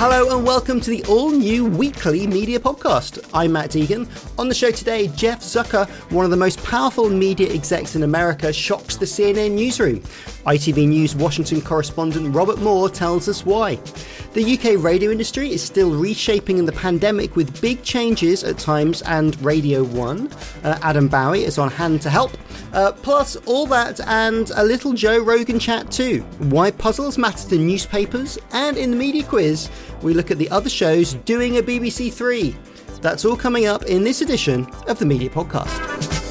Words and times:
Hello 0.00 0.36
and 0.36 0.46
welcome 0.46 0.80
to 0.80 0.90
the 0.90 1.04
all-new 1.06 1.64
weekly 1.64 2.24
media 2.24 2.60
podcast. 2.60 3.28
I'm 3.34 3.50
Matt 3.50 3.70
Deegan. 3.70 4.06
On 4.38 4.48
the 4.48 4.54
show 4.54 4.70
today, 4.70 5.08
Jeff 5.08 5.40
Zucker, 5.40 5.88
one 6.12 6.24
of 6.24 6.30
the 6.30 6.36
most 6.36 6.62
powerful 6.62 7.10
media 7.10 7.52
execs 7.52 7.96
in 7.96 8.04
America, 8.04 8.52
shocks 8.52 8.94
the 8.94 9.04
CNN 9.04 9.56
newsroom. 9.56 9.98
ITV 10.46 10.86
News 10.86 11.16
Washington 11.16 11.60
correspondent 11.60 12.32
Robert 12.32 12.60
Moore 12.60 12.88
tells 12.88 13.28
us 13.28 13.44
why. 13.44 13.76
The 14.34 14.58
UK 14.58 14.82
radio 14.84 15.10
industry 15.10 15.50
is 15.50 15.62
still 15.62 15.90
reshaping 15.90 16.58
in 16.58 16.66
the 16.66 16.72
pandemic 16.72 17.34
with 17.34 17.60
big 17.62 17.82
changes 17.82 18.44
at 18.44 18.58
times 18.58 19.00
and 19.02 19.40
Radio 19.42 19.82
1. 19.82 20.30
Uh, 20.64 20.78
Adam 20.82 21.08
Bowie 21.08 21.44
is 21.44 21.56
on 21.56 21.70
hand 21.70 22.02
to 22.02 22.10
help. 22.10 22.36
Uh, 22.74 22.92
plus, 22.92 23.36
all 23.46 23.66
that 23.66 24.00
and 24.06 24.50
a 24.54 24.62
little 24.62 24.92
Joe 24.92 25.18
Rogan 25.18 25.58
chat 25.58 25.90
too. 25.90 26.20
Why 26.50 26.70
puzzles 26.70 27.16
matter 27.16 27.48
to 27.48 27.58
newspapers, 27.58 28.38
and 28.52 28.76
in 28.76 28.90
the 28.90 28.96
media 28.96 29.24
quiz, 29.24 29.70
we 30.02 30.12
look 30.12 30.30
at 30.30 30.36
the 30.36 30.50
other 30.50 30.70
shows 30.70 31.14
doing 31.14 31.56
a 31.56 31.62
BBC 31.62 32.12
Three. 32.12 32.54
That's 33.00 33.24
all 33.24 33.36
coming 33.36 33.66
up 33.66 33.84
in 33.84 34.04
this 34.04 34.20
edition 34.20 34.66
of 34.88 34.98
the 34.98 35.06
Media 35.06 35.30
Podcast. 35.30 36.27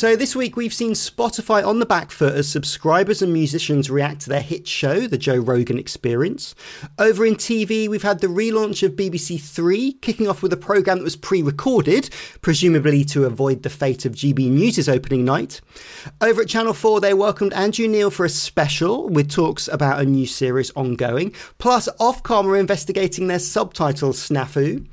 So, 0.00 0.16
this 0.16 0.34
week 0.34 0.56
we've 0.56 0.72
seen 0.72 0.92
Spotify 0.92 1.62
on 1.62 1.78
the 1.78 1.84
back 1.84 2.10
foot 2.10 2.32
as 2.32 2.48
subscribers 2.48 3.20
and 3.20 3.34
musicians 3.34 3.90
react 3.90 4.22
to 4.22 4.30
their 4.30 4.40
hit 4.40 4.66
show, 4.66 5.06
The 5.06 5.18
Joe 5.18 5.36
Rogan 5.36 5.78
Experience. 5.78 6.54
Over 6.98 7.26
in 7.26 7.34
TV, 7.34 7.86
we've 7.86 8.02
had 8.02 8.20
the 8.20 8.26
relaunch 8.28 8.82
of 8.82 8.96
BBC 8.96 9.38
Three, 9.38 9.92
kicking 10.00 10.26
off 10.26 10.42
with 10.42 10.54
a 10.54 10.56
programme 10.56 10.96
that 10.96 11.04
was 11.04 11.16
pre 11.16 11.42
recorded, 11.42 12.08
presumably 12.40 13.04
to 13.04 13.26
avoid 13.26 13.62
the 13.62 13.68
fate 13.68 14.06
of 14.06 14.14
GB 14.14 14.48
News' 14.48 14.88
opening 14.88 15.22
night. 15.22 15.60
Over 16.22 16.40
at 16.40 16.48
Channel 16.48 16.72
4, 16.72 17.02
they 17.02 17.12
welcomed 17.12 17.52
Andrew 17.52 17.86
Neil 17.86 18.10
for 18.10 18.24
a 18.24 18.30
special 18.30 19.06
with 19.06 19.30
talks 19.30 19.68
about 19.68 20.00
a 20.00 20.06
new 20.06 20.26
series 20.26 20.70
ongoing. 20.70 21.34
Plus, 21.58 21.90
Ofcom 22.00 22.46
are 22.46 22.56
investigating 22.56 23.26
their 23.26 23.38
subtitle 23.38 24.14
snafu. 24.14 24.86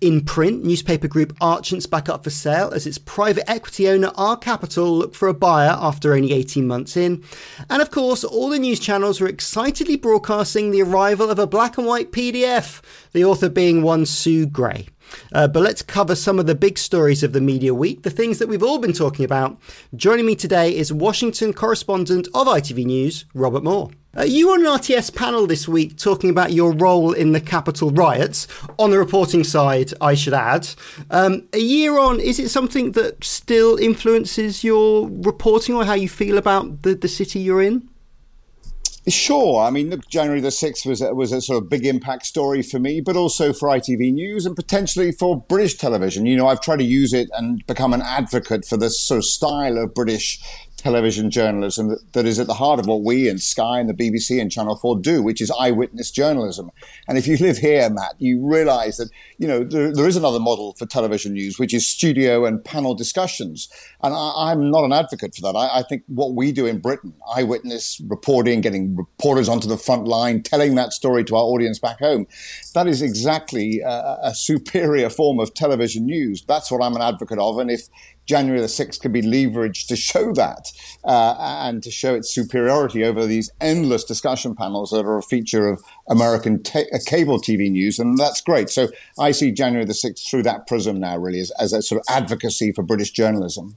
In 0.00 0.24
print, 0.24 0.64
newspaper 0.64 1.08
group 1.08 1.36
Archant's 1.40 1.86
back 1.86 2.08
up 2.08 2.24
for 2.24 2.30
sale 2.30 2.70
as 2.72 2.86
its 2.86 2.98
private 2.98 3.48
equity 3.50 3.88
owner 3.88 4.12
R 4.16 4.36
Capital 4.36 4.96
look 4.96 5.14
for 5.14 5.28
a 5.28 5.34
buyer 5.34 5.76
after 5.78 6.14
only 6.14 6.32
18 6.32 6.66
months 6.66 6.96
in. 6.96 7.24
And 7.68 7.82
of 7.82 7.90
course, 7.90 8.24
all 8.24 8.48
the 8.48 8.58
news 8.58 8.80
channels 8.80 9.20
were 9.20 9.28
excitedly 9.28 9.96
broadcasting 9.96 10.70
the 10.70 10.82
arrival 10.82 11.30
of 11.30 11.38
a 11.38 11.46
black 11.46 11.78
and 11.78 11.86
white 11.86 12.12
PDF, 12.12 12.80
the 13.12 13.24
author 13.24 13.48
being 13.48 13.82
one 13.82 14.06
Sue 14.06 14.46
Gray. 14.46 14.88
Uh, 15.32 15.48
but 15.48 15.62
let's 15.62 15.82
cover 15.82 16.14
some 16.14 16.38
of 16.38 16.46
the 16.46 16.54
big 16.54 16.78
stories 16.78 17.22
of 17.22 17.32
the 17.32 17.40
media 17.40 17.74
week, 17.74 18.02
the 18.02 18.10
things 18.10 18.38
that 18.38 18.48
we've 18.48 18.62
all 18.62 18.78
been 18.78 18.92
talking 18.92 19.24
about. 19.24 19.60
Joining 19.94 20.26
me 20.26 20.34
today 20.34 20.74
is 20.74 20.92
Washington 20.92 21.52
correspondent 21.52 22.28
of 22.34 22.46
ITV 22.46 22.84
News, 22.86 23.24
Robert 23.34 23.64
Moore. 23.64 23.90
Uh, 24.14 24.24
you 24.24 24.48
were 24.48 24.54
on 24.54 24.60
an 24.60 24.66
RTS 24.66 25.14
panel 25.14 25.46
this 25.46 25.66
week 25.66 25.96
talking 25.96 26.28
about 26.28 26.52
your 26.52 26.72
role 26.72 27.12
in 27.12 27.32
the 27.32 27.40
Capitol 27.40 27.90
riots, 27.90 28.46
on 28.78 28.90
the 28.90 28.98
reporting 28.98 29.42
side, 29.42 29.94
I 30.02 30.12
should 30.14 30.34
add. 30.34 30.68
Um, 31.10 31.48
a 31.54 31.58
year 31.58 31.98
on, 31.98 32.20
is 32.20 32.38
it 32.38 32.50
something 32.50 32.92
that 32.92 33.24
still 33.24 33.76
influences 33.78 34.62
your 34.62 35.08
reporting 35.08 35.74
or 35.74 35.86
how 35.86 35.94
you 35.94 36.10
feel 36.10 36.36
about 36.36 36.82
the, 36.82 36.94
the 36.94 37.08
city 37.08 37.38
you're 37.38 37.62
in? 37.62 37.88
Sure. 39.08 39.62
I 39.62 39.70
mean, 39.70 39.90
look, 39.90 40.06
January 40.08 40.40
the 40.40 40.50
6th 40.50 40.86
was 40.86 41.00
was 41.00 41.32
a 41.32 41.40
sort 41.40 41.60
of 41.60 41.68
big 41.68 41.84
impact 41.84 42.24
story 42.24 42.62
for 42.62 42.78
me, 42.78 43.00
but 43.00 43.16
also 43.16 43.52
for 43.52 43.68
ITV 43.68 44.12
News 44.12 44.46
and 44.46 44.54
potentially 44.54 45.10
for 45.10 45.40
British 45.40 45.76
television. 45.76 46.24
You 46.24 46.36
know, 46.36 46.46
I've 46.46 46.60
tried 46.60 46.78
to 46.78 46.84
use 46.84 47.12
it 47.12 47.28
and 47.36 47.66
become 47.66 47.94
an 47.94 48.02
advocate 48.02 48.64
for 48.64 48.76
this 48.76 49.00
sort 49.00 49.18
of 49.18 49.24
style 49.24 49.76
of 49.76 49.92
British 49.92 50.40
television 50.82 51.30
journalism 51.30 51.88
that, 51.88 52.12
that 52.12 52.26
is 52.26 52.40
at 52.40 52.48
the 52.48 52.54
heart 52.54 52.80
of 52.80 52.86
what 52.86 53.02
we 53.02 53.28
and 53.28 53.40
Sky 53.40 53.78
and 53.78 53.88
the 53.88 53.94
BBC 53.94 54.40
and 54.40 54.50
Channel 54.50 54.74
4 54.74 54.98
do, 54.98 55.22
which 55.22 55.40
is 55.40 55.50
eyewitness 55.52 56.10
journalism. 56.10 56.70
And 57.06 57.16
if 57.16 57.28
you 57.28 57.36
live 57.36 57.58
here, 57.58 57.88
Matt, 57.88 58.16
you 58.18 58.44
realize 58.44 58.96
that, 58.96 59.08
you 59.38 59.46
know, 59.46 59.62
there, 59.62 59.94
there 59.94 60.08
is 60.08 60.16
another 60.16 60.40
model 60.40 60.74
for 60.74 60.84
television 60.84 61.34
news, 61.34 61.56
which 61.56 61.72
is 61.72 61.86
studio 61.86 62.44
and 62.44 62.64
panel 62.64 62.94
discussions. 62.94 63.68
And 64.02 64.12
I, 64.12 64.50
am 64.50 64.72
not 64.72 64.84
an 64.84 64.92
advocate 64.92 65.36
for 65.36 65.42
that. 65.42 65.56
I, 65.56 65.78
I, 65.78 65.82
think 65.84 66.02
what 66.08 66.34
we 66.34 66.50
do 66.50 66.66
in 66.66 66.80
Britain, 66.80 67.14
eyewitness 67.32 68.00
reporting, 68.08 68.60
getting 68.60 68.96
reporters 68.96 69.48
onto 69.48 69.68
the 69.68 69.78
front 69.78 70.08
line, 70.08 70.42
telling 70.42 70.74
that 70.74 70.92
story 70.92 71.22
to 71.24 71.36
our 71.36 71.44
audience 71.44 71.78
back 71.78 72.00
home, 72.00 72.26
that 72.74 72.88
is 72.88 73.02
exactly 73.02 73.80
a, 73.86 74.18
a 74.24 74.34
superior 74.34 75.08
form 75.08 75.38
of 75.38 75.54
television 75.54 76.06
news. 76.06 76.42
That's 76.42 76.72
what 76.72 76.82
I'm 76.82 76.96
an 76.96 77.02
advocate 77.02 77.38
of. 77.38 77.58
And 77.58 77.70
if 77.70 77.88
January 78.26 78.60
the 78.60 78.66
6th 78.66 79.00
can 79.00 79.12
be 79.12 79.22
leveraged 79.22 79.86
to 79.88 79.96
show 79.96 80.32
that 80.32 80.68
uh, 81.04 81.36
and 81.38 81.82
to 81.82 81.90
show 81.90 82.14
its 82.14 82.32
superiority 82.32 83.04
over 83.04 83.26
these 83.26 83.50
endless 83.60 84.04
discussion 84.04 84.54
panels 84.54 84.90
that 84.90 85.04
are 85.04 85.18
a 85.18 85.22
feature 85.22 85.68
of 85.68 85.82
American 86.08 86.62
te- 86.62 86.90
uh, 86.92 86.98
cable 87.06 87.40
TV 87.40 87.70
news. 87.70 87.98
And 87.98 88.16
that's 88.18 88.40
great. 88.40 88.70
So 88.70 88.88
I 89.18 89.32
see 89.32 89.50
January 89.50 89.84
the 89.84 89.92
6th 89.92 90.28
through 90.28 90.44
that 90.44 90.66
prism 90.66 91.00
now, 91.00 91.16
really, 91.16 91.40
as, 91.40 91.50
as 91.58 91.72
a 91.72 91.82
sort 91.82 92.00
of 92.00 92.14
advocacy 92.14 92.72
for 92.72 92.82
British 92.82 93.10
journalism. 93.10 93.76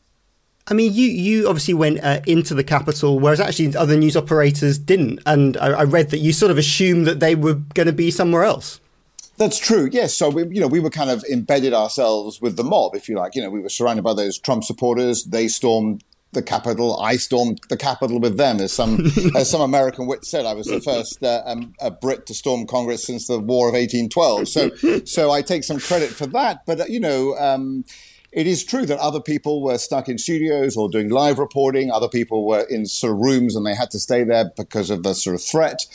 I 0.67 0.73
mean, 0.73 0.93
you 0.93 1.07
you 1.07 1.47
obviously 1.47 1.75
went 1.75 2.03
uh, 2.03 2.21
into 2.25 2.55
the 2.55 2.63
Capitol, 2.63 3.19
whereas 3.19 3.39
actually 3.39 3.75
other 3.75 3.95
news 3.95 4.17
operators 4.17 4.79
didn't. 4.79 5.19
And 5.25 5.57
I, 5.57 5.67
I 5.67 5.83
read 5.83 6.09
that 6.09 6.17
you 6.17 6.33
sort 6.33 6.49
of 6.49 6.57
assumed 6.57 7.05
that 7.05 7.19
they 7.19 7.35
were 7.35 7.53
going 7.53 7.85
to 7.85 7.93
be 7.93 8.09
somewhere 8.09 8.43
else. 8.43 8.79
That's 9.37 9.57
true. 9.57 9.89
Yes. 9.91 10.13
So 10.13 10.29
we, 10.29 10.43
you 10.47 10.61
know, 10.61 10.67
we 10.67 10.79
were 10.79 10.89
kind 10.89 11.09
of 11.09 11.23
embedded 11.25 11.73
ourselves 11.73 12.41
with 12.41 12.55
the 12.55 12.63
mob, 12.63 12.95
if 12.95 13.09
you 13.09 13.17
like. 13.17 13.35
You 13.35 13.41
know, 13.41 13.49
we 13.49 13.59
were 13.59 13.69
surrounded 13.69 14.03
by 14.03 14.13
those 14.13 14.37
Trump 14.37 14.63
supporters. 14.63 15.25
They 15.25 15.47
stormed 15.47 16.03
the 16.31 16.41
Capitol. 16.41 16.99
I 17.01 17.17
stormed 17.17 17.61
the 17.69 17.77
Capitol 17.77 18.19
with 18.19 18.37
them, 18.37 18.59
as 18.59 18.71
some 18.71 19.05
as 19.35 19.49
some 19.49 19.61
American 19.61 20.05
wit 20.05 20.25
said. 20.25 20.45
I 20.45 20.53
was 20.53 20.67
the 20.67 20.81
first 20.81 21.23
uh, 21.23 21.41
um, 21.45 21.73
a 21.81 21.91
Brit 21.91 22.27
to 22.27 22.33
storm 22.33 22.67
Congress 22.67 23.03
since 23.03 23.27
the 23.27 23.39
War 23.39 23.67
of 23.67 23.73
1812. 23.73 24.47
So, 24.47 25.01
so 25.05 25.31
I 25.31 25.41
take 25.41 25.63
some 25.63 25.79
credit 25.79 26.09
for 26.09 26.27
that. 26.27 26.65
But 26.65 26.81
uh, 26.81 26.85
you 26.87 26.99
know. 26.99 27.35
Um, 27.37 27.83
it 28.31 28.47
is 28.47 28.65
true 28.65 28.85
that 28.85 28.99
other 28.99 29.21
people 29.21 29.63
were 29.63 29.77
stuck 29.77 30.09
in 30.09 30.17
studios 30.17 30.75
or 30.75 30.89
doing 30.89 31.07
live 31.07 31.39
reporting. 31.39 31.89
Other 31.89 32.09
people 32.09 32.45
were 32.45 32.65
in 32.69 32.85
sort 32.85 33.13
of 33.13 33.19
rooms 33.19 33.55
and 33.55 33.65
they 33.65 33.73
had 33.73 33.89
to 33.91 33.99
stay 33.99 34.25
there 34.25 34.51
because 34.57 34.89
of 34.89 35.03
the 35.03 35.13
sort 35.13 35.35
of 35.35 35.41
threat. 35.41 35.85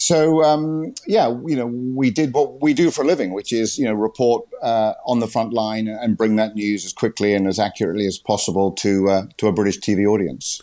So 0.00 0.42
um, 0.42 0.94
yeah, 1.06 1.28
you 1.46 1.56
know, 1.56 1.66
we 1.66 2.10
did 2.10 2.32
what 2.32 2.62
we 2.62 2.72
do 2.72 2.90
for 2.90 3.02
a 3.02 3.06
living, 3.06 3.34
which 3.34 3.52
is 3.52 3.78
you 3.78 3.84
know 3.84 3.92
report 3.92 4.48
uh, 4.62 4.94
on 5.06 5.20
the 5.20 5.28
front 5.28 5.52
line 5.52 5.88
and 5.88 6.16
bring 6.16 6.36
that 6.36 6.54
news 6.54 6.86
as 6.86 6.94
quickly 6.94 7.34
and 7.34 7.46
as 7.46 7.58
accurately 7.58 8.06
as 8.06 8.16
possible 8.16 8.72
to 8.72 9.10
uh, 9.10 9.22
to 9.36 9.46
a 9.46 9.52
British 9.52 9.78
TV 9.78 10.06
audience. 10.06 10.62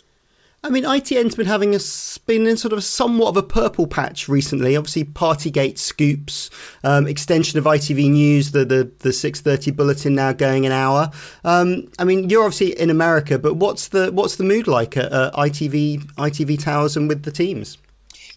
I 0.64 0.70
mean, 0.70 0.82
ITN's 0.82 1.36
been 1.36 1.46
having 1.46 1.72
a 1.76 1.78
been 2.26 2.48
in 2.48 2.56
sort 2.56 2.72
of 2.72 2.82
somewhat 2.82 3.28
of 3.28 3.36
a 3.36 3.44
purple 3.44 3.86
patch 3.86 4.28
recently. 4.28 4.76
Obviously, 4.76 5.04
Partygate 5.04 5.78
scoops, 5.78 6.50
um, 6.82 7.06
extension 7.06 7.60
of 7.60 7.64
ITV 7.64 8.10
News, 8.10 8.50
the 8.50 8.64
the 8.64 8.90
the 8.98 9.12
six 9.12 9.40
thirty 9.40 9.70
bulletin 9.70 10.16
now 10.16 10.32
going 10.32 10.66
an 10.66 10.72
hour. 10.72 11.12
Um, 11.44 11.86
I 11.96 12.02
mean, 12.02 12.28
you're 12.28 12.42
obviously 12.42 12.76
in 12.76 12.90
America, 12.90 13.38
but 13.38 13.54
what's 13.54 13.86
the 13.86 14.10
what's 14.10 14.34
the 14.34 14.42
mood 14.42 14.66
like 14.66 14.96
at 14.96 15.12
uh, 15.12 15.30
ITV 15.36 16.06
ITV 16.16 16.60
Towers 16.60 16.96
and 16.96 17.08
with 17.08 17.22
the 17.22 17.30
teams? 17.30 17.78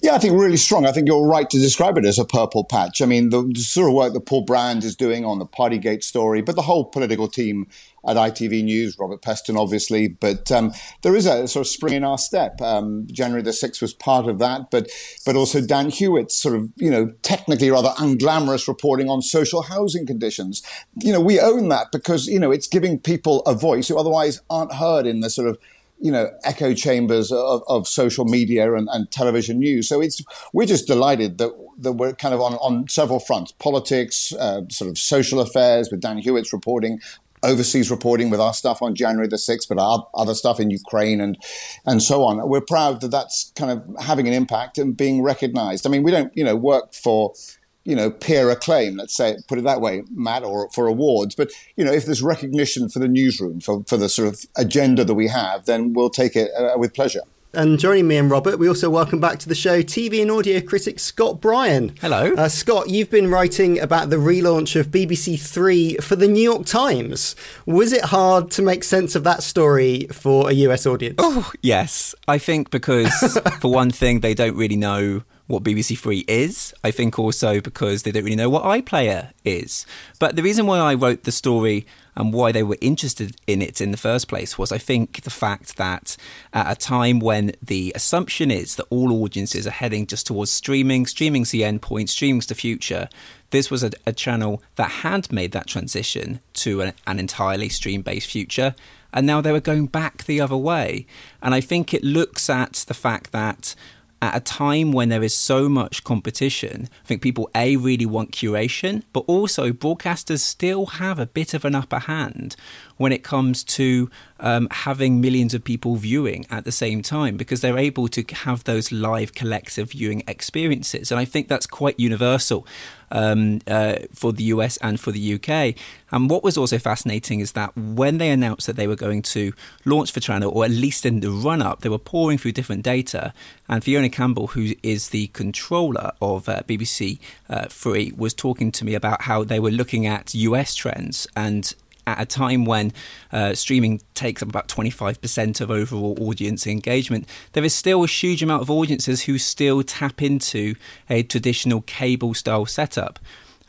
Yeah, 0.01 0.15
I 0.15 0.17
think 0.17 0.39
really 0.39 0.57
strong. 0.57 0.87
I 0.87 0.91
think 0.91 1.07
you're 1.07 1.27
right 1.27 1.47
to 1.47 1.59
describe 1.59 1.95
it 1.95 2.05
as 2.05 2.17
a 2.17 2.25
purple 2.25 2.63
patch. 2.63 3.03
I 3.03 3.05
mean, 3.05 3.29
the, 3.29 3.43
the 3.43 3.59
sort 3.59 3.87
of 3.87 3.93
work 3.93 4.13
that 4.13 4.25
Paul 4.25 4.41
Brand 4.45 4.83
is 4.83 4.95
doing 4.95 5.23
on 5.23 5.37
the 5.37 5.45
Partygate 5.45 6.03
story, 6.03 6.41
but 6.41 6.55
the 6.55 6.63
whole 6.63 6.85
political 6.85 7.27
team 7.27 7.67
at 8.07 8.17
ITV 8.17 8.63
News, 8.63 8.97
Robert 8.97 9.21
Peston, 9.21 9.59
obviously. 9.59 10.07
But 10.07 10.51
um, 10.51 10.73
there 11.03 11.15
is 11.15 11.27
a 11.27 11.47
sort 11.47 11.67
of 11.67 11.71
spring 11.71 11.93
in 11.93 12.03
our 12.03 12.17
step. 12.17 12.59
Um, 12.61 13.05
January 13.11 13.43
the 13.43 13.51
6th 13.51 13.79
was 13.79 13.93
part 13.93 14.27
of 14.27 14.39
that, 14.39 14.71
but, 14.71 14.89
but 15.23 15.35
also 15.35 15.61
Dan 15.61 15.91
Hewitt's 15.91 16.35
sort 16.35 16.55
of, 16.55 16.71
you 16.77 16.89
know, 16.89 17.13
technically 17.21 17.69
rather 17.69 17.89
unglamorous 17.89 18.67
reporting 18.67 19.07
on 19.07 19.21
social 19.21 19.61
housing 19.61 20.07
conditions. 20.07 20.63
You 20.95 21.13
know, 21.13 21.21
we 21.21 21.39
own 21.39 21.69
that 21.69 21.91
because, 21.91 22.25
you 22.25 22.39
know, 22.39 22.49
it's 22.49 22.67
giving 22.67 22.97
people 22.97 23.41
a 23.41 23.53
voice 23.53 23.87
who 23.87 23.99
otherwise 23.99 24.41
aren't 24.49 24.73
heard 24.73 25.05
in 25.05 25.19
the 25.19 25.29
sort 25.29 25.47
of 25.47 25.59
you 26.01 26.11
know 26.11 26.29
echo 26.43 26.73
chambers 26.73 27.31
of, 27.31 27.63
of 27.67 27.87
social 27.87 28.25
media 28.25 28.73
and, 28.73 28.89
and, 28.91 29.09
television 29.11 29.59
news. 29.59 29.87
So 29.87 30.01
it's 30.01 30.21
we're 30.51 30.65
just 30.65 30.87
delighted 30.87 31.37
that 31.37 31.51
that 31.77 31.93
we're 31.93 32.13
kind 32.13 32.33
of 32.33 32.41
on 32.41 32.55
on 32.55 32.87
several 32.89 33.19
fronts: 33.19 33.51
politics, 33.53 34.33
uh, 34.33 34.61
sort 34.69 34.89
of 34.89 34.97
social 34.97 35.39
affairs 35.39 35.89
with 35.91 36.01
Dan 36.01 36.17
Hewitt's 36.17 36.51
reporting. 36.51 36.99
Overseas 37.43 37.89
reporting 37.89 38.29
with 38.29 38.39
our 38.39 38.53
stuff 38.53 38.83
on 38.83 38.93
January 38.93 39.27
the 39.27 39.35
6th, 39.35 39.67
but 39.67 39.79
our 39.79 40.07
other 40.13 40.35
stuff 40.35 40.59
in 40.59 40.69
Ukraine 40.69 41.19
and 41.19 41.39
and 41.87 42.03
so 42.03 42.23
on. 42.23 42.47
We're 42.47 42.61
proud 42.61 43.01
that 43.01 43.09
that's 43.09 43.51
kind 43.55 43.71
of 43.71 43.95
having 43.99 44.27
an 44.27 44.33
impact 44.33 44.77
and 44.77 44.95
being 44.95 45.23
recognized. 45.23 45.87
I 45.87 45.89
mean, 45.89 46.03
we 46.03 46.11
don't, 46.11 46.31
you 46.37 46.43
know, 46.43 46.55
work 46.55 46.93
for 46.93 47.33
you 47.83 47.95
know, 47.95 48.11
peer 48.11 48.49
acclaim, 48.49 48.97
let's 48.97 49.15
say, 49.15 49.37
put 49.47 49.57
it 49.57 49.63
that 49.63 49.81
way, 49.81 50.03
Matt, 50.11 50.43
or 50.43 50.69
for 50.69 50.87
awards. 50.87 51.35
But, 51.35 51.51
you 51.75 51.83
know, 51.83 51.91
if 51.91 52.05
there's 52.05 52.21
recognition 52.21 52.89
for 52.89 52.99
the 52.99 53.07
newsroom, 53.07 53.59
for, 53.59 53.83
for 53.87 53.97
the 53.97 54.09
sort 54.09 54.27
of 54.27 54.45
agenda 54.55 55.03
that 55.03 55.15
we 55.15 55.27
have, 55.27 55.65
then 55.65 55.93
we'll 55.93 56.09
take 56.09 56.35
it 56.35 56.51
uh, 56.57 56.77
with 56.77 56.93
pleasure. 56.93 57.21
And 57.53 57.79
joining 57.79 58.07
me 58.07 58.15
and 58.15 58.31
Robert, 58.31 58.59
we 58.59 58.69
also 58.69 58.89
welcome 58.89 59.19
back 59.19 59.37
to 59.39 59.49
the 59.49 59.55
show 59.55 59.81
TV 59.81 60.21
and 60.21 60.31
audio 60.31 60.61
critic 60.61 60.99
Scott 60.99 61.41
Bryan. 61.41 61.93
Hello. 61.99 62.33
Uh, 62.33 62.47
Scott, 62.47 62.89
you've 62.89 63.09
been 63.09 63.29
writing 63.29 63.77
about 63.77 64.09
the 64.09 64.15
relaunch 64.15 64.79
of 64.79 64.87
BBC 64.87 65.37
Three 65.37 65.97
for 65.97 66.15
the 66.15 66.29
New 66.29 66.41
York 66.41 66.65
Times. 66.65 67.35
Was 67.65 67.91
it 67.91 68.05
hard 68.05 68.51
to 68.51 68.61
make 68.61 68.85
sense 68.85 69.15
of 69.15 69.25
that 69.25 69.43
story 69.43 70.07
for 70.13 70.49
a 70.49 70.53
US 70.53 70.85
audience? 70.85 71.15
Oh, 71.17 71.51
yes. 71.61 72.15
I 72.25 72.37
think 72.37 72.71
because, 72.71 73.37
for 73.59 73.69
one 73.69 73.91
thing, 73.91 74.21
they 74.21 74.33
don't 74.33 74.55
really 74.55 74.77
know 74.77 75.23
what 75.51 75.63
BBC 75.63 75.97
Three 75.97 76.25
is. 76.27 76.73
I 76.83 76.91
think 76.91 77.19
also 77.19 77.61
because 77.61 78.03
they 78.03 78.11
don't 78.11 78.23
really 78.23 78.35
know 78.35 78.49
what 78.49 78.63
iPlayer 78.63 79.31
is. 79.43 79.85
But 80.19 80.35
the 80.35 80.43
reason 80.43 80.65
why 80.65 80.79
I 80.79 80.93
wrote 80.93 81.23
the 81.23 81.31
story 81.31 81.85
and 82.15 82.33
why 82.33 82.51
they 82.51 82.63
were 82.63 82.77
interested 82.81 83.35
in 83.47 83.61
it 83.61 83.79
in 83.79 83.91
the 83.91 83.97
first 83.97 84.27
place 84.27 84.57
was 84.57 84.71
I 84.71 84.77
think 84.77 85.21
the 85.21 85.29
fact 85.29 85.77
that 85.77 86.17
at 86.53 86.71
a 86.71 86.79
time 86.79 87.19
when 87.19 87.53
the 87.61 87.91
assumption 87.95 88.51
is 88.51 88.75
that 88.75 88.87
all 88.89 89.23
audiences 89.23 89.65
are 89.65 89.71
heading 89.71 90.05
just 90.05 90.27
towards 90.27 90.51
streaming, 90.51 91.05
streaming's 91.05 91.51
the 91.51 91.63
end 91.63 91.81
point, 91.81 92.09
streaming's 92.09 92.47
the 92.47 92.55
future, 92.55 93.07
this 93.51 93.69
was 93.69 93.83
a, 93.83 93.91
a 94.05 94.13
channel 94.13 94.61
that 94.75 94.89
had 94.89 95.31
made 95.31 95.51
that 95.51 95.67
transition 95.67 96.39
to 96.53 96.81
an, 96.81 96.93
an 97.07 97.19
entirely 97.19 97.69
stream 97.69 98.01
based 98.01 98.29
future. 98.29 98.75
And 99.13 99.27
now 99.27 99.41
they 99.41 99.51
were 99.51 99.59
going 99.59 99.87
back 99.87 100.23
the 100.23 100.39
other 100.39 100.55
way. 100.55 101.05
And 101.41 101.53
I 101.53 101.61
think 101.61 101.93
it 101.93 102.03
looks 102.03 102.49
at 102.49 102.85
the 102.87 102.93
fact 102.93 103.31
that 103.33 103.75
at 104.21 104.35
a 104.35 104.39
time 104.39 104.91
when 104.91 105.09
there 105.09 105.23
is 105.23 105.33
so 105.33 105.67
much 105.67 106.03
competition, 106.03 106.87
I 107.03 107.07
think 107.07 107.21
people 107.21 107.49
A 107.55 107.75
really 107.75 108.05
want 108.05 108.31
curation, 108.31 109.03
but 109.13 109.23
also 109.27 109.71
broadcasters 109.71 110.39
still 110.39 110.85
have 110.85 111.17
a 111.17 111.25
bit 111.25 111.53
of 111.53 111.65
an 111.65 111.73
upper 111.73 111.99
hand 111.99 112.55
when 113.01 113.11
it 113.11 113.23
comes 113.23 113.63
to 113.63 114.09
um, 114.39 114.67
having 114.71 115.21
millions 115.21 115.53
of 115.53 115.63
people 115.63 115.95
viewing 115.95 116.45
at 116.49 116.65
the 116.65 116.71
same 116.71 117.01
time 117.01 117.37
because 117.37 117.61
they're 117.61 117.77
able 117.77 118.07
to 118.07 118.23
have 118.33 118.63
those 118.63 118.91
live 118.91 119.33
collective 119.33 119.91
viewing 119.91 120.23
experiences. 120.27 121.11
And 121.11 121.19
I 121.19 121.25
think 121.25 121.47
that's 121.47 121.67
quite 121.67 121.99
universal 121.99 122.65
um, 123.11 123.59
uh, 123.67 123.97
for 124.13 124.31
the 124.33 124.45
US 124.45 124.77
and 124.77 124.99
for 124.99 125.11
the 125.11 125.35
UK. 125.35 125.75
And 126.11 126.29
what 126.29 126.43
was 126.43 126.57
also 126.57 126.77
fascinating 126.79 127.39
is 127.39 127.51
that 127.53 127.75
when 127.75 128.17
they 128.17 128.29
announced 128.29 128.67
that 128.67 128.75
they 128.75 128.87
were 128.87 128.95
going 128.95 129.21
to 129.23 129.53
launch 129.85 130.13
channel, 130.21 130.51
or 130.51 130.65
at 130.65 130.71
least 130.71 131.05
in 131.05 131.19
the 131.19 131.31
run 131.31 131.61
up, 131.61 131.81
they 131.81 131.89
were 131.89 131.97
pouring 131.97 132.37
through 132.37 132.53
different 132.53 132.83
data. 132.83 133.33
And 133.69 133.83
Fiona 133.83 134.09
Campbell, 134.09 134.47
who 134.47 134.73
is 134.83 135.09
the 135.09 135.27
controller 135.27 136.11
of 136.21 136.49
uh, 136.49 136.61
BBC 136.67 137.19
uh, 137.49 137.67
Three, 137.69 138.11
was 138.15 138.33
talking 138.33 138.71
to 138.73 138.85
me 138.85 138.93
about 138.93 139.23
how 139.23 139.43
they 139.43 139.59
were 139.59 139.71
looking 139.71 140.05
at 140.05 140.33
US 140.35 140.75
trends 140.75 141.27
and 141.35 141.73
at 142.11 142.21
a 142.21 142.25
time 142.25 142.65
when 142.65 142.93
uh, 143.31 143.53
streaming 143.53 144.01
takes 144.13 144.41
up 144.41 144.49
about 144.49 144.67
25% 144.67 145.61
of 145.61 145.71
overall 145.71 146.17
audience 146.21 146.67
engagement, 146.67 147.27
there 147.53 147.63
is 147.63 147.73
still 147.73 148.03
a 148.03 148.07
huge 148.07 148.43
amount 148.43 148.61
of 148.61 148.69
audiences 148.69 149.23
who 149.23 149.37
still 149.37 149.83
tap 149.83 150.21
into 150.21 150.75
a 151.09 151.23
traditional 151.23 151.81
cable 151.81 152.33
style 152.33 152.65
setup. 152.65 153.19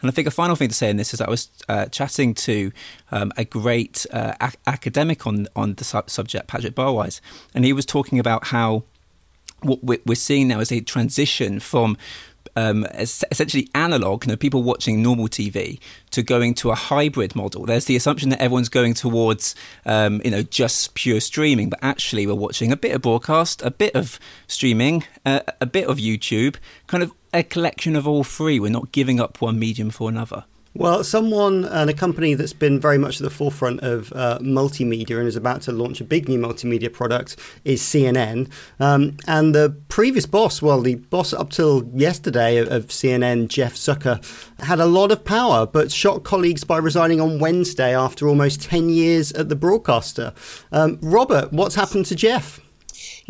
And 0.01 0.11
I 0.11 0.13
think 0.13 0.27
a 0.27 0.33
final 0.33 0.57
thing 0.57 0.69
to 0.69 0.75
say 0.75 0.91
in 0.91 0.97
this 0.97 1.15
is 1.15 1.21
that 1.21 1.29
I 1.29 1.31
was 1.31 1.49
uh, 1.69 1.87
chatting 1.87 2.35
to 2.35 2.73
um, 3.13 3.33
a 3.37 3.45
great 3.45 4.05
uh, 4.13 4.35
ac- 4.43 4.59
academic 4.67 5.27
on 5.27 5.47
on 5.55 5.75
the 5.75 5.85
su- 5.85 6.03
subject, 6.09 6.49
Patrick 6.49 6.75
Barwise, 6.75 7.21
and 7.55 7.65
he 7.65 7.73
was 7.73 7.87
talking 7.87 8.19
about 8.19 8.49
how 8.49 8.83
what 9.63 10.05
we're 10.05 10.15
seeing 10.17 10.49
now 10.49 10.59
is 10.59 10.73
a 10.73 10.81
transition 10.81 11.61
from 11.61 11.97
um, 12.57 12.87
essentially 12.95 13.69
analog, 13.75 14.25
you 14.25 14.31
know, 14.33 14.37
people 14.37 14.63
watching 14.63 15.03
normal 15.03 15.29
TV, 15.29 15.79
to 16.11 16.23
going 16.23 16.55
to 16.55 16.71
a 16.71 16.75
hybrid 16.75 17.35
model. 17.35 17.65
There's 17.65 17.87
the 17.87 17.97
assumption 17.97 18.31
that 18.31 18.41
everyone's 18.41 18.69
going 18.69 18.95
towards, 18.95 19.55
um, 19.87 20.21
you 20.25 20.31
know, 20.31 20.43
just 20.43 20.95
pure 20.95 21.21
streaming, 21.21 21.71
but 21.71 21.79
actually 21.83 22.27
we're 22.27 22.35
watching 22.35 22.73
a 22.73 22.77
bit 22.77 22.95
of 22.95 23.03
broadcast, 23.03 23.63
a 23.63 23.71
bit 23.71 23.95
of 23.95 24.19
streaming, 24.47 25.05
uh, 25.25 25.41
a 25.61 25.67
bit 25.67 25.87
of 25.89 25.99
YouTube, 25.99 26.57
kind 26.87 27.03
of 27.03 27.13
a 27.33 27.43
collection 27.43 27.97
of 27.97 28.07
all 28.07 28.25
three. 28.25 28.61
We're 28.61 28.71
not 28.71 28.93
giving 28.93 29.21
up 29.21 29.41
one 29.41 29.59
medium 29.59 29.91
for 29.91 30.09
another. 30.09 30.45
Well, 30.75 31.05
someone 31.05 31.67
and 31.67 31.91
a 31.91 31.93
company 31.93 32.33
that's 32.33 32.55
been 32.55 32.81
very 32.81 32.97
much 32.97 33.21
at 33.21 33.25
the 33.25 33.31
forefront 33.31 33.81
of 33.81 34.11
uh, 34.15 34.39
multimedia 34.41 35.19
and 35.19 35.29
is 35.29 35.37
about 35.37 35.61
to 35.63 35.73
launch 35.73 36.01
a 36.01 36.05
big 36.05 36.31
new 36.31 36.39
multimedia 36.39 36.91
product 36.91 37.37
is 37.63 37.83
CNN. 37.83 38.51
Um, 38.81 39.19
and 39.27 39.55
the 39.55 39.77
previous 39.89 40.25
boss, 40.25 40.63
well, 40.63 40.81
the 40.81 40.95
boss 40.95 41.35
up 41.35 41.51
till 41.51 41.85
yesterday 41.95 42.57
of 42.57 42.87
CNN, 42.87 43.49
Jeff 43.49 43.75
Zucker, 43.75 44.25
had 44.61 44.81
a 44.81 44.87
lot 44.87 45.13
of 45.13 45.27
power, 45.27 45.67
but 45.67 45.93
shocked 45.93 46.25
colleagues 46.25 46.65
by 46.65 46.79
resigning 46.79 47.21
on 47.21 47.39
Wednesday 47.39 47.95
after 47.95 48.27
almost 48.27 48.63
10 48.63 48.89
years 48.89 49.31
at 49.33 49.51
the 49.51 49.57
broadcaster. 49.57 50.33
Um, 50.73 50.99
Robert, 51.03 51.53
what's 51.53 51.75
happened 51.75 52.07
to 52.07 52.15
Jeff? 52.15 52.61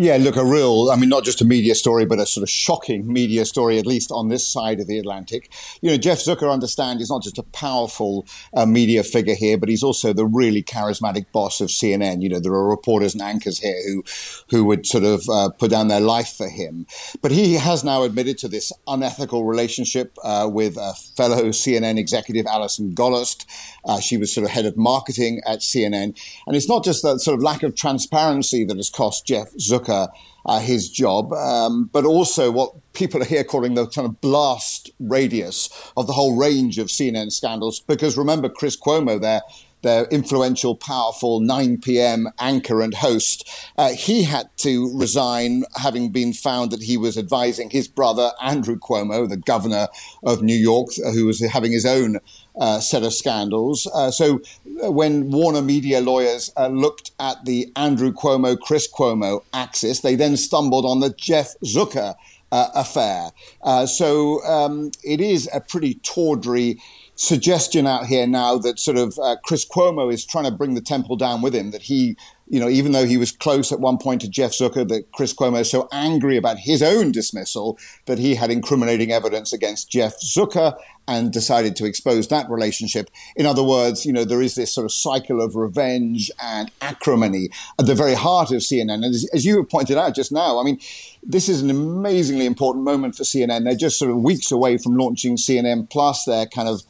Yeah, 0.03 0.17
look, 0.17 0.35
a 0.35 0.45
real, 0.45 0.91
I 0.91 0.97
mean, 0.97 1.09
not 1.09 1.23
just 1.23 1.41
a 1.43 1.45
media 1.45 1.77
story, 1.77 2.05
but 2.05 2.19
a 2.19 2.27
sort 2.27 2.43
of 2.43 2.51
shocking 2.51 3.07
media 3.07 3.45
story, 3.45 3.79
at 3.79 3.87
least 3.87 4.11
on 4.11 4.31
this 4.31 4.45
side 4.45 4.81
of 4.81 4.89
the 4.89 4.99
Atlantic. 4.99 5.49
You 5.81 5.91
know, 5.91 5.97
Jeff 5.97 6.19
Zucker, 6.19 6.53
understand, 6.53 7.01
is 7.01 7.09
not 7.09 7.23
just 7.23 7.39
a 7.39 7.45
powerful 7.45 8.27
uh, 8.53 8.67
media 8.67 9.05
figure 9.05 9.37
here, 9.37 9.57
but 9.57 9.69
he's 9.69 9.85
also 9.85 10.13
the 10.13 10.27
really 10.27 10.61
charismatic 10.61 11.27
boss 11.31 11.61
of 11.61 11.69
CNN. 11.69 12.21
You 12.21 12.31
know, 12.31 12.41
there 12.41 12.51
are 12.51 12.69
reporters 12.69 13.15
and 13.15 13.23
anchors 13.23 13.61
here 13.61 13.81
who, 13.87 14.03
who 14.51 14.65
would 14.65 14.87
sort 14.87 15.05
of 15.05 15.23
uh, 15.31 15.51
put 15.51 15.71
down 15.71 15.87
their 15.87 16.01
life 16.01 16.35
for 16.37 16.49
him. 16.49 16.85
But 17.21 17.31
he 17.31 17.55
has 17.55 17.85
now 17.85 18.03
admitted 18.03 18.39
to 18.39 18.49
this 18.49 18.73
unethical 18.89 19.45
relationship 19.45 20.19
uh, 20.25 20.51
with 20.53 20.77
a 20.79 20.95
fellow 21.17 21.51
CNN 21.51 21.97
executive, 21.97 22.47
Allison 22.47 22.93
Gollust. 22.93 23.47
Uh, 23.85 24.01
she 24.01 24.17
was 24.17 24.33
sort 24.33 24.45
of 24.45 24.51
head 24.51 24.67
of 24.67 24.77
marketing 24.77 25.41
at 25.47 25.61
CNN. 25.61 26.19
And 26.47 26.57
it's 26.57 26.69
not 26.69 26.85
just 26.85 27.03
that 27.03 27.21
sort 27.21 27.37
of 27.37 27.43
lack 27.43 27.63
of 27.63 27.75
transparency 27.75 28.65
that 28.65 28.77
has 28.77 28.91
cost 28.91 29.27
Jeff 29.27 29.53
Zucker 29.55 30.09
uh, 30.45 30.61
his 30.61 30.89
job, 30.89 31.33
um, 31.33 31.89
but 31.93 32.05
also 32.05 32.51
what 32.51 32.73
people 32.93 33.23
are 33.23 33.27
here 33.27 33.45
calling 33.45 33.75
the 33.75 33.87
kind 33.87 34.07
of 34.07 34.21
blast 34.21 34.91
radius 34.99 35.69
of 35.97 36.07
the 36.07 36.13
whole 36.13 36.37
range 36.37 36.79
of 36.79 36.89
CNN 36.89 37.31
scandals. 37.33 37.81
Because 37.81 38.17
remember, 38.17 38.49
Chris 38.49 38.77
Cuomo, 38.77 39.21
their 39.21 39.43
their 39.83 40.05
influential, 40.07 40.77
powerful 40.77 41.41
9 41.41 41.81
p.m. 41.81 42.29
anchor 42.39 42.81
and 42.81 42.95
host, 42.95 43.49
uh, 43.77 43.91
he 43.91 44.23
had 44.23 44.49
to 44.59 44.97
resign, 44.97 45.65
having 45.75 46.11
been 46.11 46.33
found 46.33 46.71
that 46.71 46.83
he 46.83 46.97
was 46.97 47.19
advising 47.19 47.69
his 47.69 47.89
brother 47.89 48.31
Andrew 48.41 48.79
Cuomo, 48.79 49.29
the 49.29 49.37
governor 49.37 49.89
of 50.23 50.41
New 50.41 50.55
York, 50.55 50.91
who 51.13 51.27
was 51.27 51.41
having 51.41 51.73
his 51.73 51.85
own 51.85 52.21
uh, 52.59 52.81
set 52.81 53.03
of 53.03 53.13
scandals. 53.15 53.89
Uh, 53.95 54.11
so 54.11 54.41
uh, 54.85 54.91
when 54.91 55.31
Warner 55.31 55.63
Media 55.63 56.01
lawyers 56.01 56.53
uh, 56.57 56.69
looked 56.69 57.13
at 57.19 57.45
the 57.45 57.71
Andrew 57.77 58.13
Cuomo, 58.13 58.59
Chris 58.59 58.89
Cuomo 58.91 59.43
axis, 59.53 60.01
they 60.01 60.15
then 60.15 60.37
stumbled 60.37 60.85
on 60.85 61.01
the 61.01 61.11
Jeff 61.11 61.55
Zucker 61.65 62.15
uh, 62.51 62.69
affair. 62.75 63.31
Uh, 63.63 63.87
so 63.87 64.45
um, 64.45 64.91
it 65.03 65.21
is 65.21 65.49
a 65.55 65.61
pretty 65.61 65.95
tawdry 66.03 66.79
suggestion 67.15 67.87
out 67.87 68.07
here 68.07 68.27
now 68.27 68.59
that 68.59 68.79
sort 68.79 68.97
of 68.97 69.19
Chris 69.45 69.65
Cuomo 69.65 70.13
is 70.13 70.25
trying 70.25 70.45
to 70.45 70.51
bring 70.51 70.75
the 70.75 70.81
temple 70.81 71.17
down 71.17 71.41
with 71.41 71.55
him, 71.55 71.71
that 71.71 71.83
he 71.83 72.17
you 72.53 72.61
know, 72.61 72.69
even 72.69 72.93
though 72.93 73.07
he 73.07 73.17
was 73.17 73.33
close 73.33 73.73
at 73.73 73.81
one 73.81 73.97
point 73.97 74.21
to 74.21 74.29
Jeff 74.29 74.51
Zucker, 74.51 74.87
that 74.87 75.11
Chris 75.13 75.33
Cuomo 75.33 75.61
is 75.61 75.71
so 75.71 75.89
angry 75.91 76.37
about 76.37 76.59
his 76.59 76.83
own 76.83 77.11
dismissal 77.11 77.79
that 78.05 78.19
he 78.19 78.35
had 78.35 78.51
incriminating 78.51 79.11
evidence 79.11 79.55
against 79.55 79.91
Jeff 79.91 80.21
Zucker 80.21 80.77
and 81.09 81.33
decided 81.33 81.77
to 81.77 81.85
expose 81.85 82.29
that 82.29 82.49
relationship. 82.49 83.11
In 83.37 83.47
other 83.47 83.63
words, 83.63 84.07
you 84.07 84.13
know, 84.13 84.25
there 84.25 84.43
is 84.43 84.55
this 84.55 84.73
sort 84.73 84.85
of 84.85 84.93
cycle 84.93 85.41
of 85.41 85.57
revenge 85.57 86.31
and 86.43 86.71
acrimony 86.81 87.49
at 87.79 87.87
the 87.87 87.95
very 87.95 88.15
heart 88.15 88.51
of 88.51 88.59
CNN. 88.59 89.05
And 89.05 89.05
as, 89.07 89.29
as 89.33 89.45
you 89.45 89.63
pointed 89.65 89.99
out 89.99 90.15
just 90.15 90.33
now, 90.33 90.61
I 90.61 90.65
mean, 90.65 90.79
this 91.23 91.49
is 91.49 91.63
an 91.63 91.71
amazingly 91.71 92.47
important 92.47 92.85
moment 92.85 93.17
for 93.17 93.25
CNN. 93.25 93.65
They're 93.65 93.75
just 93.75 93.99
sort 93.99 94.11
of 94.11 94.19
weeks 94.19 94.51
away 94.51 94.79
from 94.79 94.97
launching 94.97 95.37
CNN 95.37 95.91
Plus. 95.91 96.25
They're 96.25 96.47
kind 96.47 96.69
of 96.69 96.83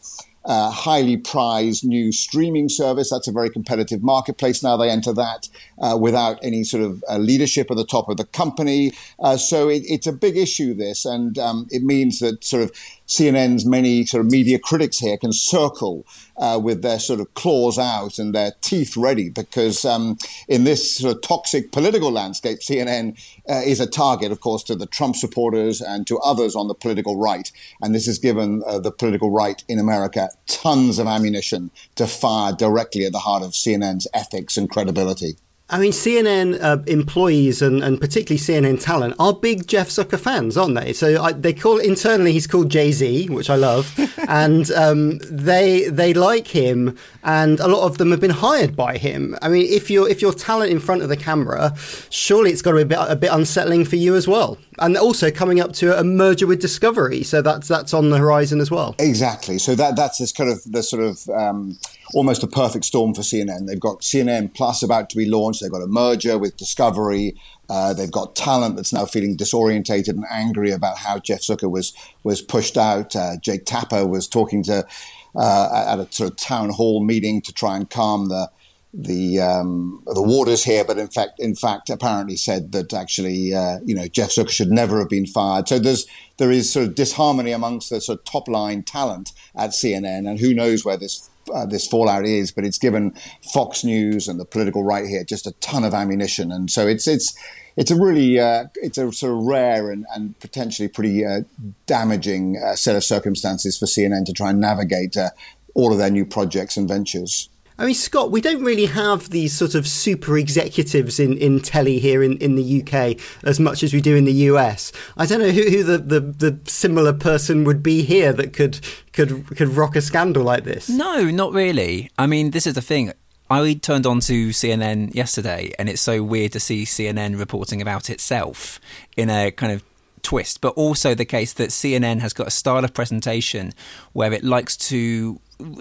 uh, 0.45 0.71
highly 0.71 1.17
prized 1.17 1.85
new 1.85 2.13
streaming 2.13 2.69
service. 2.69 3.11
That's 3.11 3.29
a 3.29 3.33
very 3.33 3.51
competitive 3.51 4.03
marketplace. 4.03 4.63
Now 4.63 4.77
they 4.77 4.91
enter 4.91 5.13
that 5.13 5.49
uh, 5.81 5.97
without 6.01 6.39
any 6.43 6.65
sort 6.65 6.83
of 6.83 7.03
uh, 7.09 7.19
leadership 7.19 7.71
at 7.71 7.77
the 7.77 7.87
top 7.87 8.09
of 8.09 8.17
the 8.17 8.25
company. 8.25 8.93
Uh, 9.21 9.37
so 9.37 9.69
it, 9.69 9.83
it's 9.87 10.07
a 10.07 10.13
big 10.13 10.37
issue, 10.37 10.75
this, 10.75 11.05
and 11.05 11.39
um, 11.39 11.67
it 11.71 11.83
means 11.83 12.19
that 12.19 12.45
sort 12.45 12.63
of 12.63 12.73
CNN's 13.13 13.67
many 13.67 14.07
sort 14.07 14.25
of 14.25 14.31
media 14.31 14.59
critics 14.59 14.99
here 14.99 15.17
can 15.17 15.33
circle 15.33 16.07
uh, 16.37 16.59
with 16.63 16.83
their 16.83 16.99
sort 16.99 17.21
of 17.21 17.33
claws 17.35 17.79
out 17.79 18.19
and 18.19 18.35
their 18.35 18.53
teeth 18.61 18.97
ready 18.97 19.29
because 19.29 19.85
um, 19.85 20.17
in 20.49 20.65
this 20.65 20.97
sort 20.97 21.15
of 21.15 21.23
toxic 21.23 21.73
political 21.73 22.11
landscape, 22.11 22.61
CNN 22.61 23.19
uh, 23.49 23.63
is 23.65 23.81
a 23.81 23.87
target, 23.87 24.33
of 24.33 24.41
course, 24.41 24.63
to 24.65 24.75
the 24.75 24.87
Trump 24.87 25.17
supporters 25.17 25.81
and 25.81 26.07
to 26.07 26.19
others 26.21 26.57
on 26.57 26.69
the 26.69 26.75
political 26.75 27.17
right. 27.19 27.53
And 27.81 27.95
this 27.95 28.07
has 28.07 28.19
given 28.19 28.63
uh, 28.67 28.79
the 28.79 28.93
political 28.93 29.31
right 29.31 29.63
in 29.69 29.79
America 29.79 30.31
tons 30.47 30.99
of 30.99 31.07
ammunition 31.07 31.71
to 31.97 32.07
fire 32.07 32.53
directly 32.53 33.05
at 33.05 33.13
the 33.13 33.19
heart 33.19 33.43
of 33.43 33.53
CNN's 33.53 34.09
ethics 34.15 34.57
and 34.57 34.71
credibility. 34.71 35.37
I 35.73 35.79
mean, 35.79 35.93
CNN 35.93 36.63
uh, 36.63 36.83
employees 36.87 37.63
and, 37.63 37.83
and 37.83 37.99
particularly 37.99 38.39
CNN 38.39 38.79
talent 38.79 39.15
are 39.19 39.33
big 39.33 39.67
Jeff 39.67 39.89
Zucker 39.89 40.21
fans, 40.21 40.59
aren't 40.59 40.75
they? 40.75 40.93
So 40.93 41.23
I, 41.23 41.33
they 41.33 41.55
call 41.55 41.79
internally 41.79 42.33
he's 42.33 42.47
called 42.47 42.69
Jay 42.69 42.93
Z, 42.93 43.31
which 43.31 43.49
I 43.49 43.57
love, 43.57 43.99
and 44.29 44.71
um, 44.73 45.19
they 45.31 45.89
they 45.89 46.13
like 46.13 46.49
him, 46.49 46.99
and 47.25 47.59
a 47.59 47.69
lot 47.69 47.87
of 47.87 47.97
them 47.97 48.11
have 48.11 48.21
been 48.21 48.31
hired 48.31 48.77
by 48.77 48.99
him. 48.99 49.35
I 49.41 49.49
mean, 49.49 49.67
if 49.67 49.91
you're 49.91 50.07
if 50.07 50.21
you're 50.21 50.35
talent 50.35 50.71
in 50.71 50.79
front 50.79 51.01
of 51.01 51.09
the 51.09 51.17
camera, 51.17 51.75
surely 52.11 52.51
it's 52.51 52.61
got 52.61 52.73
to 52.73 52.77
be 52.77 52.83
a 52.83 52.87
bit, 52.87 52.99
a 53.01 53.17
bit 53.17 53.31
unsettling 53.33 53.87
for 53.87 53.97
you 53.97 54.15
as 54.15 54.29
well 54.29 54.59
and 54.79 54.97
also 54.97 55.31
coming 55.31 55.61
up 55.61 55.73
to 55.73 55.99
a 55.99 56.05
merger 56.05 56.47
with 56.47 56.61
Discovery. 56.61 57.23
So 57.23 57.43
that's 57.43 57.69
that's 57.69 57.95
on 57.95 58.11
the 58.11 58.19
horizon 58.19 58.61
as 58.61 58.71
well. 58.71 58.95
Exactly. 58.99 59.59
So 59.59 59.75
that 59.75 59.97
that's 59.97 60.19
this 60.19 60.33
kind 60.33 60.51
of 60.51 60.63
the 60.71 60.83
sort 60.83 61.03
of 61.03 61.29
um, 61.31 61.79
almost 62.15 62.43
a 62.43 62.47
perfect 62.47 62.85
storm 62.85 63.15
for 63.15 63.23
CNN. 63.23 63.67
They've 63.67 63.81
got 63.81 64.01
CNN 64.01 64.55
Plus 64.55 64.83
about 64.83 65.11
to 65.11 65.17
be 65.17 65.27
launched. 65.27 65.61
They've 65.61 65.71
got 65.71 65.83
a 65.83 65.87
merger 65.87 66.39
with 66.39 66.57
Discovery. 66.57 67.37
Uh, 67.69 67.95
they've 67.95 68.11
got 68.11 68.37
talent 68.37 68.77
that's 68.77 68.93
now 68.93 69.07
feeling 69.07 69.37
disorientated 69.37 70.11
and 70.11 70.27
angry 70.31 70.71
about 70.71 70.99
how 70.99 71.19
Jeff 71.19 71.41
Zucker 71.41 71.71
was 71.71 71.93
was 72.23 72.43
pushed 72.43 72.77
out. 72.77 73.17
Uh, 73.17 73.37
Jake 73.41 73.65
Tapper 73.65 74.07
was 74.07 74.29
talking 74.29 74.63
to 74.65 74.87
uh, 75.35 75.85
at 75.87 75.99
a 75.99 76.13
sort 76.13 76.31
of 76.31 76.37
town 76.37 76.71
hall 76.71 77.03
meeting 77.03 77.41
to 77.43 77.53
try 77.53 77.77
and 77.77 77.89
calm 77.89 78.29
the 78.29 78.51
the 78.95 79.41
um, 79.41 80.03
the 80.07 80.23
waters 80.23 80.65
here, 80.65 80.85
but 80.85 80.99
in 80.99 81.09
fact, 81.09 81.41
in 81.41 81.55
fact, 81.55 81.89
apparently 81.89 82.37
said 82.37 82.73
that 82.73 82.93
actually, 82.93 83.55
uh, 83.55 83.79
you 83.85 83.95
know, 83.95 84.07
Jeff 84.07 84.31
Zucker 84.31 84.51
should 84.51 84.71
never 84.71 84.99
have 84.99 85.09
been 85.09 85.27
fired. 85.27 85.67
So 85.67 85.79
there's 85.79 86.07
there 86.37 86.51
is 86.51 86.71
sort 86.71 86.89
of 86.89 86.95
disharmony 86.95 87.53
amongst 87.53 87.89
the 87.89 88.01
sort 88.01 88.19
of 88.19 88.25
top 88.25 88.49
line 88.49 88.83
talent 88.83 89.33
at 89.55 89.71
CNN, 89.71 90.29
and 90.29 90.39
who 90.39 90.53
knows 90.53 90.85
where 90.85 90.99
this 90.99 91.31
uh, 91.53 91.67
this 91.67 91.87
fallout 91.87 92.25
is. 92.27 92.53
But 92.53 92.65
it's 92.65 92.79
given 92.79 93.15
Fox 93.53 93.85
News 93.85 94.29
and 94.29 94.39
the 94.39 94.45
political 94.45 94.85
right 94.85 95.07
here 95.07 95.25
just 95.25 95.47
a 95.47 95.53
ton 95.61 95.85
of 95.85 95.95
ammunition, 95.95 96.53
and 96.53 96.71
so 96.71 96.87
it's 96.87 97.07
it's 97.07 97.37
it's 97.77 97.91
a 97.91 97.97
really 97.97 98.39
uh, 98.39 98.65
it's 98.77 98.99
a 98.99 99.13
sort 99.13 99.33
of 99.33 99.45
rare 99.45 99.91
and, 99.91 100.07
and 100.15 100.39
potentially 100.41 100.89
pretty 100.89 101.25
uh, 101.25 101.41
damaging 101.87 102.61
uh, 102.63 102.75
set 102.75 102.97
of 102.97 103.05
circumstances 103.05 103.79
for 103.79 103.87
CNN 103.87 104.25
to 104.27 104.33
try 104.33 104.51
and 104.51 104.61
navigate 104.61 105.17
uh, 105.17 105.31
all 105.75 105.93
of 105.93 105.99
their 105.99 106.11
new 106.11 106.27
projects 106.27 106.77
and 106.77 106.89
ventures. 106.89 107.49
I 107.83 107.87
mean, 107.87 107.95
Scott, 107.97 108.31
we 108.31 108.41
don't 108.41 108.63
really 108.63 108.87
have 108.87 109.31
these 109.31 109.53
sort 109.53 109.75
of 109.75 109.89
super 109.89 110.39
executives 110.39 111.19
in, 111.19 111.37
in 111.37 111.59
telly 111.59 111.99
here 111.99 112.23
in, 112.23 112.39
in 112.39 112.55
the 112.55 112.81
UK 112.81 113.21
as 113.43 113.59
much 113.59 113.83
as 113.83 113.93
we 113.93 114.01
do 114.01 114.15
in 114.15 114.25
the 114.25 114.33
US. 114.33 114.93
I 115.17 115.27
don't 115.27 115.41
know 115.41 115.51
who, 115.51 115.69
who 115.69 115.83
the, 115.83 115.99
the, 115.99 116.21
the 116.21 116.61
similar 116.71 117.13
person 117.13 117.65
would 117.65 117.83
be 117.83 118.03
here 118.03 118.33
that 118.35 118.53
could 118.53 118.79
could 119.13 119.57
could 119.57 119.71
rock 119.71 119.97
a 119.97 120.01
scandal 120.01 120.45
like 120.45 120.63
this. 120.63 120.89
No, 120.89 121.25
not 121.25 121.53
really. 121.53 122.09
I 122.17 122.29
mean, 122.29 122.53
this 122.53 122.69
is 122.69 122.75
the 122.75 122.83
thing. 122.83 123.13
I 123.51 123.75
turned 123.75 124.07
on 124.07 124.21
to 124.21 124.51
CNN 124.51 125.13
yesterday, 125.13 125.73
and 125.77 125.89
it's 125.89 126.01
so 126.01 126.23
weird 126.23 126.53
to 126.53 126.61
see 126.61 126.85
CNN 126.85 127.37
reporting 127.37 127.83
about 127.83 128.11
itself 128.11 128.79
in 129.17 129.29
a 129.29 129.51
kind 129.51 129.73
of 129.73 129.83
twist, 130.23 130.61
but 130.61 130.73
also 130.75 131.15
the 131.17 131.25
case 131.25 131.53
that 131.55 131.71
CNN 131.71 132.21
has 132.21 132.33
got 132.33 132.47
a 132.47 132.51
style 132.51 132.85
of 132.85 132.95
presentation 132.95 133.73
where 134.13 134.33
it 134.33 134.45
likes 134.45 134.77
to 134.77 135.41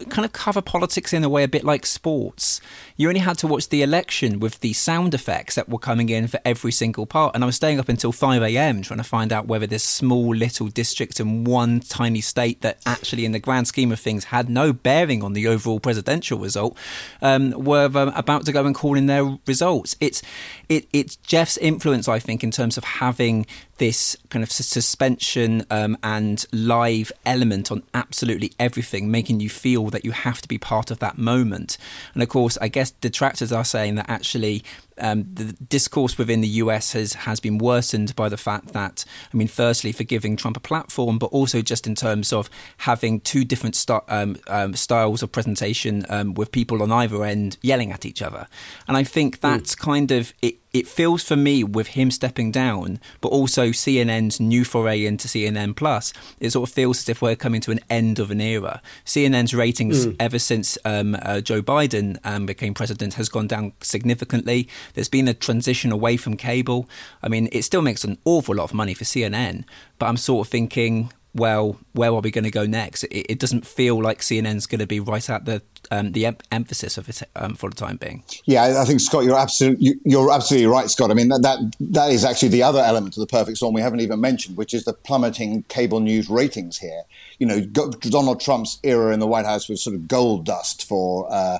kind 0.10 0.26
of 0.26 0.34
cover 0.34 0.62
politics 0.62 1.14
in 1.14 1.24
a 1.24 1.30
way 1.30 1.44
a 1.44 1.48
bit 1.48 1.64
like 1.64 1.86
sports. 1.86 2.62
You 3.02 3.08
only 3.08 3.22
had 3.22 3.40
to 3.40 3.48
watch 3.48 3.70
the 3.70 3.82
election 3.82 4.40
with 4.40 4.60
the 4.60 4.74
sound 4.74 5.16
effects 5.16 5.56
that 5.56 5.68
were 5.68 5.80
coming 5.80 6.10
in 6.10 6.28
for 6.28 6.40
every 6.46 6.72
single 6.72 7.08
part. 7.08 7.34
And 7.34 7.44
I 7.44 7.48
was 7.48 7.56
staying 7.56 7.80
up 7.80 7.90
until 7.90 8.12
5 8.12 8.44
a.m. 8.44 8.84
trying 8.84 9.00
to 9.00 9.04
find 9.04 9.34
out 9.34 9.48
whether 9.48 9.66
this 9.66 9.84
small 9.84 10.36
little 10.36 10.68
district 10.68 11.20
in 11.20 11.44
one 11.44 11.80
tiny 11.80 12.22
state 12.22 12.62
that 12.62 12.78
actually, 12.86 13.26
in 13.26 13.32
the 13.32 13.40
grand 13.40 13.68
scheme 13.68 13.92
of 13.92 14.00
things, 14.00 14.26
had 14.26 14.52
no 14.52 14.72
bearing 14.72 15.24
on 15.24 15.34
the 15.34 15.48
overall 15.48 15.80
presidential 15.80 16.38
result, 16.38 16.78
um, 17.24 17.50
were 17.54 17.86
um, 17.86 18.10
about 18.10 18.46
to 18.46 18.52
go 18.52 18.68
and 18.68 18.76
call 18.76 18.96
in 18.96 19.08
their 19.08 19.36
results. 19.48 19.96
It's, 20.00 20.22
it, 20.70 20.88
it's 20.94 21.16
Jeff's 21.16 21.58
influence, 21.58 22.08
I 22.08 22.20
think, 22.20 22.44
in 22.44 22.52
terms 22.52 22.78
of 22.78 22.84
having 22.84 23.48
this 23.82 24.16
kind 24.30 24.44
of 24.44 24.52
suspension 24.52 25.66
um, 25.72 25.98
and 26.04 26.46
live 26.54 27.12
element 27.26 27.72
on 27.72 27.82
absolutely 27.96 28.52
everything, 28.60 29.10
making 29.10 29.40
you 29.40 29.50
feel 29.50 29.90
that 29.90 30.06
you 30.06 30.12
have 30.12 30.40
to 30.40 30.48
be 30.48 30.60
part 30.60 30.92
of 30.92 31.00
that 31.00 31.18
moment. 31.18 31.80
And 32.14 32.22
of 32.22 32.30
course, 32.30 32.60
I 32.62 32.68
guess 32.68 32.91
detractors 33.00 33.52
are 33.52 33.66
saying 33.66 33.96
that 33.96 34.10
actually 34.10 34.64
um, 35.02 35.26
the 35.34 35.54
discourse 35.54 36.18
within 36.18 36.42
the 36.42 36.48
US 36.48 36.94
has 36.94 37.14
has 37.14 37.40
been 37.40 37.58
worsened 37.58 38.16
by 38.16 38.30
the 38.30 38.38
fact 38.38 38.70
that, 38.74 39.04
I 39.34 39.38
mean, 39.38 39.48
firstly 39.48 39.92
for 39.92 40.04
giving 40.04 40.38
Trump 40.38 40.56
a 40.56 40.62
platform, 40.62 41.18
but 41.18 41.28
also 41.28 41.62
just 41.62 41.88
in 41.88 41.96
terms 41.96 42.32
of 42.32 42.50
having 42.78 43.20
two 43.20 43.44
different 43.44 43.76
st- 43.76 44.04
um, 44.08 44.38
um, 44.48 44.76
styles 44.76 45.24
of 45.24 45.32
presentation 45.32 46.06
um, 46.10 46.34
with 46.36 46.52
people 46.52 46.82
on 46.82 46.92
either 46.92 47.24
end 47.24 47.58
yelling 47.62 47.92
at 47.92 48.06
each 48.06 48.22
other, 48.22 48.48
and 48.88 48.96
I 48.96 49.04
think 49.04 49.38
hmm. 49.38 49.42
that's 49.42 49.76
mm. 49.76 49.80
kind 49.80 50.12
of 50.12 50.34
it. 50.42 50.56
It 50.74 50.88
feels 50.88 51.22
for 51.22 51.36
me 51.36 51.66
with 51.66 51.88
him 51.88 52.12
stepping 52.12 52.50
down, 52.50 53.02
but 53.20 53.28
also 53.28 53.72
CNN's 53.72 54.40
new 54.40 54.64
foray 54.64 55.06
into 55.06 55.28
CNN 55.28 55.76
Plus. 55.76 56.14
It 56.40 56.52
sort 56.52 56.70
of 56.70 56.74
feels 56.74 57.00
as 57.00 57.10
if 57.10 57.22
we're 57.22 57.36
coming 57.36 57.60
to 57.60 57.72
an 57.72 57.82
end 57.90 58.20
of 58.20 58.32
an 58.32 58.40
era. 58.40 58.82
CNN's 59.06 59.54
ratings 59.54 60.06
mm. 60.06 60.16
ever 60.18 60.40
since 60.40 60.78
um, 60.86 61.18
uh, 61.22 61.42
Joe 61.42 61.62
Biden 61.62 62.18
um, 62.24 62.46
became 62.46 62.74
president 62.74 63.16
has 63.16 63.28
gone 63.28 63.48
down 63.48 63.74
significantly. 63.82 64.70
There's 64.94 65.10
been 65.10 65.28
a 65.28 65.34
transition 65.34 65.92
away 65.92 66.18
from 66.18 66.38
cable. 66.38 66.88
I 67.22 67.28
mean, 67.28 67.50
it 67.52 67.64
still 67.64 67.82
makes 67.82 68.04
an 68.04 68.18
awful 68.26 68.56
lot 68.56 68.66
of 68.66 68.74
money 68.74 68.94
for 68.94 69.04
CNN, 69.04 69.64
but 70.00 70.08
I'm 70.08 70.18
sort 70.18 70.48
of 70.48 70.52
thinking, 70.52 71.12
well, 71.34 71.78
where 71.94 72.10
are 72.10 72.20
we 72.20 72.32
going 72.32 72.44
to 72.44 72.52
go 72.52 72.66
next? 72.66 73.04
It, 73.06 73.32
it 73.32 73.40
doesn't 73.40 73.66
feel 73.66 74.02
like 74.02 74.20
CNN's 74.20 74.66
going 74.66 74.80
to 74.80 74.88
be 74.88 75.00
right 75.00 75.30
at 75.30 75.46
the 75.46 75.62
um, 75.90 76.14
the 76.14 76.26
em- 76.26 76.38
emphasis 76.52 76.98
of 76.98 77.10
it 77.10 77.22
um, 77.36 77.56
for 77.56 77.70
the 77.70 77.76
time 77.76 77.98
being. 77.98 78.24
Yeah, 78.46 78.80
I 78.82 78.86
think 78.86 79.00
Scott, 79.02 79.26
you're 79.26 79.38
absolutely 79.38 79.96
you're 80.04 80.32
absolutely 80.32 80.68
right, 80.68 80.90
Scott. 80.90 81.12
I 81.12 81.14
mean 81.14 81.30
that, 81.30 81.42
that 81.42 81.60
that 81.80 82.12
is 82.12 82.24
actually 82.24 82.50
the 82.50 82.64
other 82.64 82.80
element 82.80 83.18
of 83.18 83.22
the 83.22 83.28
perfect 83.28 83.58
storm 83.58 83.74
we 83.74 83.82
haven't 83.82 84.00
even 84.00 84.22
mentioned, 84.22 84.58
which 84.58 84.74
is 84.74 84.86
the 84.86 84.94
plummeting 84.94 85.64
cable 85.64 86.00
news 86.00 86.30
ratings 86.30 86.78
here. 86.78 87.04
You 87.40 87.48
know, 87.48 87.62
Donald 87.62 88.40
Trump's 88.40 88.80
era 88.84 89.14
in 89.14 89.20
the 89.20 89.28
White 89.28 89.46
House 89.46 89.68
was 89.68 89.82
sort 89.82 89.96
of 89.96 90.08
gold 90.08 90.46
dust 90.46 90.88
for. 90.88 91.32
Uh, 91.32 91.60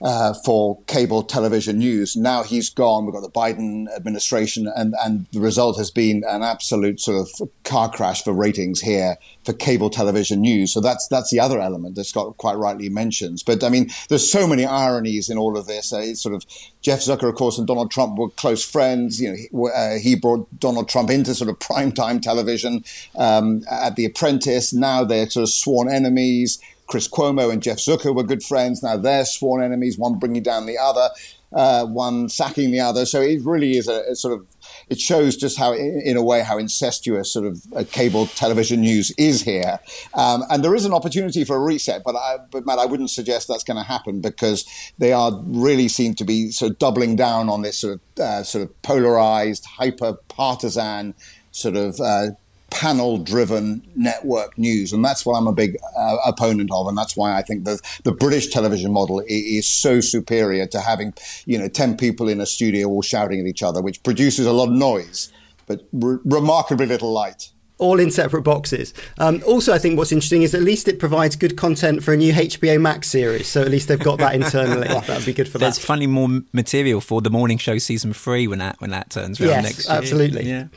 uh, 0.00 0.34
for 0.44 0.80
cable 0.86 1.22
television 1.22 1.78
news. 1.78 2.16
Now 2.16 2.42
he's 2.42 2.68
gone. 2.70 3.04
We've 3.04 3.14
got 3.14 3.22
the 3.22 3.30
Biden 3.30 3.86
administration, 3.96 4.70
and, 4.76 4.94
and 5.02 5.26
the 5.32 5.40
result 5.40 5.78
has 5.78 5.90
been 5.90 6.22
an 6.28 6.42
absolute 6.42 7.00
sort 7.00 7.28
of 7.40 7.50
car 7.64 7.90
crash 7.90 8.22
for 8.22 8.32
ratings 8.32 8.80
here 8.82 9.16
for 9.44 9.52
cable 9.52 9.88
television 9.88 10.40
news. 10.40 10.72
So 10.72 10.80
that's 10.80 11.08
that's 11.08 11.30
the 11.30 11.40
other 11.40 11.60
element 11.60 11.94
that 11.94 12.04
Scott 12.04 12.36
quite 12.36 12.56
rightly 12.56 12.88
mentions. 12.88 13.42
But 13.42 13.64
I 13.64 13.68
mean, 13.68 13.90
there's 14.08 14.30
so 14.30 14.46
many 14.46 14.64
ironies 14.64 15.30
in 15.30 15.38
all 15.38 15.56
of 15.56 15.66
this. 15.66 15.92
Uh, 15.92 16.14
sort 16.14 16.34
of 16.34 16.44
Jeff 16.82 17.00
Zucker, 17.00 17.28
of 17.28 17.34
course, 17.34 17.58
and 17.58 17.66
Donald 17.66 17.90
Trump 17.90 18.18
were 18.18 18.30
close 18.30 18.64
friends. 18.64 19.20
You 19.20 19.30
know, 19.30 19.36
he, 19.36 19.72
uh, 19.74 19.98
he 19.98 20.14
brought 20.14 20.46
Donald 20.60 20.88
Trump 20.88 21.10
into 21.10 21.34
sort 21.34 21.50
of 21.50 21.58
primetime 21.58 22.20
television 22.20 22.84
um, 23.16 23.62
at 23.70 23.96
The 23.96 24.04
Apprentice. 24.04 24.72
Now 24.72 25.04
they're 25.04 25.28
sort 25.28 25.44
of 25.44 25.50
sworn 25.50 25.88
enemies. 25.90 26.60
Chris 26.86 27.08
Cuomo 27.08 27.52
and 27.52 27.62
Jeff 27.62 27.78
Zucker 27.78 28.14
were 28.14 28.22
good 28.22 28.42
friends. 28.42 28.82
Now 28.82 28.96
they're 28.96 29.24
sworn 29.24 29.62
enemies, 29.62 29.98
one 29.98 30.18
bringing 30.18 30.42
down 30.42 30.66
the 30.66 30.78
other, 30.78 31.08
uh, 31.52 31.86
one 31.86 32.28
sacking 32.28 32.70
the 32.70 32.80
other. 32.80 33.06
So 33.06 33.20
it 33.20 33.40
really 33.44 33.76
is 33.76 33.88
a, 33.88 34.02
a, 34.10 34.14
sort 34.14 34.34
of, 34.34 34.46
it 34.88 35.00
shows 35.00 35.36
just 35.36 35.58
how, 35.58 35.72
in 35.72 36.16
a 36.16 36.22
way, 36.22 36.42
how 36.42 36.58
incestuous 36.58 37.32
sort 37.32 37.46
of 37.46 37.62
uh, 37.74 37.84
cable 37.90 38.26
television 38.26 38.80
news 38.80 39.12
is 39.18 39.42
here. 39.42 39.78
Um, 40.14 40.44
and 40.50 40.62
there 40.62 40.74
is 40.74 40.84
an 40.84 40.92
opportunity 40.92 41.44
for 41.44 41.56
a 41.56 41.60
reset, 41.60 42.02
but, 42.04 42.14
I, 42.14 42.38
but 42.50 42.66
Matt, 42.66 42.78
I 42.78 42.86
wouldn't 42.86 43.10
suggest 43.10 43.48
that's 43.48 43.64
going 43.64 43.78
to 43.78 43.82
happen 43.82 44.20
because 44.20 44.64
they 44.98 45.12
are 45.12 45.32
really 45.44 45.88
seem 45.88 46.14
to 46.14 46.24
be 46.24 46.50
sort 46.50 46.72
of 46.72 46.78
doubling 46.78 47.16
down 47.16 47.48
on 47.48 47.62
this 47.62 47.78
sort 47.78 47.94
of, 47.94 48.22
uh, 48.22 48.42
sort 48.42 48.62
of 48.62 48.82
polarized, 48.82 49.64
hyper 49.64 50.14
partisan 50.28 51.14
sort 51.50 51.74
of 51.74 51.98
uh, 52.00 52.28
panel 52.70 53.18
driven 53.18 53.86
network 53.94 54.56
news. 54.58 54.92
And 54.92 55.04
that's 55.04 55.24
what 55.24 55.34
I'm 55.36 55.46
a 55.46 55.52
big 55.52 55.76
uh, 55.96 56.16
opponent 56.26 56.70
of. 56.72 56.88
And 56.88 56.96
that's 56.96 57.16
why 57.16 57.36
I 57.36 57.42
think 57.42 57.64
the, 57.64 57.80
the 58.04 58.12
British 58.12 58.48
television 58.48 58.92
model 58.92 59.22
is 59.26 59.66
so 59.66 60.00
superior 60.00 60.66
to 60.68 60.80
having, 60.80 61.14
you 61.44 61.58
know, 61.58 61.68
10 61.68 61.96
people 61.96 62.28
in 62.28 62.40
a 62.40 62.46
studio 62.46 62.88
all 62.88 63.02
shouting 63.02 63.40
at 63.40 63.46
each 63.46 63.62
other, 63.62 63.80
which 63.82 64.02
produces 64.02 64.46
a 64.46 64.52
lot 64.52 64.68
of 64.68 64.74
noise, 64.74 65.32
but 65.66 65.86
re- 65.92 66.18
remarkably 66.24 66.86
little 66.86 67.12
light 67.12 67.50
all 67.78 68.00
in 68.00 68.10
separate 68.10 68.42
boxes. 68.42 68.94
Um, 69.18 69.42
also, 69.46 69.72
I 69.72 69.78
think 69.78 69.98
what's 69.98 70.12
interesting 70.12 70.42
is 70.42 70.54
at 70.54 70.62
least 70.62 70.88
it 70.88 70.98
provides 70.98 71.36
good 71.36 71.56
content 71.56 72.02
for 72.02 72.14
a 72.14 72.16
new 72.16 72.32
HBO 72.32 72.80
Max 72.80 73.08
series. 73.08 73.48
So 73.48 73.60
at 73.60 73.70
least 73.70 73.88
they've 73.88 73.98
got 73.98 74.18
that 74.18 74.34
internally. 74.34 74.88
That'd 75.06 75.26
be 75.26 75.32
good 75.32 75.48
for 75.48 75.58
There's 75.58 75.74
that. 75.74 75.80
There's 75.80 75.86
funny 75.86 76.06
more 76.06 76.40
material 76.52 77.00
for 77.00 77.20
the 77.20 77.30
morning 77.30 77.58
show 77.58 77.78
season 77.78 78.12
three 78.12 78.46
when 78.46 78.60
that 78.60 78.80
when 78.80 78.90
that 78.90 79.10
turns 79.10 79.40
around 79.40 79.50
yes, 79.50 79.64
next 79.64 79.88
year. 79.88 79.98
Absolutely. 79.98 80.48
Yeah. 80.48 80.68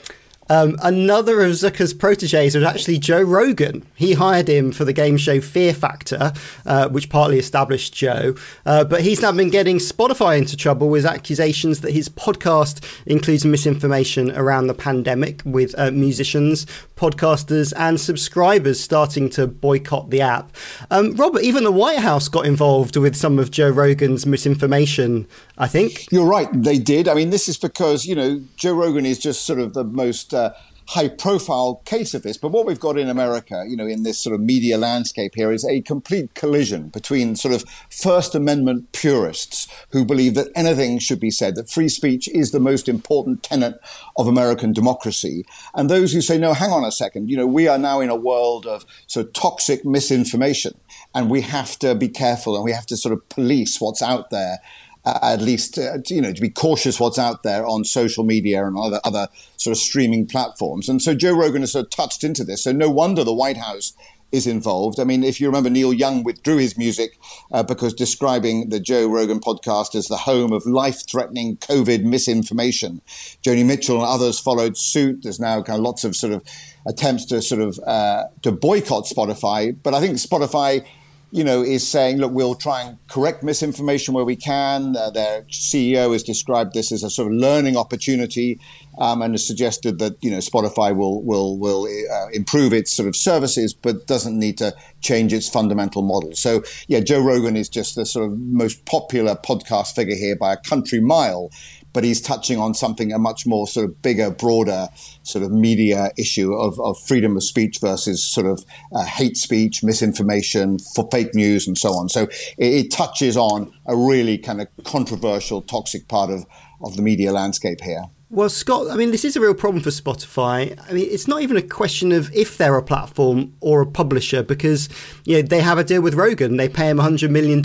Um, 0.49 0.77
another 0.81 1.41
of 1.41 1.51
Zucker's 1.51 1.93
proteges 1.93 2.55
was 2.55 2.63
actually 2.63 2.97
Joe 2.97 3.21
Rogan. 3.21 3.85
He 3.95 4.13
hired 4.13 4.49
him 4.49 4.71
for 4.71 4.83
the 4.83 4.93
game 4.93 5.17
show 5.17 5.39
Fear 5.39 5.73
Factor, 5.73 6.33
uh, 6.65 6.89
which 6.89 7.09
partly 7.09 7.37
established 7.37 7.93
Joe. 7.93 8.35
Uh, 8.65 8.83
but 8.83 9.01
he's 9.01 9.21
now 9.21 9.31
been 9.31 9.49
getting 9.49 9.77
Spotify 9.77 10.37
into 10.37 10.57
trouble 10.57 10.89
with 10.89 11.05
accusations 11.05 11.81
that 11.81 11.91
his 11.91 12.09
podcast 12.09 12.83
includes 13.05 13.45
misinformation 13.45 14.31
around 14.31 14.67
the 14.67 14.73
pandemic, 14.73 15.41
with 15.45 15.73
uh, 15.77 15.91
musicians, 15.91 16.65
podcasters, 16.95 17.73
and 17.77 17.99
subscribers 17.99 18.79
starting 18.79 19.29
to 19.29 19.47
boycott 19.47 20.09
the 20.09 20.21
app. 20.21 20.55
Um, 20.89 21.15
Robert, 21.15 21.43
even 21.43 21.63
the 21.63 21.71
White 21.71 21.99
House 21.99 22.27
got 22.27 22.45
involved 22.45 22.97
with 22.97 23.15
some 23.15 23.39
of 23.39 23.51
Joe 23.51 23.69
Rogan's 23.69 24.25
misinformation, 24.25 25.27
I 25.59 25.67
think. 25.67 26.09
You're 26.09 26.25
right, 26.25 26.47
they 26.53 26.79
did. 26.79 27.09
I 27.09 27.13
mean, 27.13 27.31
this 27.31 27.49
is 27.49 27.57
because, 27.57 28.05
you 28.05 28.15
know, 28.15 28.41
Joe 28.55 28.73
Rogan 28.73 29.05
is 29.05 29.19
just 29.19 29.45
sort 29.45 29.59
of 29.59 29.73
the 29.73 29.83
most 29.83 30.33
uh, 30.33 30.53
high 30.87 31.09
profile 31.09 31.81
case 31.85 32.13
of 32.13 32.23
this. 32.23 32.37
But 32.37 32.49
what 32.49 32.65
we've 32.65 32.79
got 32.79 32.97
in 32.97 33.09
America, 33.09 33.63
you 33.67 33.75
know, 33.75 33.85
in 33.85 34.03
this 34.03 34.17
sort 34.17 34.33
of 34.33 34.39
media 34.39 34.77
landscape 34.77 35.33
here 35.35 35.51
is 35.51 35.65
a 35.65 35.81
complete 35.81 36.33
collision 36.33 36.87
between 36.87 37.35
sort 37.35 37.53
of 37.53 37.63
First 37.91 38.33
Amendment 38.33 38.91
purists 38.93 39.67
who 39.91 40.05
believe 40.05 40.33
that 40.33 40.47
anything 40.55 40.97
should 40.97 41.19
be 41.19 41.29
said, 41.29 41.55
that 41.55 41.69
free 41.69 41.89
speech 41.89 42.29
is 42.29 42.51
the 42.51 42.59
most 42.59 42.87
important 42.87 43.43
tenet 43.43 43.79
of 44.17 44.27
American 44.27 44.71
democracy, 44.71 45.45
and 45.75 45.89
those 45.89 46.13
who 46.13 46.21
say, 46.21 46.37
no, 46.37 46.53
hang 46.53 46.71
on 46.71 46.85
a 46.85 46.91
second, 46.91 47.29
you 47.29 47.37
know, 47.37 47.45
we 47.45 47.67
are 47.67 47.77
now 47.77 47.99
in 47.99 48.09
a 48.09 48.15
world 48.15 48.65
of 48.65 48.85
sort 49.07 49.27
of 49.27 49.33
toxic 49.33 49.85
misinformation 49.85 50.73
and 51.13 51.29
we 51.29 51.41
have 51.41 51.77
to 51.79 51.93
be 51.95 52.07
careful 52.07 52.55
and 52.55 52.63
we 52.63 52.71
have 52.71 52.85
to 52.85 52.97
sort 52.97 53.13
of 53.13 53.27
police 53.29 53.79
what's 53.79 54.01
out 54.01 54.29
there 54.29 54.59
uh, 55.05 55.19
at 55.21 55.41
least 55.41 55.77
uh, 55.77 55.97
you 56.07 56.21
know 56.21 56.33
to 56.33 56.41
be 56.41 56.49
cautious 56.49 56.99
what's 56.99 57.19
out 57.19 57.43
there 57.43 57.65
on 57.65 57.83
social 57.83 58.23
media 58.23 58.65
and 58.65 58.77
other 58.77 58.99
other 59.03 59.27
sort 59.57 59.75
of 59.75 59.77
streaming 59.77 60.25
platforms. 60.25 60.89
And 60.89 61.01
so 61.01 61.13
Joe 61.13 61.35
Rogan 61.35 61.61
has 61.61 61.73
sort 61.73 61.85
of 61.85 61.91
touched 61.91 62.23
into 62.23 62.43
this. 62.43 62.63
So 62.63 62.71
no 62.71 62.89
wonder 62.89 63.23
the 63.23 63.33
White 63.33 63.57
House 63.57 63.93
is 64.31 64.45
involved. 64.45 64.99
I 64.99 65.03
mean, 65.03 65.23
if 65.23 65.41
you 65.41 65.47
remember, 65.47 65.69
Neil 65.69 65.93
Young 65.93 66.23
withdrew 66.23 66.57
his 66.57 66.77
music 66.77 67.17
uh, 67.51 67.63
because 67.63 67.93
describing 67.93 68.69
the 68.69 68.79
Joe 68.79 69.07
Rogan 69.07 69.39
podcast 69.39 69.95
as 69.95 70.07
the 70.07 70.17
home 70.17 70.53
of 70.53 70.65
life-threatening 70.65 71.57
COVID 71.57 72.03
misinformation. 72.03 73.01
Joni 73.43 73.65
Mitchell 73.65 73.97
and 73.97 74.05
others 74.05 74.39
followed 74.39 74.77
suit. 74.77 75.23
There's 75.23 75.39
now 75.39 75.63
kind 75.63 75.79
of 75.79 75.83
lots 75.83 76.03
of 76.03 76.15
sort 76.15 76.33
of 76.33 76.43
attempts 76.85 77.25
to 77.25 77.41
sort 77.41 77.61
of 77.61 77.79
uh, 77.85 78.25
to 78.43 78.51
boycott 78.51 79.05
Spotify, 79.05 79.75
but 79.81 79.93
I 79.93 79.99
think 79.99 80.17
Spotify 80.17 80.85
you 81.31 81.43
know, 81.43 81.61
is 81.61 81.87
saying, 81.87 82.17
look, 82.17 82.31
we'll 82.31 82.55
try 82.55 82.81
and 82.81 82.97
correct 83.07 83.43
misinformation 83.43 84.13
where 84.13 84.25
we 84.25 84.35
can. 84.35 84.95
Uh, 84.95 85.09
their 85.11 85.43
CEO 85.43 86.11
has 86.13 86.23
described 86.23 86.73
this 86.73 86.91
as 86.91 87.03
a 87.03 87.09
sort 87.09 87.31
of 87.31 87.37
learning 87.37 87.77
opportunity, 87.77 88.59
um, 88.97 89.21
and 89.21 89.33
has 89.33 89.45
suggested 89.45 89.99
that 89.99 90.17
you 90.21 90.31
know 90.31 90.37
Spotify 90.37 90.95
will 90.95 91.21
will 91.23 91.57
will 91.57 91.85
uh, 91.85 92.29
improve 92.33 92.73
its 92.73 92.91
sort 92.91 93.07
of 93.07 93.15
services, 93.15 93.73
but 93.73 94.07
doesn't 94.07 94.37
need 94.37 94.57
to 94.57 94.73
change 95.01 95.31
its 95.31 95.47
fundamental 95.47 96.01
model. 96.01 96.35
So 96.35 96.63
yeah, 96.87 96.99
Joe 96.99 97.21
Rogan 97.21 97.55
is 97.55 97.69
just 97.69 97.95
the 97.95 98.05
sort 98.05 98.25
of 98.31 98.39
most 98.39 98.85
popular 98.85 99.35
podcast 99.35 99.95
figure 99.95 100.15
here 100.15 100.35
by 100.35 100.53
a 100.53 100.57
country 100.57 100.99
mile 100.99 101.51
but 101.93 102.03
he's 102.03 102.21
touching 102.21 102.59
on 102.59 102.73
something 102.73 103.11
a 103.11 103.19
much 103.19 103.45
more 103.45 103.67
sort 103.67 103.89
of 103.89 104.01
bigger, 104.01 104.29
broader 104.29 104.87
sort 105.23 105.43
of 105.43 105.51
media 105.51 106.11
issue 106.17 106.53
of, 106.53 106.79
of 106.79 106.97
freedom 106.99 107.35
of 107.35 107.43
speech 107.43 107.79
versus 107.79 108.23
sort 108.23 108.45
of 108.45 108.63
uh, 108.93 109.03
hate 109.03 109.37
speech, 109.37 109.83
misinformation, 109.83 110.77
for 110.95 111.07
fake 111.11 111.33
news, 111.33 111.67
and 111.67 111.77
so 111.77 111.89
on. 111.89 112.09
So 112.09 112.23
it, 112.57 112.85
it 112.85 112.91
touches 112.91 113.37
on 113.37 113.73
a 113.85 113.95
really 113.95 114.37
kind 114.37 114.61
of 114.61 114.67
controversial, 114.83 115.61
toxic 115.61 116.07
part 116.07 116.29
of, 116.29 116.45
of 116.81 116.95
the 116.95 117.01
media 117.01 117.31
landscape 117.31 117.81
here. 117.81 118.05
Well, 118.31 118.49
Scott, 118.49 118.91
I 118.91 118.95
mean, 118.95 119.09
this 119.09 119.25
is 119.25 119.35
a 119.35 119.41
real 119.41 119.55
problem 119.55 119.81
for 119.81 119.89
Spotify. 119.89 120.79
I 120.87 120.93
mean, 120.93 121.07
it's 121.09 121.27
not 121.27 121.41
even 121.41 121.57
a 121.57 121.63
question 121.63 122.11
of 122.11 122.31
if 122.31 122.57
they're 122.57 122.77
a 122.77 122.83
platform 122.83 123.55
or 123.59 123.81
a 123.81 123.87
publisher 123.87 124.43
because 124.43 124.87
you 125.25 125.37
know, 125.37 125.41
they 125.41 125.61
have 125.61 125.79
a 125.79 125.83
deal 125.83 126.03
with 126.03 126.13
Rogan. 126.13 126.57
They 126.57 126.69
pay 126.69 126.89
him 126.89 126.99
$100 126.99 127.31
million. 127.31 127.63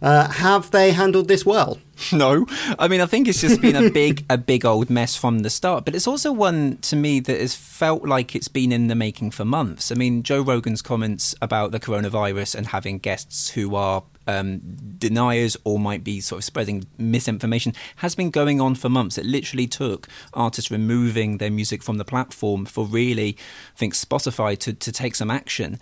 Uh, 0.00 0.28
have 0.32 0.70
they 0.70 0.92
handled 0.92 1.28
this 1.28 1.44
well? 1.44 1.78
No, 2.12 2.46
I 2.76 2.88
mean 2.88 3.00
I 3.00 3.06
think 3.06 3.28
it's 3.28 3.40
just 3.40 3.60
been 3.60 3.76
a 3.76 3.88
big, 3.90 4.24
a 4.28 4.36
big 4.36 4.64
old 4.64 4.90
mess 4.90 5.16
from 5.16 5.40
the 5.40 5.50
start. 5.50 5.84
But 5.84 5.94
it's 5.94 6.08
also 6.08 6.32
one 6.32 6.78
to 6.78 6.96
me 6.96 7.20
that 7.20 7.40
has 7.40 7.54
felt 7.54 8.04
like 8.04 8.34
it's 8.34 8.48
been 8.48 8.72
in 8.72 8.88
the 8.88 8.96
making 8.96 9.30
for 9.30 9.44
months. 9.44 9.92
I 9.92 9.94
mean, 9.94 10.24
Joe 10.24 10.42
Rogan's 10.42 10.82
comments 10.82 11.36
about 11.40 11.70
the 11.70 11.78
coronavirus 11.78 12.56
and 12.56 12.66
having 12.66 12.98
guests 12.98 13.50
who 13.50 13.76
are 13.76 14.02
um, 14.26 14.60
deniers 14.98 15.56
or 15.64 15.78
might 15.78 16.04
be 16.04 16.20
sort 16.20 16.40
of 16.40 16.44
spreading 16.44 16.86
misinformation 16.98 17.74
has 17.96 18.14
been 18.14 18.30
going 18.30 18.60
on 18.60 18.74
for 18.74 18.88
months. 18.88 19.18
It 19.18 19.26
literally 19.26 19.66
took 19.66 20.08
artists 20.32 20.70
removing 20.70 21.38
their 21.38 21.50
music 21.50 21.82
from 21.82 21.98
the 21.98 22.04
platform 22.04 22.64
for 22.64 22.86
really, 22.86 23.36
I 23.74 23.78
think, 23.78 23.94
Spotify 23.94 24.58
to, 24.58 24.72
to 24.72 24.92
take 24.92 25.14
some 25.14 25.30
action 25.30 25.78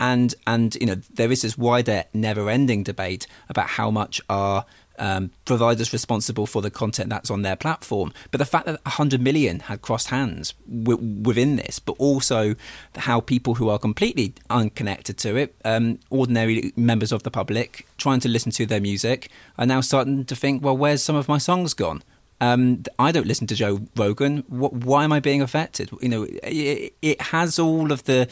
and 0.00 0.34
and 0.46 0.74
you 0.76 0.86
know 0.86 0.96
there 1.12 1.30
is 1.30 1.42
this 1.42 1.58
wider 1.58 2.04
never-ending 2.14 2.82
debate 2.82 3.26
about 3.48 3.68
how 3.68 3.90
much 3.90 4.20
are 4.28 4.64
um, 5.00 5.32
providers 5.46 5.92
responsible 5.92 6.46
for 6.46 6.62
the 6.62 6.70
content 6.70 7.10
that's 7.10 7.30
on 7.30 7.42
their 7.42 7.56
platform. 7.56 8.12
But 8.30 8.38
the 8.38 8.44
fact 8.44 8.66
that 8.66 8.84
100 8.84 9.20
million 9.20 9.60
had 9.60 9.82
crossed 9.82 10.08
hands 10.08 10.54
w- 10.68 11.20
within 11.22 11.56
this, 11.56 11.78
but 11.78 11.96
also 11.98 12.54
how 12.96 13.20
people 13.20 13.54
who 13.54 13.68
are 13.68 13.78
completely 13.78 14.34
unconnected 14.50 15.18
to 15.18 15.36
it, 15.36 15.56
um, 15.64 15.98
ordinary 16.10 16.72
members 16.76 17.10
of 17.10 17.22
the 17.24 17.30
public, 17.30 17.86
trying 17.98 18.20
to 18.20 18.28
listen 18.28 18.52
to 18.52 18.66
their 18.66 18.80
music, 18.80 19.30
are 19.58 19.66
now 19.66 19.80
starting 19.80 20.24
to 20.26 20.36
think, 20.36 20.62
well, 20.62 20.76
where's 20.76 21.02
some 21.02 21.16
of 21.16 21.28
my 21.28 21.38
songs 21.38 21.74
gone? 21.74 22.02
Um, 22.42 22.84
I 22.98 23.12
don't 23.12 23.26
listen 23.26 23.46
to 23.48 23.54
Joe 23.54 23.80
Rogan. 23.96 24.44
What, 24.48 24.72
why 24.72 25.04
am 25.04 25.12
I 25.12 25.20
being 25.20 25.42
affected? 25.42 25.90
You 26.00 26.08
know, 26.08 26.26
it, 26.42 26.94
it 27.02 27.20
has 27.20 27.58
all 27.58 27.92
of 27.92 28.04
the 28.04 28.28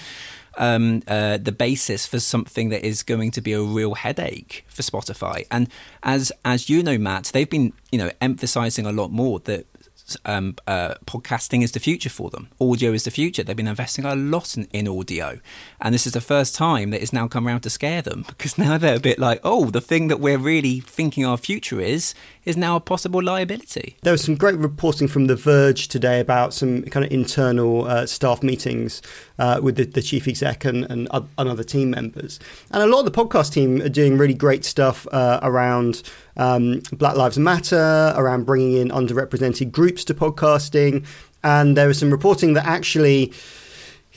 um, 0.58 1.02
uh, 1.08 1.38
the 1.38 1.52
basis 1.52 2.06
for 2.06 2.20
something 2.20 2.68
that 2.68 2.84
is 2.84 3.02
going 3.02 3.30
to 3.32 3.40
be 3.40 3.52
a 3.52 3.62
real 3.62 3.94
headache 3.94 4.64
for 4.68 4.82
Spotify. 4.82 5.46
And 5.50 5.68
as 6.02 6.30
as 6.44 6.68
you 6.68 6.82
know, 6.82 6.98
Matt, 6.98 7.30
they've 7.32 7.48
been 7.48 7.72
you 7.90 7.98
know 7.98 8.10
emphasizing 8.20 8.84
a 8.86 8.92
lot 8.92 9.10
more 9.10 9.38
that 9.40 9.66
um, 10.24 10.56
uh, 10.66 10.94
podcasting 11.06 11.62
is 11.62 11.72
the 11.72 11.80
future 11.80 12.10
for 12.10 12.30
them. 12.30 12.48
Audio 12.60 12.92
is 12.92 13.04
the 13.04 13.10
future. 13.10 13.42
They've 13.42 13.56
been 13.56 13.68
investing 13.68 14.04
a 14.04 14.14
lot 14.14 14.56
in, 14.56 14.64
in, 14.72 14.88
audio. 14.88 15.40
And 15.80 15.94
this 15.94 16.06
is 16.06 16.12
the 16.12 16.20
first 16.20 16.54
time 16.54 16.90
that 16.90 17.02
it's 17.02 17.12
now 17.12 17.28
come 17.28 17.46
around 17.46 17.60
to 17.62 17.70
scare 17.70 18.02
them 18.02 18.24
because 18.28 18.58
now 18.58 18.78
they're 18.78 18.96
a 18.96 19.00
bit 19.00 19.18
like, 19.18 19.40
oh, 19.44 19.66
the 19.66 19.80
thing 19.80 20.08
that 20.08 20.20
we're 20.20 20.38
really 20.38 20.80
thinking 20.80 21.24
our 21.24 21.36
future 21.36 21.80
is, 21.80 22.14
is 22.44 22.56
now 22.56 22.76
a 22.76 22.80
possible 22.80 23.22
liability. 23.22 23.96
There 24.02 24.12
was 24.12 24.24
some 24.24 24.34
great 24.34 24.56
reporting 24.56 25.08
from 25.08 25.26
The 25.26 25.36
Verge 25.36 25.88
today 25.88 26.20
about 26.20 26.54
some 26.54 26.82
kind 26.84 27.04
of 27.04 27.12
internal 27.12 27.84
uh, 27.84 28.06
staff 28.06 28.42
meetings 28.42 29.02
uh, 29.38 29.60
with 29.62 29.76
the, 29.76 29.84
the, 29.84 30.02
chief 30.02 30.26
exec 30.26 30.64
and, 30.64 30.84
and, 30.90 31.08
and, 31.12 31.28
other 31.48 31.62
team 31.62 31.90
members. 31.90 32.40
And 32.70 32.82
a 32.82 32.86
lot 32.86 33.00
of 33.00 33.04
the 33.04 33.10
podcast 33.10 33.52
team 33.52 33.82
are 33.82 33.88
doing 33.88 34.16
really 34.16 34.34
great 34.34 34.64
stuff 34.64 35.06
uh, 35.12 35.40
around 35.42 36.02
um, 36.38 36.82
Black 36.92 37.16
Lives 37.16 37.38
Matter, 37.38 38.14
around 38.16 38.46
bringing 38.46 38.74
in 38.74 38.88
underrepresented 38.88 39.70
groups 39.70 40.04
to 40.04 40.14
podcasting. 40.14 41.04
And 41.44 41.76
there 41.76 41.86
was 41.86 41.98
some 41.98 42.10
reporting 42.10 42.54
that 42.54 42.66
actually 42.66 43.32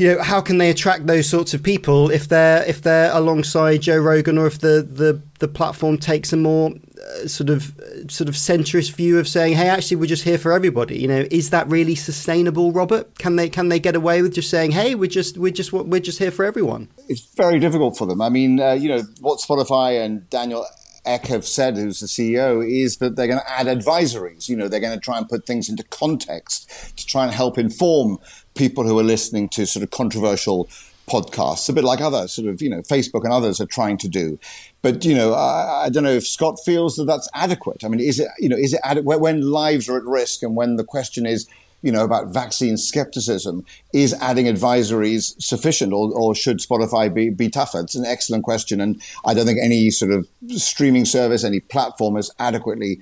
you 0.01 0.07
know, 0.07 0.21
how 0.23 0.41
can 0.41 0.57
they 0.57 0.69
attract 0.69 1.05
those 1.05 1.29
sorts 1.29 1.53
of 1.53 1.61
people 1.61 2.09
if 2.09 2.27
they're 2.27 2.63
if 2.63 2.81
they're 2.81 3.11
alongside 3.13 3.81
Joe 3.81 3.99
Rogan 3.99 4.37
or 4.37 4.47
if 4.47 4.59
the 4.59 4.87
the, 4.89 5.21
the 5.39 5.47
platform 5.47 5.97
takes 5.97 6.31
a 6.31 6.37
more 6.37 6.71
uh, 6.71 7.27
sort 7.27 7.49
of 7.49 7.79
sort 8.07 8.29
of 8.29 8.35
centrist 8.35 8.93
view 8.93 9.19
of 9.19 9.27
saying, 9.27 9.55
hey, 9.55 9.67
actually, 9.67 9.97
we're 9.97 10.07
just 10.07 10.23
here 10.23 10.37
for 10.37 10.53
everybody. 10.53 10.97
You 10.97 11.07
know, 11.07 11.27
is 11.29 11.49
that 11.49 11.67
really 11.67 11.95
sustainable, 11.95 12.71
Robert? 12.71 13.17
Can 13.19 13.35
they 13.35 13.49
can 13.49 13.67
they 13.67 13.79
get 13.79 13.95
away 13.95 14.21
with 14.21 14.33
just 14.33 14.49
saying, 14.49 14.71
hey, 14.71 14.95
we're 14.95 15.09
just 15.09 15.37
we're 15.37 15.51
just 15.51 15.73
we're 15.73 15.99
just 15.99 16.19
here 16.19 16.31
for 16.31 16.45
everyone? 16.45 16.87
It's 17.09 17.27
very 17.35 17.59
difficult 17.59 17.97
for 17.97 18.07
them. 18.07 18.21
I 18.21 18.29
mean, 18.29 18.59
uh, 18.59 18.71
you 18.71 18.89
know, 18.89 19.03
what 19.19 19.39
Spotify 19.39 20.03
and 20.03 20.27
Daniel 20.29 20.65
Ek 21.05 21.27
have 21.27 21.45
said, 21.45 21.77
who's 21.77 21.99
the 21.99 22.07
CEO, 22.07 22.67
is 22.67 22.97
that 22.97 23.15
they're 23.15 23.27
going 23.27 23.39
to 23.39 23.51
add 23.51 23.67
advisories. 23.67 24.47
You 24.47 24.55
know, 24.55 24.67
they're 24.67 24.79
going 24.79 24.97
to 24.97 25.03
try 25.03 25.17
and 25.17 25.27
put 25.27 25.45
things 25.45 25.69
into 25.69 25.83
context 25.85 26.97
to 26.97 27.05
try 27.05 27.23
and 27.23 27.33
help 27.33 27.57
inform 27.57 28.19
people 28.55 28.83
who 28.85 28.97
are 28.99 29.03
listening 29.03 29.49
to 29.49 29.65
sort 29.65 29.83
of 29.83 29.89
controversial 29.89 30.69
podcasts, 31.07 31.67
a 31.67 31.73
bit 31.73 31.83
like 31.83 32.01
other 32.01 32.27
sort 32.27 32.47
of, 32.47 32.61
you 32.61 32.69
know, 32.69 32.81
Facebook 32.81 33.23
and 33.23 33.33
others 33.33 33.59
are 33.59 33.65
trying 33.65 33.97
to 33.97 34.07
do. 34.07 34.39
But, 34.81 35.03
you 35.03 35.15
know, 35.15 35.33
I, 35.33 35.85
I 35.85 35.89
don't 35.89 36.03
know 36.03 36.11
if 36.11 36.27
Scott 36.27 36.59
feels 36.63 36.95
that 36.95 37.05
that's 37.05 37.29
adequate. 37.33 37.83
I 37.83 37.87
mean, 37.87 37.99
is 37.99 38.19
it, 38.19 38.29
you 38.39 38.47
know, 38.47 38.57
is 38.57 38.73
it 38.73 38.81
adequate 38.83 39.19
when 39.19 39.41
lives 39.41 39.89
are 39.89 39.97
at 39.97 40.03
risk 40.03 40.43
and 40.43 40.55
when 40.55 40.75
the 40.75 40.83
question 40.83 41.25
is, 41.25 41.47
you 41.81 41.91
know, 41.91 42.03
about 42.03 42.33
vaccine 42.33 42.77
skepticism. 42.77 43.65
Is 43.93 44.13
adding 44.15 44.45
advisories 44.45 45.41
sufficient 45.41 45.93
or, 45.93 46.11
or 46.11 46.35
should 46.35 46.59
Spotify 46.59 47.13
be, 47.13 47.29
be 47.29 47.49
tougher? 47.49 47.79
It's 47.81 47.95
an 47.95 48.05
excellent 48.05 48.43
question. 48.43 48.81
And 48.81 49.01
I 49.25 49.33
don't 49.33 49.45
think 49.45 49.59
any 49.61 49.89
sort 49.89 50.11
of 50.11 50.27
streaming 50.49 51.05
service, 51.05 51.43
any 51.43 51.59
platform 51.59 52.15
has 52.15 52.31
adequately 52.39 52.99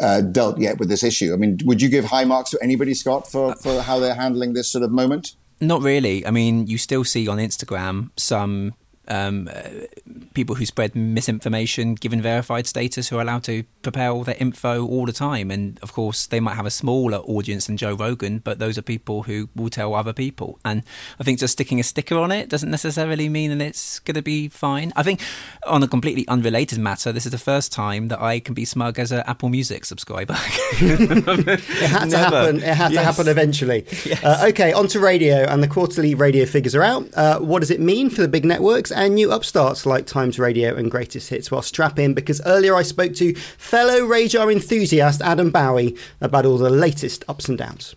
uh, 0.00 0.20
dealt 0.20 0.58
yet 0.58 0.78
with 0.78 0.88
this 0.88 1.02
issue. 1.02 1.32
I 1.32 1.36
mean, 1.36 1.58
would 1.64 1.82
you 1.82 1.88
give 1.88 2.04
high 2.04 2.24
marks 2.24 2.50
to 2.50 2.58
anybody, 2.62 2.94
Scott, 2.94 3.30
for, 3.30 3.54
for 3.56 3.82
how 3.82 3.98
they're 3.98 4.14
handling 4.14 4.52
this 4.52 4.70
sort 4.70 4.84
of 4.84 4.90
moment? 4.90 5.34
Not 5.60 5.82
really. 5.82 6.24
I 6.24 6.30
mean, 6.30 6.66
you 6.66 6.78
still 6.78 7.04
see 7.04 7.26
on 7.26 7.38
Instagram 7.38 8.10
some 8.16 8.74
um, 9.08 9.48
uh, 9.52 9.86
people 10.34 10.54
who 10.54 10.66
spread 10.66 10.94
misinformation 10.94 11.94
given 11.94 12.22
verified 12.22 12.66
status 12.66 13.08
who 13.08 13.18
are 13.18 13.22
allowed 13.22 13.44
to 13.44 13.64
prepare 13.82 14.10
all 14.10 14.24
their 14.24 14.36
info 14.38 14.86
all 14.86 15.06
the 15.06 15.12
time. 15.12 15.50
And 15.50 15.78
of 15.82 15.92
course, 15.92 16.26
they 16.26 16.40
might 16.40 16.54
have 16.54 16.66
a 16.66 16.70
smaller 16.70 17.18
audience 17.18 17.66
than 17.66 17.76
Joe 17.76 17.94
Rogan, 17.94 18.38
but 18.38 18.58
those 18.58 18.78
are 18.78 18.82
people 18.82 19.24
who 19.24 19.48
will 19.54 19.70
tell 19.70 19.94
other 19.94 20.12
people. 20.12 20.58
And 20.64 20.82
I 21.18 21.24
think 21.24 21.38
just 21.38 21.52
sticking 21.52 21.80
a 21.80 21.82
sticker 21.82 22.18
on 22.18 22.30
it 22.30 22.48
doesn't 22.48 22.70
necessarily 22.70 23.28
mean 23.28 23.56
that 23.56 23.64
it's 23.64 23.98
going 24.00 24.14
to 24.14 24.22
be 24.22 24.48
fine. 24.48 24.92
I 24.96 25.02
think 25.02 25.20
on 25.66 25.82
a 25.82 25.88
completely 25.88 26.26
unrelated 26.28 26.78
matter, 26.78 27.12
this 27.12 27.26
is 27.26 27.32
the 27.32 27.38
first 27.38 27.72
time 27.72 28.08
that 28.08 28.20
I 28.20 28.40
can 28.40 28.54
be 28.54 28.64
smug 28.64 28.98
as 28.98 29.12
an 29.12 29.22
Apple 29.26 29.48
Music 29.48 29.84
subscriber. 29.84 30.36
it 30.80 31.88
had 31.88 32.10
to 32.10 32.18
happen. 32.18 32.56
It 32.56 32.62
had 32.62 32.92
yes. 32.92 33.00
to 33.00 33.02
happen 33.02 33.28
eventually. 33.28 33.86
Yes. 34.04 34.22
Uh, 34.22 34.46
okay, 34.48 34.72
on 34.72 34.88
to 34.88 35.00
radio, 35.00 35.44
and 35.44 35.62
the 35.62 35.68
quarterly 35.68 36.14
radio 36.14 36.46
figures 36.46 36.74
are 36.74 36.82
out. 36.82 37.08
Uh, 37.14 37.38
what 37.38 37.60
does 37.60 37.70
it 37.70 37.80
mean 37.80 38.10
for 38.10 38.22
the 38.22 38.28
big 38.28 38.44
networks? 38.44 38.90
And 38.98 39.14
new 39.14 39.30
upstarts 39.30 39.86
like 39.86 40.06
Times 40.06 40.40
Radio 40.40 40.74
and 40.74 40.90
Greatest 40.90 41.30
Hits. 41.30 41.52
Well, 41.52 41.62
strap 41.62 42.00
in 42.00 42.14
because 42.14 42.40
earlier 42.44 42.74
I 42.74 42.82
spoke 42.82 43.14
to 43.14 43.32
fellow 43.32 44.00
RAJAR 44.00 44.50
enthusiast 44.50 45.22
Adam 45.22 45.52
Bowie 45.52 45.96
about 46.20 46.44
all 46.44 46.58
the 46.58 46.68
latest 46.68 47.24
ups 47.28 47.48
and 47.48 47.56
downs. 47.56 47.94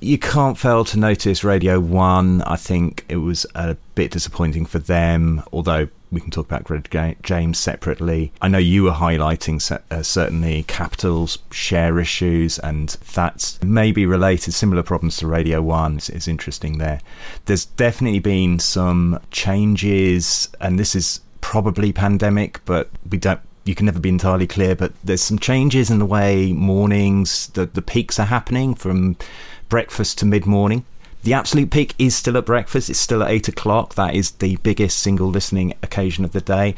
you 0.00 0.18
can't 0.18 0.58
fail 0.58 0.84
to 0.84 0.98
notice 0.98 1.44
Radio 1.44 1.78
1. 1.78 2.42
I 2.42 2.56
think 2.56 3.04
it 3.08 3.18
was 3.18 3.46
a 3.54 3.76
bit 3.94 4.10
disappointing 4.10 4.66
for 4.66 4.80
them, 4.80 5.44
although 5.52 5.88
we 6.16 6.22
can 6.22 6.30
talk 6.30 6.46
about 6.46 6.64
Greg 6.64 6.88
James 7.22 7.58
separately. 7.58 8.32
I 8.40 8.48
know 8.48 8.56
you 8.56 8.84
were 8.84 8.92
highlighting 8.92 9.60
uh, 9.90 10.02
certainly 10.02 10.62
Capital's 10.62 11.40
share 11.50 11.98
issues, 11.98 12.58
and 12.58 12.88
that's 12.88 13.62
maybe 13.62 14.06
related, 14.06 14.54
similar 14.54 14.82
problems 14.82 15.18
to 15.18 15.26
Radio 15.26 15.60
1 15.60 15.98
is, 15.98 16.08
is 16.08 16.26
interesting 16.26 16.78
there. 16.78 17.02
There's 17.44 17.66
definitely 17.66 18.20
been 18.20 18.58
some 18.58 19.20
changes, 19.30 20.48
and 20.58 20.78
this 20.78 20.94
is 20.94 21.20
probably 21.42 21.92
pandemic, 21.92 22.64
but 22.64 22.88
we 23.10 23.18
don't 23.18 23.40
you 23.64 23.74
can 23.74 23.84
never 23.84 24.00
be 24.00 24.08
entirely 24.08 24.46
clear, 24.46 24.74
but 24.74 24.92
there's 25.04 25.22
some 25.22 25.38
changes 25.38 25.90
in 25.90 25.98
the 25.98 26.06
way 26.06 26.52
mornings, 26.52 27.48
the, 27.48 27.66
the 27.66 27.82
peaks 27.82 28.18
are 28.18 28.26
happening 28.26 28.74
from 28.74 29.16
breakfast 29.68 30.16
to 30.18 30.24
mid 30.24 30.46
morning. 30.46 30.86
The 31.26 31.34
absolute 31.34 31.72
peak 31.72 31.92
is 31.98 32.14
still 32.14 32.36
at 32.36 32.46
breakfast. 32.46 32.88
It's 32.88 33.00
still 33.00 33.20
at 33.20 33.32
eight 33.32 33.48
o'clock. 33.48 33.96
That 33.96 34.14
is 34.14 34.30
the 34.30 34.54
biggest 34.58 35.00
single 35.00 35.26
listening 35.26 35.74
occasion 35.82 36.24
of 36.24 36.30
the 36.30 36.40
day. 36.40 36.76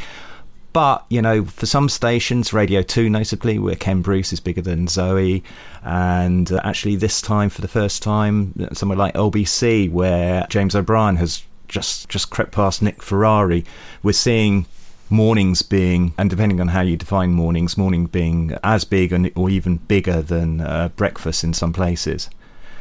But, 0.72 1.04
you 1.10 1.20
know, 1.20 1.44
for 1.44 1.66
some 1.66 1.90
stations, 1.90 2.54
Radio 2.54 2.80
2 2.80 3.10
notably, 3.10 3.58
where 3.58 3.74
Ken 3.74 4.00
Bruce 4.00 4.32
is 4.32 4.40
bigger 4.40 4.62
than 4.62 4.88
Zoe, 4.88 5.44
and 5.84 6.50
uh, 6.50 6.62
actually 6.64 6.96
this 6.96 7.20
time, 7.20 7.50
for 7.50 7.60
the 7.60 7.68
first 7.68 8.02
time, 8.02 8.54
somewhere 8.72 8.96
like 8.96 9.12
LBC, 9.12 9.92
where 9.92 10.46
James 10.48 10.74
O'Brien 10.74 11.16
has 11.16 11.42
just, 11.68 12.08
just 12.08 12.30
crept 12.30 12.52
past 12.52 12.80
Nick 12.80 13.02
Ferrari, 13.02 13.66
we're 14.02 14.12
seeing 14.12 14.64
mornings 15.10 15.60
being, 15.60 16.14
and 16.16 16.30
depending 16.30 16.58
on 16.58 16.68
how 16.68 16.80
you 16.80 16.96
define 16.96 17.32
mornings, 17.32 17.76
morning 17.76 18.06
being 18.06 18.56
as 18.64 18.86
big 18.86 19.12
and, 19.12 19.30
or 19.36 19.50
even 19.50 19.76
bigger 19.76 20.22
than 20.22 20.62
uh, 20.62 20.88
breakfast 20.96 21.44
in 21.44 21.52
some 21.52 21.74
places. 21.74 22.30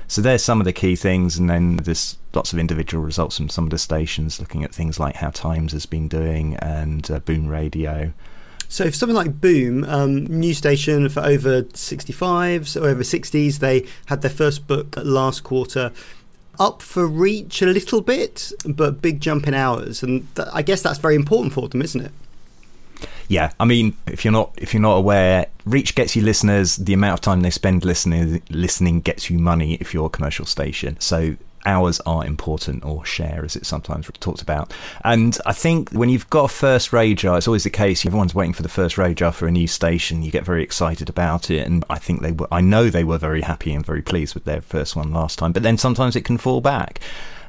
So 0.08 0.22
there's 0.22 0.44
some 0.44 0.62
of 0.62 0.66
the 0.66 0.74
key 0.74 0.96
things, 0.96 1.38
and 1.38 1.50
then 1.50 1.78
there's 1.78 2.18
lots 2.34 2.54
of 2.54 2.60
individual 2.60 3.04
results 3.04 3.38
from 3.38 3.50
some 3.50 3.66
of 3.66 3.72
the 3.72 3.78
stations 3.78 4.40
looking 4.40 4.64
at 4.64 4.74
things 4.74 5.00
like 5.00 5.18
how 5.18 5.32
Times 5.32 5.74
has 5.74 5.86
been 5.86 6.08
doing 6.08 6.56
and 6.58 7.10
uh, 7.12 7.20
Boom 7.20 7.48
Radio. 7.48 8.14
So, 8.70 8.86
for 8.86 8.92
something 8.92 9.16
like 9.16 9.42
Boom, 9.42 9.84
um, 9.84 10.26
news 10.26 10.58
station 10.58 11.10
for 11.10 11.22
over 11.22 11.64
65s 11.64 12.82
or 12.82 12.88
over 12.88 13.04
60s, 13.04 13.60
they 13.60 13.86
had 14.06 14.22
their 14.22 14.32
first 14.32 14.66
book 14.66 14.96
last 14.98 15.44
quarter. 15.44 15.92
Up 16.60 16.82
for 16.82 17.06
reach 17.06 17.62
a 17.62 17.68
little 17.68 18.02
bit, 18.02 18.52
but 18.66 19.02
big 19.02 19.20
jump 19.20 19.48
in 19.48 19.54
hours, 19.54 20.02
and 20.02 20.34
th- 20.36 20.48
I 20.54 20.62
guess 20.64 20.82
that's 20.82 21.00
very 21.00 21.16
important 21.16 21.54
for 21.54 21.68
them, 21.68 21.82
isn't 21.82 22.02
it? 22.02 22.12
Yeah, 23.28 23.52
I 23.60 23.66
mean, 23.66 23.96
if 24.06 24.24
you're 24.24 24.32
not 24.32 24.54
if 24.58 24.74
you're 24.74 24.82
not 24.82 24.96
aware, 24.96 25.48
reach 25.66 25.96
gets 25.96 26.16
you 26.16 26.22
listeners. 26.22 26.78
The 26.78 26.94
amount 26.94 27.14
of 27.16 27.22
time 27.22 27.42
they 27.42 27.50
spend 27.50 27.84
listening 27.84 28.42
listening 28.50 29.02
gets 29.02 29.30
you 29.30 29.38
money 29.38 29.76
if 29.76 29.94
you're 29.94 30.06
a 30.06 30.10
commercial 30.10 30.46
station. 30.46 30.98
So 31.00 31.36
hours 31.66 32.00
are 32.06 32.26
important, 32.26 32.86
or 32.86 33.04
share 33.06 33.44
as 33.44 33.56
it's 33.56 33.68
sometimes 33.68 34.10
talked 34.20 34.42
about. 34.42 34.74
And 35.04 35.38
I 35.46 35.54
think 35.54 35.92
when 35.92 36.10
you've 36.10 36.30
got 36.30 36.46
a 36.46 36.48
first 36.48 36.92
RAJAR, 36.92 37.38
it's 37.38 37.48
always 37.48 37.66
the 37.66 37.70
case. 37.70 38.06
Everyone's 38.06 38.34
waiting 38.34 38.54
for 38.54 38.64
the 38.64 38.70
first 38.70 38.96
RAJAR 38.96 39.34
for 39.34 39.48
a 39.48 39.52
new 39.52 39.68
station. 39.68 40.24
You 40.24 40.32
get 40.32 40.46
very 40.46 40.64
excited 40.64 41.10
about 41.10 41.52
it, 41.52 41.68
and 41.68 41.84
I 41.90 42.00
think 42.00 42.22
they 42.22 42.32
were. 42.32 42.48
I 42.52 42.62
know 42.62 42.90
they 42.90 43.04
were 43.04 43.18
very 43.18 43.42
happy 43.42 43.74
and 43.74 43.86
very 43.86 44.02
pleased 44.02 44.34
with 44.34 44.46
their 44.46 44.62
first 44.62 44.96
one 44.96 45.12
last 45.12 45.38
time. 45.38 45.52
But 45.52 45.64
then 45.64 45.78
sometimes 45.78 46.16
it 46.16 46.24
can 46.24 46.38
fall 46.38 46.62
back 46.62 47.02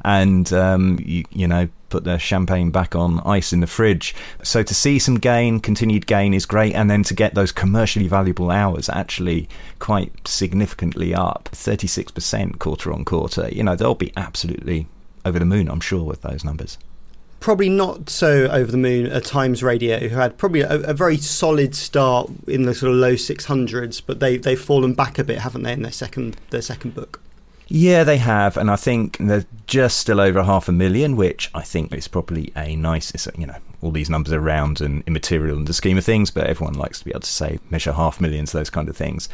and 0.04 0.52
um, 0.52 0.98
you, 1.02 1.24
you 1.30 1.46
know 1.46 1.68
put 1.88 2.04
the 2.04 2.18
champagne 2.18 2.70
back 2.70 2.94
on 2.94 3.20
ice 3.20 3.52
in 3.52 3.60
the 3.60 3.66
fridge. 3.66 4.14
So 4.42 4.62
to 4.62 4.74
see 4.74 4.98
some 4.98 5.16
gain, 5.16 5.60
continued 5.60 6.06
gain 6.06 6.34
is 6.34 6.46
great, 6.46 6.74
and 6.74 6.90
then 6.90 7.02
to 7.04 7.14
get 7.14 7.34
those 7.34 7.52
commercially 7.52 8.08
valuable 8.08 8.50
hours 8.50 8.88
actually 8.88 9.48
quite 9.78 10.12
significantly 10.26 11.14
up, 11.14 11.48
36% 11.52 12.58
quarter 12.58 12.92
on 12.92 13.04
quarter. 13.04 13.48
You 13.50 13.62
know 13.62 13.76
they'll 13.76 13.94
be 13.94 14.12
absolutely 14.16 14.86
over 15.24 15.38
the 15.38 15.44
moon, 15.44 15.68
I'm 15.68 15.80
sure, 15.80 16.04
with 16.04 16.22
those 16.22 16.44
numbers 16.44 16.78
probably 17.40 17.68
not 17.68 18.10
so 18.10 18.48
over 18.48 18.70
the 18.70 18.76
moon 18.76 19.06
at 19.06 19.24
Times 19.24 19.62
Radio, 19.62 20.00
who 20.08 20.16
had 20.16 20.36
probably 20.38 20.62
a, 20.62 20.80
a, 20.80 20.92
very 20.92 21.16
solid 21.16 21.74
start 21.74 22.28
in 22.46 22.62
the 22.64 22.74
sort 22.74 22.92
of 22.92 22.98
low 22.98 23.12
600s, 23.12 24.02
but 24.04 24.20
they 24.20 24.36
they've 24.36 24.60
fallen 24.60 24.94
back 24.94 25.18
a 25.18 25.24
bit, 25.24 25.38
haven't 25.38 25.62
they, 25.62 25.72
in 25.72 25.82
their 25.82 25.92
second 25.92 26.36
their 26.50 26.62
second 26.62 26.94
book? 26.94 27.20
Yeah, 27.70 28.02
they 28.02 28.16
have, 28.16 28.56
and 28.56 28.70
I 28.70 28.76
think 28.76 29.18
they're 29.18 29.44
just 29.66 29.98
still 29.98 30.20
over 30.20 30.42
half 30.42 30.68
a 30.68 30.72
million, 30.72 31.16
which 31.16 31.50
I 31.54 31.60
think 31.60 31.92
is 31.92 32.08
probably 32.08 32.50
a 32.56 32.74
nice. 32.74 33.28
You 33.36 33.46
know, 33.46 33.56
all 33.82 33.90
these 33.90 34.08
numbers 34.08 34.32
are 34.32 34.40
round 34.40 34.80
and 34.80 35.04
immaterial 35.06 35.58
in 35.58 35.66
the 35.66 35.74
scheme 35.74 35.98
of 35.98 36.04
things, 36.04 36.30
but 36.30 36.46
everyone 36.46 36.74
likes 36.74 37.00
to 37.00 37.04
be 37.04 37.10
able 37.10 37.20
to 37.20 37.26
say 37.26 37.58
measure 37.68 37.92
half 37.92 38.22
millions, 38.22 38.52
those 38.52 38.70
kind 38.70 38.88
of 38.88 38.96
things. 38.96 39.28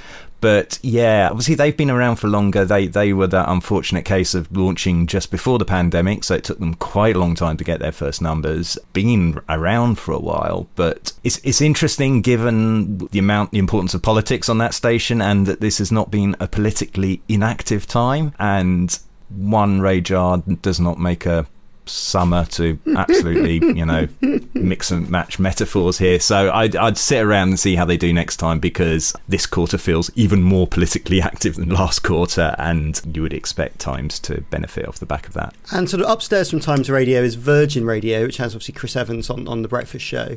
But 0.44 0.78
yeah, 0.82 1.28
obviously 1.30 1.54
they've 1.54 1.74
been 1.74 1.90
around 1.90 2.16
for 2.16 2.28
longer. 2.28 2.66
They 2.66 2.86
they 2.86 3.14
were 3.14 3.28
that 3.28 3.48
unfortunate 3.48 4.04
case 4.04 4.34
of 4.34 4.54
launching 4.54 5.06
just 5.06 5.30
before 5.30 5.58
the 5.58 5.64
pandemic, 5.64 6.22
so 6.22 6.34
it 6.34 6.44
took 6.44 6.58
them 6.58 6.74
quite 6.74 7.16
a 7.16 7.18
long 7.18 7.34
time 7.34 7.56
to 7.56 7.64
get 7.64 7.80
their 7.80 7.92
first 7.92 8.20
numbers. 8.20 8.76
Been 8.92 9.40
around 9.48 9.98
for 9.98 10.12
a 10.12 10.18
while, 10.18 10.68
but 10.76 11.14
it's 11.24 11.40
it's 11.44 11.62
interesting 11.62 12.20
given 12.20 12.98
the 12.98 13.18
amount, 13.18 13.52
the 13.52 13.58
importance 13.58 13.94
of 13.94 14.02
politics 14.02 14.50
on 14.50 14.58
that 14.58 14.74
station, 14.74 15.22
and 15.22 15.46
that 15.46 15.62
this 15.62 15.78
has 15.78 15.90
not 15.90 16.10
been 16.10 16.36
a 16.38 16.46
politically 16.46 17.22
inactive 17.26 17.86
time, 17.86 18.34
and 18.38 18.98
one 19.30 19.80
RAJAR 19.80 20.60
does 20.60 20.78
not 20.78 20.98
make 20.98 21.24
a 21.24 21.46
summer 21.86 22.44
to 22.46 22.78
absolutely, 22.96 23.54
you 23.76 23.84
know, 23.84 24.08
mix 24.54 24.90
and 24.90 25.08
match 25.10 25.38
metaphors 25.38 25.98
here. 25.98 26.20
So 26.20 26.50
I'd, 26.52 26.76
I'd 26.76 26.98
sit 26.98 27.22
around 27.22 27.48
and 27.48 27.60
see 27.60 27.76
how 27.76 27.84
they 27.84 27.96
do 27.96 28.12
next 28.12 28.36
time 28.36 28.60
because 28.60 29.14
this 29.28 29.46
quarter 29.46 29.78
feels 29.78 30.10
even 30.14 30.42
more 30.42 30.66
politically 30.66 31.20
active 31.22 31.56
than 31.56 31.70
last 31.70 32.02
quarter, 32.02 32.54
and 32.58 33.00
you 33.14 33.22
would 33.22 33.32
expect 33.32 33.78
Times 33.78 34.18
to 34.20 34.40
benefit 34.42 34.86
off 34.86 34.98
the 34.98 35.06
back 35.06 35.26
of 35.26 35.34
that. 35.34 35.54
And 35.72 35.88
sort 35.90 36.02
of 36.02 36.10
upstairs 36.10 36.50
from 36.50 36.60
Times 36.60 36.88
Radio 36.88 37.22
is 37.22 37.34
Virgin 37.34 37.84
Radio, 37.84 38.24
which 38.24 38.38
has 38.38 38.54
obviously 38.54 38.74
Chris 38.74 38.96
Evans 38.96 39.30
on, 39.30 39.46
on 39.48 39.62
the 39.62 39.68
breakfast 39.68 40.04
show. 40.04 40.36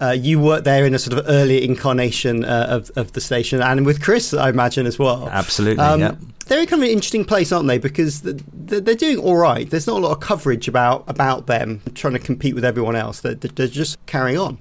Uh, 0.00 0.10
you 0.10 0.40
worked 0.40 0.64
there 0.64 0.84
in 0.84 0.94
a 0.94 0.98
sort 0.98 1.18
of 1.18 1.24
early 1.28 1.64
incarnation 1.64 2.44
uh, 2.44 2.66
of, 2.68 2.90
of 2.96 3.12
the 3.12 3.20
station 3.20 3.62
and 3.62 3.86
with 3.86 4.02
Chris, 4.02 4.34
I 4.34 4.48
imagine, 4.48 4.86
as 4.86 4.98
well. 4.98 5.28
Absolutely. 5.28 5.82
Um, 5.82 6.00
yeah 6.00 6.14
they're 6.46 6.66
kind 6.66 6.82
of 6.82 6.88
an 6.88 6.92
interesting 6.92 7.24
place, 7.24 7.52
aren't 7.52 7.68
they? 7.68 7.78
Because 7.78 8.22
they're 8.22 8.94
doing 8.94 9.18
all 9.18 9.36
right. 9.36 9.68
There's 9.68 9.86
not 9.86 9.98
a 9.98 10.00
lot 10.00 10.12
of 10.12 10.20
coverage 10.20 10.68
about 10.68 11.04
about 11.08 11.46
them 11.46 11.80
trying 11.94 12.12
to 12.14 12.18
compete 12.18 12.54
with 12.54 12.64
everyone 12.64 12.96
else. 12.96 13.20
They're, 13.20 13.34
they're 13.34 13.66
just 13.66 14.04
carrying 14.06 14.38
on. 14.38 14.58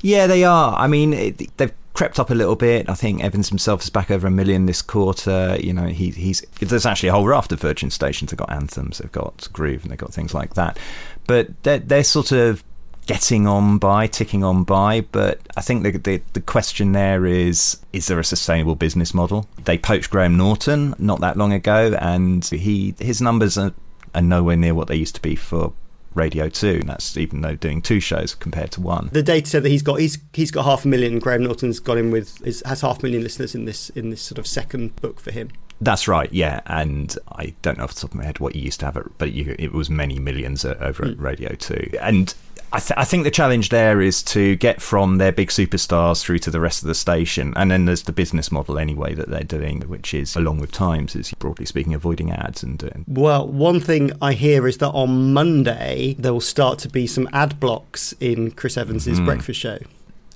Yeah, 0.00 0.26
they 0.26 0.44
are. 0.44 0.76
I 0.78 0.86
mean, 0.86 1.12
it, 1.12 1.56
they've 1.56 1.72
crept 1.94 2.20
up 2.20 2.30
a 2.30 2.34
little 2.34 2.54
bit. 2.54 2.88
I 2.88 2.94
think 2.94 3.22
Evans 3.22 3.48
himself 3.48 3.82
is 3.82 3.90
back 3.90 4.10
over 4.10 4.26
a 4.26 4.30
million 4.30 4.66
this 4.66 4.82
quarter. 4.82 5.56
You 5.60 5.72
know, 5.72 5.86
he, 5.86 6.10
he's 6.10 6.40
there's 6.60 6.86
actually 6.86 7.08
a 7.08 7.12
whole 7.12 7.26
raft 7.26 7.52
of 7.52 7.60
Virgin 7.60 7.90
stations. 7.90 8.30
They've 8.30 8.38
got 8.38 8.52
anthems, 8.52 8.98
they've 8.98 9.12
got 9.12 9.48
groove, 9.52 9.82
and 9.82 9.90
they've 9.90 9.98
got 9.98 10.12
things 10.12 10.34
like 10.34 10.54
that. 10.54 10.78
But 11.26 11.62
they're, 11.62 11.80
they're 11.80 12.04
sort 12.04 12.32
of 12.32 12.64
getting 13.08 13.46
on 13.46 13.78
by, 13.78 14.06
ticking 14.06 14.44
on 14.44 14.62
by. 14.62 15.00
But 15.00 15.40
I 15.56 15.62
think 15.62 15.82
the, 15.82 15.90
the, 15.98 16.22
the 16.34 16.40
question 16.40 16.92
there 16.92 17.26
is: 17.26 17.78
is 17.92 18.06
there 18.06 18.20
a 18.20 18.24
sustainable 18.24 18.76
business 18.76 19.12
model? 19.12 19.48
They 19.64 19.76
poached 19.76 20.10
Graham 20.10 20.36
Norton 20.36 20.94
not 20.98 21.20
that 21.20 21.36
long 21.36 21.52
ago, 21.52 21.96
and 22.00 22.44
he 22.44 22.94
his 23.00 23.20
numbers 23.20 23.58
are, 23.58 23.72
are 24.14 24.22
nowhere 24.22 24.56
near 24.56 24.74
what 24.74 24.86
they 24.86 24.94
used 24.94 25.16
to 25.16 25.22
be 25.22 25.34
for 25.34 25.72
Radio 26.14 26.48
2. 26.48 26.78
And 26.80 26.88
that's 26.88 27.16
even 27.16 27.40
though 27.40 27.56
doing 27.56 27.82
two 27.82 27.98
shows 27.98 28.34
compared 28.34 28.70
to 28.72 28.80
one. 28.80 29.08
The 29.12 29.22
data 29.22 29.48
said 29.48 29.62
that 29.64 29.70
he's 29.70 29.82
got 29.82 29.98
he's 29.98 30.18
he's 30.32 30.52
got 30.52 30.64
half 30.64 30.84
a 30.84 30.88
million. 30.88 31.18
Graham 31.18 31.42
Norton's 31.42 31.80
got 31.80 31.98
him 31.98 32.12
with 32.12 32.46
is, 32.46 32.62
has 32.66 32.82
half 32.82 33.00
a 33.00 33.02
million 33.02 33.24
listeners 33.24 33.56
in 33.56 33.64
this 33.64 33.90
in 33.90 34.10
this 34.10 34.22
sort 34.22 34.38
of 34.38 34.46
second 34.46 34.94
book 34.96 35.18
for 35.18 35.32
him. 35.32 35.50
That's 35.80 36.08
right, 36.08 36.32
yeah. 36.32 36.60
And 36.66 37.16
I 37.32 37.54
don't 37.62 37.78
know 37.78 37.84
off 37.84 37.94
the 37.94 38.00
top 38.00 38.10
of 38.10 38.16
my 38.16 38.24
head 38.24 38.40
what 38.40 38.56
you 38.56 38.62
used 38.62 38.80
to 38.80 38.86
have, 38.86 38.96
it, 38.96 39.06
but 39.16 39.32
you, 39.32 39.54
it 39.58 39.72
was 39.72 39.88
many 39.88 40.18
millions 40.18 40.64
over 40.64 41.04
mm. 41.04 41.12
at 41.12 41.20
Radio 41.20 41.54
2. 41.54 41.90
And 42.00 42.34
I, 42.72 42.80
th- 42.80 42.98
I, 42.98 43.04
think 43.04 43.24
the 43.24 43.30
challenge 43.30 43.70
there 43.70 44.00
is 44.00 44.22
to 44.24 44.56
get 44.56 44.82
from 44.82 45.16
their 45.16 45.32
big 45.32 45.48
superstars 45.48 46.22
through 46.22 46.40
to 46.40 46.50
the 46.50 46.60
rest 46.60 46.82
of 46.82 46.88
the 46.88 46.94
station, 46.94 47.54
and 47.56 47.70
then 47.70 47.86
there's 47.86 48.02
the 48.02 48.12
business 48.12 48.52
model 48.52 48.78
anyway 48.78 49.14
that 49.14 49.28
they're 49.28 49.42
doing, 49.42 49.82
which 49.82 50.12
is 50.12 50.36
along 50.36 50.60
with 50.60 50.70
Times, 50.70 51.16
is 51.16 51.32
broadly 51.34 51.64
speaking, 51.64 51.94
avoiding 51.94 52.30
ads 52.30 52.62
and. 52.62 52.82
Uh, 52.84 52.90
well, 53.06 53.48
one 53.48 53.80
thing 53.80 54.12
I 54.20 54.34
hear 54.34 54.66
is 54.68 54.78
that 54.78 54.90
on 54.90 55.32
Monday 55.32 56.14
there 56.18 56.32
will 56.32 56.40
start 56.40 56.78
to 56.80 56.88
be 56.88 57.06
some 57.06 57.28
ad 57.32 57.58
blocks 57.58 58.14
in 58.20 58.50
Chris 58.50 58.76
Evans's 58.76 59.18
mm. 59.18 59.24
breakfast 59.24 59.60
show. 59.60 59.78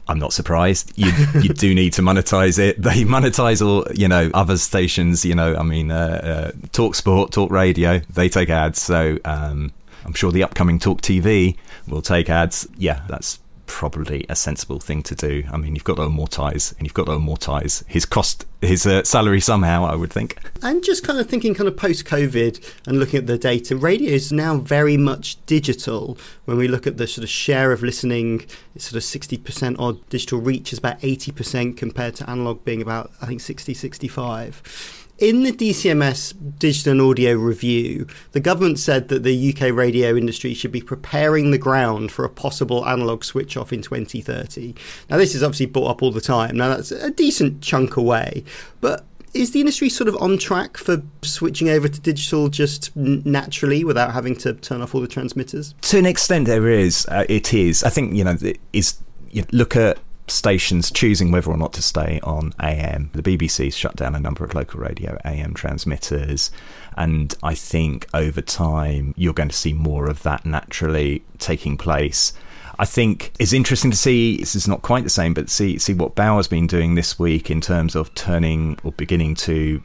I'm 0.08 0.18
not 0.18 0.32
surprised. 0.32 0.92
You 0.96 1.12
you 1.42 1.50
do 1.50 1.74
need 1.74 1.92
to 1.94 2.02
monetize 2.02 2.58
it. 2.58 2.80
They 2.82 3.04
monetize 3.04 3.64
all 3.64 3.86
you 3.94 4.08
know 4.08 4.30
other 4.34 4.56
stations. 4.56 5.24
You 5.24 5.34
know, 5.34 5.54
I 5.54 5.62
mean, 5.62 5.90
uh, 5.90 6.52
uh, 6.54 6.66
Talk 6.72 6.94
Sport, 6.94 7.30
Talk 7.30 7.50
Radio, 7.50 8.00
they 8.12 8.28
take 8.28 8.50
ads. 8.50 8.80
So 8.80 9.18
um, 9.24 9.72
I'm 10.04 10.14
sure 10.14 10.32
the 10.32 10.42
upcoming 10.42 10.78
Talk 10.78 11.00
TV 11.00 11.56
will 11.86 12.02
take 12.02 12.28
ads. 12.28 12.66
Yeah, 12.76 13.02
that's 13.08 13.38
probably 13.72 14.26
a 14.28 14.36
sensible 14.36 14.80
thing 14.80 15.02
to 15.02 15.14
do. 15.14 15.44
I 15.50 15.56
mean, 15.56 15.74
you've 15.74 15.84
got 15.84 15.94
to 15.96 16.02
amortize, 16.02 16.76
and 16.76 16.86
you've 16.86 16.94
got 16.94 17.06
to 17.06 17.12
amortize 17.12 17.82
his 17.86 18.04
cost, 18.04 18.44
his 18.60 18.86
uh, 18.86 19.02
salary 19.02 19.40
somehow. 19.40 19.84
I 19.86 19.94
would 19.94 20.12
think. 20.12 20.36
And 20.62 20.84
just 20.84 21.04
kind 21.04 21.18
of 21.18 21.28
thinking, 21.28 21.54
kind 21.54 21.68
of 21.68 21.76
post 21.76 22.04
COVID, 22.04 22.62
and 22.86 22.98
looking 22.98 23.18
at 23.18 23.26
the 23.26 23.38
data, 23.38 23.74
radio 23.74 24.12
is 24.12 24.30
now 24.30 24.58
very 24.58 24.98
much 24.98 25.44
digital. 25.46 26.18
When 26.44 26.58
we 26.58 26.68
look 26.68 26.86
at 26.86 26.98
the 26.98 27.06
sort 27.06 27.24
of 27.24 27.30
share 27.30 27.72
of 27.72 27.82
listening, 27.82 28.44
it's 28.74 28.84
sort 28.84 28.96
of 28.96 29.04
sixty 29.04 29.38
percent 29.38 29.78
odd. 29.78 30.06
Digital 30.10 30.40
reach 30.40 30.72
is 30.72 30.78
about 30.78 31.02
eighty 31.02 31.32
percent 31.32 31.76
compared 31.78 32.14
to 32.16 32.28
analog 32.28 32.64
being 32.64 32.82
about, 32.82 33.10
I 33.22 33.26
think, 33.26 33.40
60, 33.40 33.72
65 33.74 35.01
in 35.22 35.44
the 35.44 35.52
DCMS 35.52 36.34
Digital 36.58 36.90
and 36.90 37.00
Audio 37.00 37.34
Review, 37.34 38.08
the 38.32 38.40
government 38.40 38.80
said 38.80 39.06
that 39.06 39.22
the 39.22 39.54
UK 39.54 39.72
radio 39.72 40.16
industry 40.16 40.52
should 40.52 40.72
be 40.72 40.82
preparing 40.82 41.52
the 41.52 41.58
ground 41.58 42.10
for 42.10 42.24
a 42.24 42.28
possible 42.28 42.84
analog 42.88 43.22
switch 43.22 43.56
off 43.56 43.72
in 43.72 43.82
2030. 43.82 44.74
Now, 45.08 45.18
this 45.18 45.36
is 45.36 45.44
obviously 45.44 45.66
brought 45.66 45.90
up 45.90 46.02
all 46.02 46.10
the 46.10 46.20
time. 46.20 46.56
Now, 46.56 46.70
that's 46.70 46.90
a 46.90 47.12
decent 47.12 47.62
chunk 47.62 47.96
away, 47.96 48.42
but 48.80 49.04
is 49.32 49.52
the 49.52 49.60
industry 49.60 49.88
sort 49.88 50.08
of 50.08 50.16
on 50.20 50.38
track 50.38 50.76
for 50.76 51.00
switching 51.22 51.68
over 51.68 51.86
to 51.86 52.00
digital 52.00 52.48
just 52.48 52.94
naturally 52.96 53.84
without 53.84 54.12
having 54.12 54.34
to 54.38 54.54
turn 54.54 54.82
off 54.82 54.92
all 54.92 55.00
the 55.00 55.06
transmitters? 55.06 55.72
To 55.82 55.98
an 55.98 56.04
extent, 56.04 56.48
there 56.48 56.66
is. 56.66 57.06
Uh, 57.08 57.24
it 57.28 57.54
is. 57.54 57.84
I 57.84 57.90
think 57.90 58.14
you 58.14 58.24
know. 58.24 58.36
Is 58.72 58.98
you 59.30 59.44
look 59.52 59.76
at 59.76 59.98
stations 60.32 60.90
choosing 60.90 61.30
whether 61.30 61.50
or 61.50 61.56
not 61.56 61.72
to 61.74 61.82
stay 61.82 62.20
on 62.22 62.52
AM. 62.60 63.10
The 63.12 63.22
BBC's 63.22 63.76
shut 63.76 63.96
down 63.96 64.14
a 64.14 64.20
number 64.20 64.44
of 64.44 64.54
local 64.54 64.80
radio 64.80 65.18
AM 65.24 65.54
transmitters, 65.54 66.50
and 66.96 67.34
I 67.42 67.54
think 67.54 68.06
over 68.14 68.40
time 68.40 69.14
you're 69.16 69.32
going 69.32 69.48
to 69.48 69.56
see 69.56 69.72
more 69.72 70.08
of 70.08 70.22
that 70.22 70.44
naturally 70.44 71.24
taking 71.38 71.76
place. 71.76 72.32
I 72.78 72.84
think 72.84 73.32
it's 73.38 73.52
interesting 73.52 73.90
to 73.90 73.96
see. 73.96 74.38
This 74.38 74.54
is 74.54 74.66
not 74.66 74.82
quite 74.82 75.04
the 75.04 75.10
same, 75.10 75.34
but 75.34 75.50
see 75.50 75.78
see 75.78 75.94
what 75.94 76.14
Bauer's 76.14 76.48
been 76.48 76.66
doing 76.66 76.94
this 76.94 77.18
week 77.18 77.50
in 77.50 77.60
terms 77.60 77.94
of 77.94 78.14
turning 78.14 78.78
or 78.82 78.92
beginning 78.92 79.34
to 79.36 79.82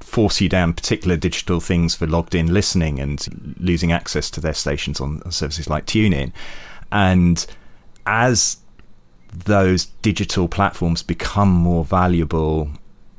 force 0.00 0.40
you 0.40 0.48
down 0.48 0.72
particular 0.72 1.16
digital 1.16 1.60
things 1.60 1.94
for 1.94 2.06
logged 2.06 2.34
in 2.34 2.52
listening 2.52 3.00
and 3.00 3.56
losing 3.58 3.90
access 3.90 4.30
to 4.30 4.40
their 4.40 4.54
stations 4.54 5.00
on 5.00 5.30
services 5.30 5.68
like 5.68 5.86
TuneIn. 5.86 6.32
And 6.92 7.44
as 8.06 8.58
those 9.34 9.86
digital 10.02 10.48
platforms 10.48 11.02
become 11.02 11.50
more 11.50 11.84
valuable 11.84 12.70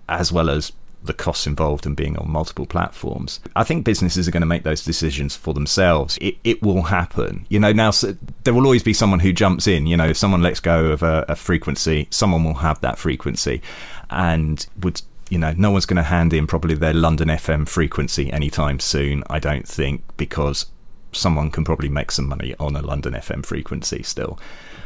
as 0.07 0.31
well 0.31 0.49
as 0.49 0.71
the 1.03 1.13
costs 1.13 1.45
involved 1.45 1.85
in 1.85 1.93
being 1.93 2.17
on 2.17 2.29
multiple 2.29 2.65
platforms. 2.65 3.39
I 3.55 3.63
think 3.63 3.85
businesses 3.85 4.27
are 4.27 4.31
going 4.31 4.41
to 4.41 4.47
make 4.47 4.63
those 4.63 4.83
decisions 4.83 5.35
for 5.35 5.53
themselves. 5.53 6.17
It, 6.19 6.37
it 6.43 6.63
will 6.63 6.83
happen. 6.83 7.45
You 7.49 7.59
know, 7.59 7.71
now 7.71 7.91
so 7.91 8.15
there 8.43 8.53
will 8.53 8.65
always 8.65 8.83
be 8.83 8.93
someone 8.93 9.19
who 9.19 9.31
jumps 9.31 9.67
in. 9.67 9.87
You 9.87 9.97
know, 9.97 10.07
if 10.07 10.17
someone 10.17 10.41
lets 10.41 10.59
go 10.59 10.85
of 10.85 11.03
a, 11.03 11.25
a 11.27 11.35
frequency, 11.35 12.07
someone 12.09 12.43
will 12.43 12.55
have 12.55 12.81
that 12.81 12.97
frequency 12.97 13.61
and 14.09 14.65
would 14.81 15.01
you 15.29 15.39
know, 15.39 15.53
no 15.57 15.71
one's 15.71 15.87
going 15.87 15.97
to 15.97 16.03
hand 16.03 16.33
in 16.33 16.45
probably 16.45 16.75
their 16.75 16.93
London 16.93 17.29
FM 17.29 17.67
frequency 17.67 18.31
anytime 18.31 18.79
soon, 18.79 19.23
I 19.27 19.39
don't 19.39 19.67
think, 19.67 20.03
because 20.17 20.67
someone 21.13 21.49
can 21.49 21.63
probably 21.63 21.89
make 21.89 22.11
some 22.11 22.27
money 22.27 22.53
on 22.59 22.75
a 22.75 22.81
London 22.81 23.13
FM 23.13 23.43
frequency 23.43 24.03
still. 24.03 24.37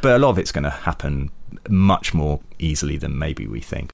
But 0.02 0.16
a 0.16 0.20
lot 0.20 0.30
of 0.30 0.40
it's 0.40 0.52
going 0.52 0.64
to 0.64 0.70
happen 0.70 1.30
much 1.68 2.14
more 2.14 2.40
easily 2.58 2.98
than 2.98 3.18
maybe 3.18 3.48
we 3.48 3.60
think. 3.60 3.92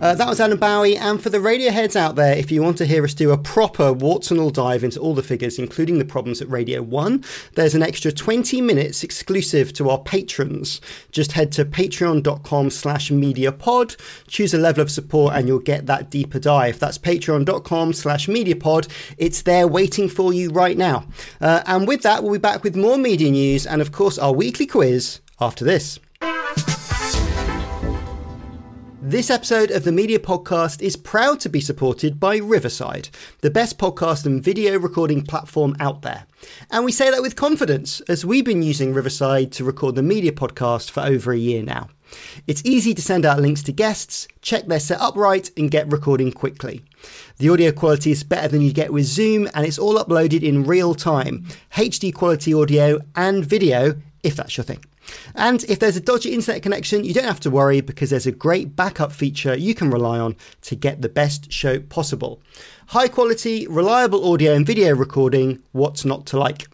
Uh, 0.00 0.14
that 0.14 0.28
was 0.28 0.38
Adam 0.38 0.56
Bowie, 0.56 0.96
and 0.96 1.20
for 1.20 1.28
the 1.28 1.38
Radioheads 1.38 1.96
out 1.96 2.14
there, 2.14 2.36
if 2.36 2.52
you 2.52 2.62
want 2.62 2.78
to 2.78 2.86
hear 2.86 3.02
us 3.02 3.14
do 3.14 3.32
a 3.32 3.36
proper 3.36 3.92
warts 3.92 4.30
and 4.30 4.38
all 4.38 4.50
dive 4.50 4.84
into 4.84 5.00
all 5.00 5.12
the 5.12 5.24
figures, 5.24 5.58
including 5.58 5.98
the 5.98 6.04
problems 6.04 6.40
at 6.40 6.48
Radio 6.48 6.82
1, 6.82 7.24
there's 7.54 7.74
an 7.74 7.82
extra 7.82 8.12
20 8.12 8.60
minutes 8.60 9.02
exclusive 9.02 9.72
to 9.72 9.90
our 9.90 9.98
patrons. 9.98 10.80
Just 11.10 11.32
head 11.32 11.50
to 11.52 11.64
patreon.com 11.64 12.70
slash 12.70 13.10
mediapod, 13.10 13.96
choose 14.28 14.54
a 14.54 14.58
level 14.58 14.82
of 14.82 14.90
support, 14.90 15.34
and 15.34 15.48
you'll 15.48 15.58
get 15.58 15.86
that 15.86 16.10
deeper 16.10 16.38
dive. 16.38 16.78
That's 16.78 16.96
patreon.com 16.98 17.92
slash 17.92 18.28
mediapod. 18.28 18.88
It's 19.18 19.42
there 19.42 19.66
waiting 19.66 20.08
for 20.08 20.32
you 20.32 20.50
right 20.50 20.78
now. 20.78 21.08
Uh, 21.40 21.64
and 21.66 21.88
with 21.88 22.02
that, 22.02 22.22
we'll 22.22 22.34
be 22.34 22.38
back 22.38 22.62
with 22.62 22.76
more 22.76 22.98
media 22.98 23.32
news 23.32 23.66
and, 23.66 23.82
of 23.82 23.90
course, 23.90 24.16
our 24.16 24.32
weekly 24.32 24.66
quiz 24.66 25.18
after 25.40 25.64
this. 25.64 25.98
This 29.08 29.30
episode 29.30 29.70
of 29.70 29.84
the 29.84 29.90
Media 29.90 30.18
Podcast 30.18 30.82
is 30.82 30.94
proud 30.94 31.40
to 31.40 31.48
be 31.48 31.62
supported 31.62 32.20
by 32.20 32.36
Riverside, 32.36 33.08
the 33.40 33.50
best 33.50 33.78
podcast 33.78 34.26
and 34.26 34.44
video 34.44 34.78
recording 34.78 35.22
platform 35.22 35.74
out 35.80 36.02
there. 36.02 36.26
And 36.70 36.84
we 36.84 36.92
say 36.92 37.10
that 37.10 37.22
with 37.22 37.34
confidence, 37.34 38.00
as 38.00 38.26
we've 38.26 38.44
been 38.44 38.62
using 38.62 38.92
Riverside 38.92 39.50
to 39.52 39.64
record 39.64 39.94
the 39.94 40.02
Media 40.02 40.30
Podcast 40.30 40.90
for 40.90 41.00
over 41.00 41.32
a 41.32 41.38
year 41.38 41.62
now. 41.62 41.88
It's 42.46 42.62
easy 42.66 42.92
to 42.92 43.00
send 43.00 43.24
out 43.24 43.40
links 43.40 43.62
to 43.62 43.72
guests, 43.72 44.28
check 44.42 44.66
their 44.66 44.78
setup 44.78 45.16
right, 45.16 45.50
and 45.56 45.70
get 45.70 45.90
recording 45.90 46.30
quickly. 46.30 46.84
The 47.38 47.48
audio 47.48 47.72
quality 47.72 48.10
is 48.10 48.24
better 48.24 48.48
than 48.48 48.60
you 48.60 48.74
get 48.74 48.92
with 48.92 49.06
Zoom, 49.06 49.48
and 49.54 49.64
it's 49.64 49.78
all 49.78 49.98
uploaded 49.98 50.42
in 50.42 50.64
real 50.64 50.94
time 50.94 51.46
HD 51.72 52.14
quality 52.14 52.52
audio 52.52 53.00
and 53.16 53.42
video, 53.42 53.94
if 54.22 54.36
that's 54.36 54.58
your 54.58 54.64
thing. 54.64 54.84
And 55.34 55.64
if 55.64 55.78
there's 55.78 55.96
a 55.96 56.00
dodgy 56.00 56.32
internet 56.34 56.62
connection, 56.62 57.04
you 57.04 57.14
don't 57.14 57.24
have 57.24 57.40
to 57.40 57.50
worry 57.50 57.80
because 57.80 58.10
there's 58.10 58.26
a 58.26 58.32
great 58.32 58.76
backup 58.76 59.12
feature 59.12 59.56
you 59.56 59.74
can 59.74 59.90
rely 59.90 60.18
on 60.18 60.36
to 60.62 60.74
get 60.74 61.02
the 61.02 61.08
best 61.08 61.52
show 61.52 61.80
possible. 61.80 62.40
High 62.88 63.08
quality, 63.08 63.66
reliable 63.66 64.32
audio 64.32 64.54
and 64.54 64.66
video 64.66 64.94
recording, 64.94 65.62
what's 65.72 66.04
not 66.04 66.26
to 66.26 66.38
like? 66.38 66.68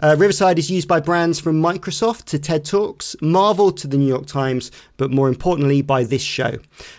Uh, 0.00 0.16
Riverside 0.18 0.58
is 0.58 0.70
used 0.70 0.88
by 0.88 1.00
brands 1.00 1.38
from 1.38 1.60
Microsoft 1.60 2.24
to 2.24 2.38
TED 2.38 2.64
Talks, 2.64 3.14
Marvel 3.20 3.70
to 3.72 3.86
the 3.86 3.96
New 3.96 4.06
York 4.06 4.26
Times, 4.26 4.70
but 4.96 5.10
more 5.10 5.28
importantly 5.28 5.82
by 5.82 6.04
this 6.04 6.22
show. 6.22 6.58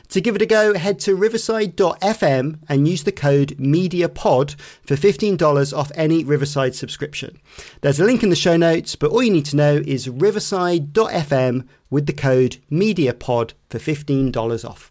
To 0.10 0.21
give 0.21 0.36
it 0.36 0.41
a 0.41 0.45
go, 0.45 0.77
head 0.77 0.99
to 1.01 1.15
riverside.fm 1.15 2.60
and 2.69 2.88
use 2.88 3.03
the 3.03 3.12
code 3.12 3.55
MEDIAPOD 3.57 4.55
for 4.86 4.95
$15 4.95 5.77
off 5.77 5.91
any 5.95 6.23
Riverside 6.23 6.75
subscription. 6.75 7.39
There's 7.81 7.99
a 7.99 8.05
link 8.05 8.23
in 8.23 8.29
the 8.29 8.36
show 8.36 8.57
notes, 8.57 8.95
but 8.95 9.12
all 9.12 9.23
you 9.23 9.31
need 9.31 9.45
to 9.45 9.55
know 9.55 9.81
is 9.86 10.10
riverside.fm 10.10 11.67
with 11.89 12.05
the 12.05 12.13
code 12.13 12.57
MEDIAPOD 12.69 13.53
for 13.69 13.79
$15 13.79 14.69
off. 14.69 14.90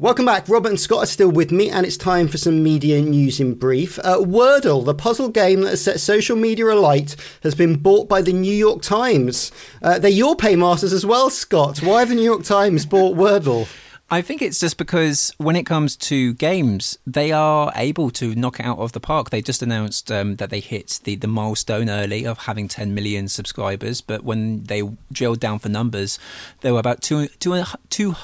Welcome 0.00 0.26
back. 0.26 0.48
Robert 0.48 0.68
and 0.68 0.78
Scott 0.78 1.02
are 1.02 1.06
still 1.06 1.28
with 1.28 1.50
me, 1.50 1.70
and 1.70 1.84
it's 1.84 1.96
time 1.96 2.28
for 2.28 2.38
some 2.38 2.62
media 2.62 3.02
news 3.02 3.40
in 3.40 3.54
brief. 3.54 3.98
Uh, 3.98 4.18
Wordle, 4.18 4.84
the 4.84 4.94
puzzle 4.94 5.28
game 5.28 5.62
that 5.62 5.70
has 5.70 5.82
set 5.82 5.98
social 5.98 6.36
media 6.36 6.66
alight, 6.66 7.16
has 7.42 7.56
been 7.56 7.74
bought 7.74 8.08
by 8.08 8.22
the 8.22 8.32
New 8.32 8.54
York 8.54 8.80
Times. 8.80 9.50
Uh, 9.82 9.98
they're 9.98 10.08
your 10.08 10.36
paymasters 10.36 10.92
as 10.92 11.04
well, 11.04 11.30
Scott. 11.30 11.82
Why 11.82 11.98
have 11.98 12.10
the 12.10 12.14
New 12.14 12.22
York 12.22 12.44
Times 12.44 12.86
bought 12.86 13.16
Wordle? 13.16 13.68
I 14.08 14.22
think 14.22 14.40
it's 14.40 14.60
just 14.60 14.78
because 14.78 15.34
when 15.36 15.56
it 15.56 15.66
comes 15.66 15.96
to 15.96 16.32
games, 16.34 16.96
they 17.04 17.32
are 17.32 17.72
able 17.74 18.10
to 18.12 18.36
knock 18.36 18.60
it 18.60 18.66
out 18.66 18.78
of 18.78 18.92
the 18.92 19.00
park. 19.00 19.30
They 19.30 19.42
just 19.42 19.62
announced 19.62 20.12
um, 20.12 20.36
that 20.36 20.50
they 20.50 20.60
hit 20.60 21.00
the, 21.02 21.16
the 21.16 21.26
milestone 21.26 21.90
early 21.90 22.24
of 22.24 22.38
having 22.38 22.68
10 22.68 22.94
million 22.94 23.26
subscribers, 23.26 24.00
but 24.00 24.22
when 24.22 24.62
they 24.62 24.82
drilled 25.10 25.40
down 25.40 25.58
for 25.58 25.68
numbers, 25.68 26.20
there 26.60 26.72
were 26.72 26.78
about 26.78 27.02
two, 27.02 27.26
two, 27.40 27.64
two, 27.90 28.14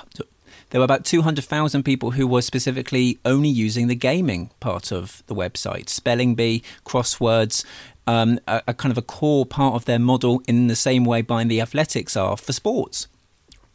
there 0.75 0.81
were 0.81 0.87
about 0.87 1.05
200,000 1.05 1.85
people 1.85 2.11
who 2.11 2.27
were 2.27 2.43
specifically 2.43 3.21
only 3.25 3.49
using 3.49 3.87
the 3.87 3.95
gaming 3.95 4.51
part 4.59 4.91
of 4.91 5.23
the 5.29 5.35
website. 5.35 5.89
Spelling 5.89 6.35
bee, 6.35 6.65
crosswords, 6.85 7.65
um, 8.09 8.41
a, 8.49 8.61
a 8.67 8.75
kind 8.75 8.91
of 8.91 8.99
a 8.99 9.03
core 9.03 9.47
part 9.47 9.77
of 9.77 9.85
their 9.85 10.01
model 10.01 10.43
in 10.49 10.67
the 10.67 10.75
same 10.75 11.05
way 11.05 11.23
buying 11.23 11.47
the 11.47 11.61
athletics 11.61 12.17
are 12.17 12.37
for 12.37 12.53
sports. 12.53 13.07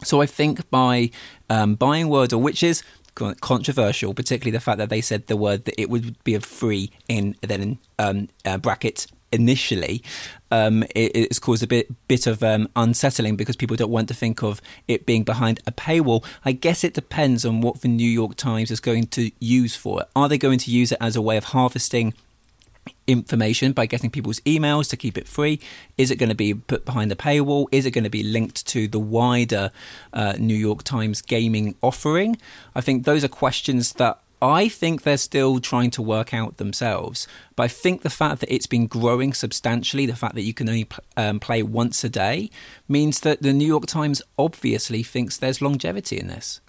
So 0.03 0.21
I 0.21 0.25
think 0.25 0.69
by 0.69 1.11
um, 1.49 1.75
buying 1.75 2.07
Wordle, 2.07 2.41
which 2.41 2.61
is 2.61 2.83
controversial, 3.15 4.13
particularly 4.13 4.51
the 4.51 4.59
fact 4.59 4.77
that 4.79 4.89
they 4.89 4.99
said 4.99 5.27
the 5.27 5.37
word 5.37 5.63
that 5.63 5.79
it 5.79 5.89
would 5.89 6.21
be 6.25 6.35
a 6.35 6.41
free 6.41 6.91
in 7.07 7.37
then 7.39 7.79
um, 7.97 8.27
uh, 8.43 8.57
bracket 8.57 9.07
initially, 9.31 10.03
um, 10.51 10.83
it, 10.95 11.15
it's 11.15 11.39
caused 11.39 11.63
a 11.63 11.67
bit 11.67 11.89
bit 12.07 12.27
of 12.27 12.43
um, 12.43 12.69
unsettling 12.75 13.35
because 13.35 13.55
people 13.55 13.75
don't 13.75 13.91
want 13.91 14.07
to 14.07 14.13
think 14.13 14.43
of 14.43 14.61
it 14.87 15.05
being 15.05 15.23
behind 15.23 15.59
a 15.67 15.71
paywall. 15.71 16.23
I 16.43 16.51
guess 16.51 16.83
it 16.83 16.93
depends 16.93 17.45
on 17.45 17.61
what 17.61 17.81
the 17.81 17.87
New 17.87 18.09
York 18.09 18.35
Times 18.35 18.71
is 18.71 18.79
going 18.79 19.07
to 19.07 19.31
use 19.39 19.75
for 19.75 20.01
it. 20.01 20.07
Are 20.15 20.29
they 20.29 20.37
going 20.37 20.59
to 20.59 20.71
use 20.71 20.91
it 20.91 20.97
as 21.01 21.15
a 21.15 21.21
way 21.21 21.37
of 21.37 21.45
harvesting? 21.45 22.13
information 23.07 23.71
by 23.71 23.85
getting 23.85 24.09
people's 24.09 24.39
emails 24.41 24.89
to 24.89 24.97
keep 24.97 25.17
it 25.17 25.27
free? 25.27 25.59
Is 25.97 26.11
it 26.11 26.17
going 26.17 26.29
to 26.29 26.35
be 26.35 26.53
put 26.53 26.85
behind 26.85 27.09
the 27.09 27.15
paywall? 27.15 27.67
Is 27.71 27.85
it 27.85 27.91
going 27.91 28.03
to 28.03 28.09
be 28.09 28.23
linked 28.23 28.65
to 28.67 28.87
the 28.87 28.99
wider 28.99 29.71
uh, 30.13 30.33
New 30.37 30.55
York 30.55 30.83
Times 30.83 31.21
gaming 31.21 31.75
offering? 31.81 32.37
I 32.75 32.81
think 32.81 33.05
those 33.05 33.23
are 33.23 33.29
questions 33.29 33.93
that 33.93 34.21
I 34.41 34.69
think 34.69 35.01
they're 35.01 35.17
still 35.17 35.59
trying 35.59 35.91
to 35.91 36.01
work 36.01 36.33
out 36.33 36.57
themselves. 36.57 37.27
But 37.55 37.63
I 37.63 37.67
think 37.67 38.01
the 38.01 38.09
fact 38.09 38.39
that 38.39 38.53
it's 38.53 38.67
been 38.67 38.87
growing 38.87 39.33
substantially, 39.33 40.05
the 40.05 40.15
fact 40.15 40.35
that 40.35 40.43
you 40.43 40.53
can 40.53 40.69
only 40.69 40.87
um, 41.17 41.39
play 41.39 41.61
once 41.61 42.03
a 42.03 42.09
day, 42.09 42.49
means 42.87 43.19
that 43.21 43.41
the 43.41 43.53
New 43.53 43.67
York 43.67 43.85
Times 43.85 44.21
obviously 44.37 45.03
thinks 45.03 45.37
there's 45.37 45.61
longevity 45.61 46.17
in 46.19 46.27
this. 46.27 46.61